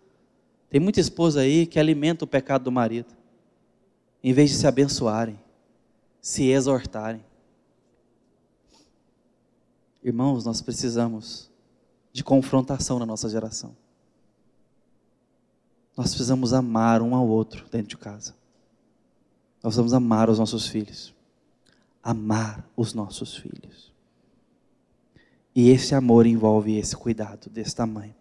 Tem 0.71 0.79
muita 0.79 1.01
esposa 1.01 1.41
aí 1.41 1.67
que 1.67 1.77
alimenta 1.77 2.23
o 2.23 2.27
pecado 2.27 2.63
do 2.63 2.71
marido. 2.71 3.13
Em 4.23 4.31
vez 4.31 4.51
de 4.51 4.55
se 4.55 4.65
abençoarem, 4.65 5.37
se 6.21 6.45
exortarem. 6.45 7.21
Irmãos, 10.01 10.45
nós 10.45 10.61
precisamos 10.61 11.51
de 12.13 12.23
confrontação 12.23 12.97
na 12.97 13.05
nossa 13.05 13.27
geração. 13.27 13.75
Nós 15.97 16.11
precisamos 16.11 16.53
amar 16.53 17.01
um 17.01 17.13
ao 17.15 17.27
outro 17.27 17.65
dentro 17.69 17.89
de 17.89 17.97
casa. 17.97 18.33
Nós 19.61 19.75
precisamos 19.75 19.93
amar 19.93 20.29
os 20.29 20.39
nossos 20.39 20.67
filhos. 20.67 21.13
Amar 22.01 22.65
os 22.77 22.93
nossos 22.93 23.35
filhos. 23.35 23.91
E 25.53 25.69
esse 25.69 25.93
amor 25.93 26.25
envolve 26.25 26.77
esse 26.77 26.95
cuidado 26.95 27.49
desse 27.49 27.75
tamanho. 27.75 28.20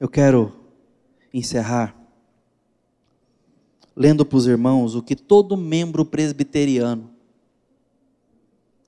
Eu 0.00 0.08
quero 0.08 0.50
encerrar 1.30 1.94
lendo 3.94 4.24
para 4.24 4.38
os 4.38 4.46
irmãos 4.46 4.94
o 4.94 5.02
que 5.02 5.14
todo 5.14 5.58
membro 5.58 6.06
presbiteriano 6.06 7.14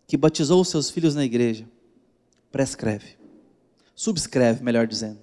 que 0.07 0.17
batizou 0.17 0.65
seus 0.65 0.91
filhos 0.91 1.15
na 1.15 1.23
igreja 1.23 1.69
prescreve, 2.51 3.19
subscreve, 3.95 4.65
melhor 4.65 4.87
dizendo. 4.87 5.21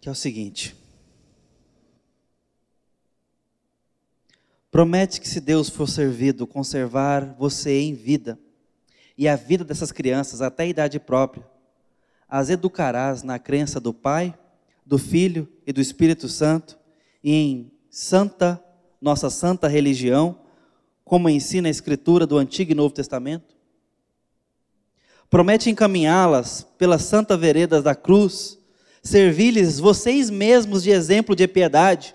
Que 0.00 0.08
é 0.08 0.12
o 0.12 0.14
seguinte: 0.14 0.74
Promete 4.70 5.20
que, 5.20 5.28
se 5.28 5.42
Deus 5.42 5.68
for 5.68 5.86
servido, 5.86 6.46
conservar 6.46 7.34
você 7.34 7.80
em 7.80 7.92
vida 7.92 8.38
e 9.16 9.28
a 9.28 9.36
vida 9.36 9.64
dessas 9.64 9.92
crianças 9.92 10.42
até 10.42 10.64
a 10.64 10.66
idade 10.66 10.98
própria, 10.98 11.46
as 12.28 12.50
educarás 12.50 13.22
na 13.22 13.38
crença 13.38 13.78
do 13.78 13.94
Pai, 13.94 14.36
do 14.84 14.98
Filho 14.98 15.48
e 15.66 15.72
do 15.72 15.80
Espírito 15.80 16.28
Santo 16.28 16.78
e 17.22 17.32
em 17.32 17.72
santa, 17.88 18.62
nossa 19.00 19.30
santa 19.30 19.68
religião, 19.68 20.38
como 21.04 21.28
ensina 21.28 21.68
a 21.68 21.70
Escritura 21.70 22.26
do 22.26 22.36
Antigo 22.38 22.72
e 22.72 22.74
Novo 22.74 22.94
Testamento? 22.94 23.54
Promete 25.30 25.70
encaminhá-las 25.70 26.66
pelas 26.78 27.02
santa 27.02 27.36
veredas 27.36 27.82
da 27.82 27.94
cruz, 27.94 28.58
servir-lhes 29.02 29.78
vocês 29.78 30.30
mesmos 30.30 30.82
de 30.82 30.90
exemplo 30.90 31.36
de 31.36 31.46
piedade 31.46 32.14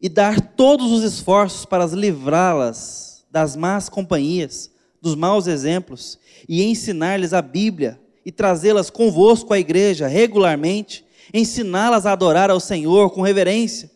e 0.00 0.08
dar 0.08 0.40
todos 0.40 0.90
os 0.90 1.02
esforços 1.02 1.64
para 1.64 1.86
livrá-las 1.86 3.24
das 3.30 3.56
más 3.56 3.88
companhias, 3.88 4.70
dos 5.06 5.14
maus 5.14 5.46
exemplos, 5.46 6.18
e 6.48 6.64
ensinar-lhes 6.64 7.32
a 7.32 7.40
Bíblia 7.40 8.00
e 8.24 8.32
trazê-las 8.32 8.90
convosco 8.90 9.54
à 9.54 9.58
igreja 9.58 10.08
regularmente, 10.08 11.04
ensiná-las 11.32 12.06
a 12.06 12.12
adorar 12.12 12.50
ao 12.50 12.58
Senhor 12.58 13.10
com 13.10 13.22
reverência 13.22 13.88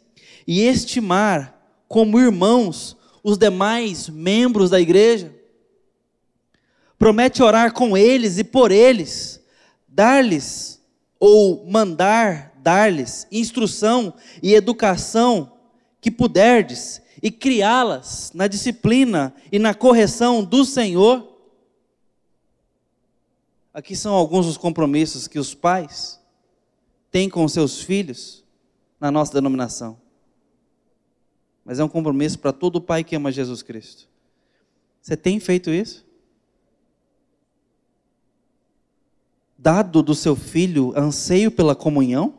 e 0.47 0.63
estimar 0.63 1.61
como 1.89 2.21
irmãos 2.21 2.97
os 3.25 3.37
demais 3.37 4.09
membros 4.09 4.71
da 4.71 4.81
igreja. 4.81 5.35
Promete 6.97 7.43
orar 7.43 7.73
com 7.73 7.97
eles 7.97 8.39
e 8.39 8.45
por 8.45 8.71
eles, 8.71 9.41
dar-lhes 9.89 10.81
ou 11.19 11.67
mandar 11.69 12.53
dar-lhes 12.63 13.27
instrução 13.33 14.15
e 14.41 14.55
educação 14.55 15.55
que 16.01 16.11
puderdes 16.11 17.00
e 17.23 17.31
criá-las 17.31 18.33
na 18.35 18.47
disciplina 18.47 19.35
e 19.53 19.59
na 19.59 19.75
correção 19.75 20.43
do 20.45 20.65
Senhor. 20.65 21.29
Aqui 23.73 23.95
são 23.95 24.15
alguns 24.15 24.47
dos 24.47 24.57
compromissos 24.57 25.29
que 25.29 25.39
os 25.39 25.55
pais 25.55 26.21
têm 27.11 27.29
com 27.29 27.47
seus 27.47 27.83
filhos 27.83 28.45
na 28.99 29.11
nossa 29.11 29.33
denominação. 29.33 29.99
Mas 31.65 31.79
é 31.79 31.85
um 31.85 31.89
compromisso 31.89 32.39
para 32.39 32.53
todo 32.53 32.81
pai 32.81 33.05
que 33.05 33.15
ama 33.15 33.31
Jesus 33.31 33.63
Cristo. 33.63 34.09
Você 35.01 35.17
tem 35.17 35.39
feito 35.39 35.71
isso? 35.71 36.05
Dado 39.57 40.03
do 40.03 40.15
seu 40.15 40.35
filho 40.35 40.93
anseio 40.97 41.51
pela 41.51 41.77
comunhão? 41.77 42.35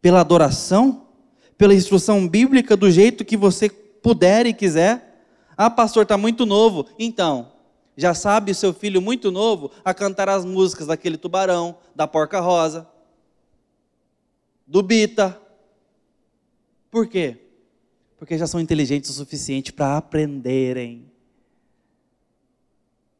Pela 0.00 0.20
adoração? 0.20 1.09
Pela 1.60 1.74
instrução 1.74 2.26
bíblica 2.26 2.74
do 2.74 2.90
jeito 2.90 3.22
que 3.22 3.36
você 3.36 3.68
puder 3.68 4.46
e 4.46 4.54
quiser. 4.54 5.26
Ah, 5.54 5.68
pastor, 5.68 6.04
está 6.04 6.16
muito 6.16 6.46
novo. 6.46 6.86
Então, 6.98 7.52
já 7.94 8.14
sabe 8.14 8.52
o 8.52 8.54
seu 8.54 8.72
filho 8.72 8.98
muito 9.02 9.30
novo 9.30 9.70
a 9.84 9.92
cantar 9.92 10.30
as 10.30 10.42
músicas 10.42 10.86
daquele 10.86 11.18
tubarão, 11.18 11.76
da 11.94 12.06
porca 12.06 12.40
rosa, 12.40 12.88
do 14.66 14.82
bita. 14.82 15.38
Por 16.90 17.06
quê? 17.06 17.36
Porque 18.16 18.38
já 18.38 18.46
são 18.46 18.58
inteligentes 18.58 19.10
o 19.10 19.12
suficiente 19.12 19.70
para 19.70 19.98
aprenderem. 19.98 21.12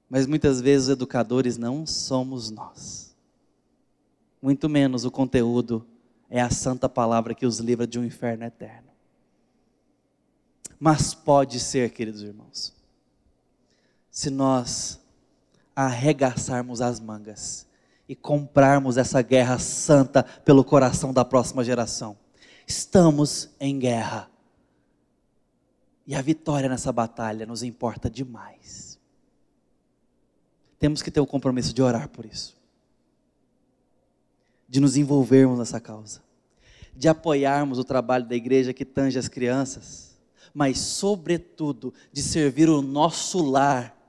Mas 0.09 0.27
muitas 0.27 0.63
vezes 0.63 0.87
os 0.87 0.93
educadores 0.95 1.59
não 1.59 1.87
somos 1.87 2.51
nós. 2.51 3.15
Muito 4.41 4.67
menos 4.67 5.05
o 5.05 5.11
conteúdo 5.11 5.85
é 6.31 6.41
a 6.41 6.49
santa 6.49 6.89
palavra 6.89 7.35
que 7.35 7.45
os 7.45 7.59
livra 7.59 7.87
de 7.87 7.99
um 7.99 8.05
inferno 8.05 8.45
eterno. 8.45 8.89
Mas 10.79 11.13
pode 11.13 11.59
ser, 11.59 11.91
queridos 11.91 12.23
irmãos, 12.23 12.73
se 14.11 14.31
nós 14.31 15.01
arregaçarmos 15.75 16.81
as 16.81 17.01
mangas 17.01 17.67
e 18.09 18.15
comprarmos 18.15 18.97
essa 18.97 19.21
guerra 19.23 19.59
santa 19.59 20.23
pelo 20.23 20.65
coração 20.65 21.13
da 21.13 21.25
próxima 21.25 21.63
geração. 21.65 22.17
Estamos 22.67 23.51
em 23.59 23.79
guerra. 23.79 24.31
E 26.07 26.15
a 26.15 26.23
vitória 26.23 26.69
nessa 26.69 26.93
batalha 26.93 27.47
nos 27.47 27.63
importa 27.63 28.11
demais. 28.11 28.99
Temos 30.79 31.03
que 31.03 31.11
ter 31.11 31.21
o 31.21 31.27
compromisso 31.27 31.73
de 31.73 31.83
orar 31.83 32.09
por 32.09 32.25
isso 32.25 32.60
de 34.71 34.79
nos 34.79 34.97
envolvermos 34.97 35.59
nessa 35.59 35.81
causa, 35.81 36.23
de 36.95 37.09
apoiarmos 37.09 37.77
o 37.77 37.85
trabalho 37.85 38.25
da 38.25 38.37
igreja 38.37 38.73
que 38.73 38.85
tange 38.85 39.19
as 39.19 39.27
crianças, 39.27 40.17
mas, 40.55 40.79
sobretudo, 40.79 41.93
de 42.13 42.23
servir 42.23 42.71
o 42.71 42.81
nosso 42.81 43.43
lar 43.43 44.01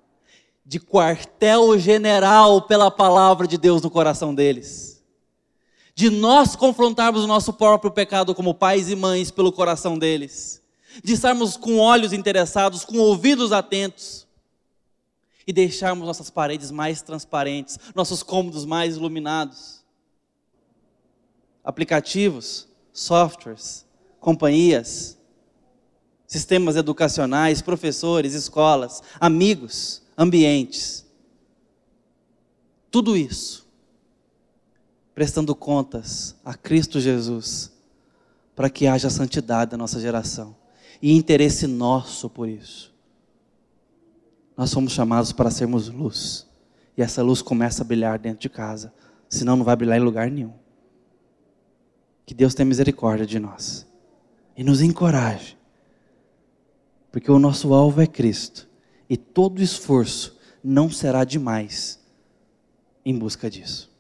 de 0.64 0.80
quartel-general 0.80 2.62
pela 2.62 2.92
palavra 2.92 3.48
de 3.48 3.58
Deus 3.58 3.82
no 3.82 3.90
coração 3.90 4.34
deles. 4.34 5.04
De 5.94 6.10
nós 6.10 6.56
confrontarmos 6.56 7.24
o 7.24 7.28
nosso 7.28 7.52
próprio 7.54 7.92
pecado 7.92 8.34
como 8.34 8.54
pais 8.54 8.90
e 8.90 8.96
mães 8.96 9.30
pelo 9.30 9.52
coração 9.52 9.98
deles. 9.98 10.62
De 11.04 11.14
estarmos 11.14 11.58
com 11.58 11.78
olhos 11.78 12.14
interessados, 12.14 12.86
com 12.86 12.98
ouvidos 13.00 13.52
atentos. 13.52 14.26
E 15.46 15.52
deixarmos 15.52 16.08
nossas 16.08 16.30
paredes 16.30 16.72
mais 16.72 17.02
transparentes, 17.02 17.78
nossos 17.94 18.24
cômodos 18.24 18.64
mais 18.64 18.96
iluminados. 18.96 19.81
Aplicativos, 21.64 22.68
softwares, 22.92 23.86
companhias, 24.20 25.18
sistemas 26.28 26.76
educacionais, 26.76 27.62
professores, 27.62 28.34
escolas, 28.34 29.02
amigos, 29.20 30.02
ambientes. 30.18 31.06
Tudo 32.90 33.18
isso 33.18 33.62
prestando 35.14 35.54
contas 35.54 36.36
a 36.44 36.54
Cristo 36.54 37.00
Jesus, 37.00 37.72
para 38.56 38.70
que 38.70 38.88
haja 38.88 39.10
santidade 39.10 39.72
na 39.72 39.78
nossa 39.78 40.00
geração 40.00 40.56
e 41.02 41.16
interesse 41.16 41.68
nosso 41.68 42.30
por 42.30 42.48
isso. 42.48 42.94
Nós 44.56 44.70
somos 44.70 44.94
chamados 44.94 45.32
para 45.32 45.52
sermos 45.52 45.90
luz, 45.90 46.48
e 46.98 47.02
essa 47.02 47.22
luz 47.24 47.42
começa 47.42 47.84
a 47.84 47.86
brilhar 47.86 48.20
dentro 48.20 48.40
de 48.40 48.50
casa, 48.50 48.94
senão 49.30 49.56
não 49.56 49.66
vai 49.66 49.76
brilhar 49.76 49.98
em 49.98 50.04
lugar 50.04 50.30
nenhum. 50.30 50.54
Que 52.32 52.36
Deus 52.36 52.56
tenha 52.56 52.66
misericórdia 52.66 53.26
de 53.26 53.38
nós 53.40 53.86
e 54.56 54.64
nos 54.64 54.82
encoraje 54.82 55.58
porque 57.12 57.30
o 57.30 57.38
nosso 57.38 57.74
alvo 57.74 58.00
é 58.00 58.08
Cristo 58.08 58.70
e 59.10 59.18
todo 59.18 59.62
esforço 59.62 60.40
não 60.64 60.90
será 60.90 61.26
demais 61.26 62.00
em 63.04 63.20
busca 63.20 63.50
disso. 63.50 63.91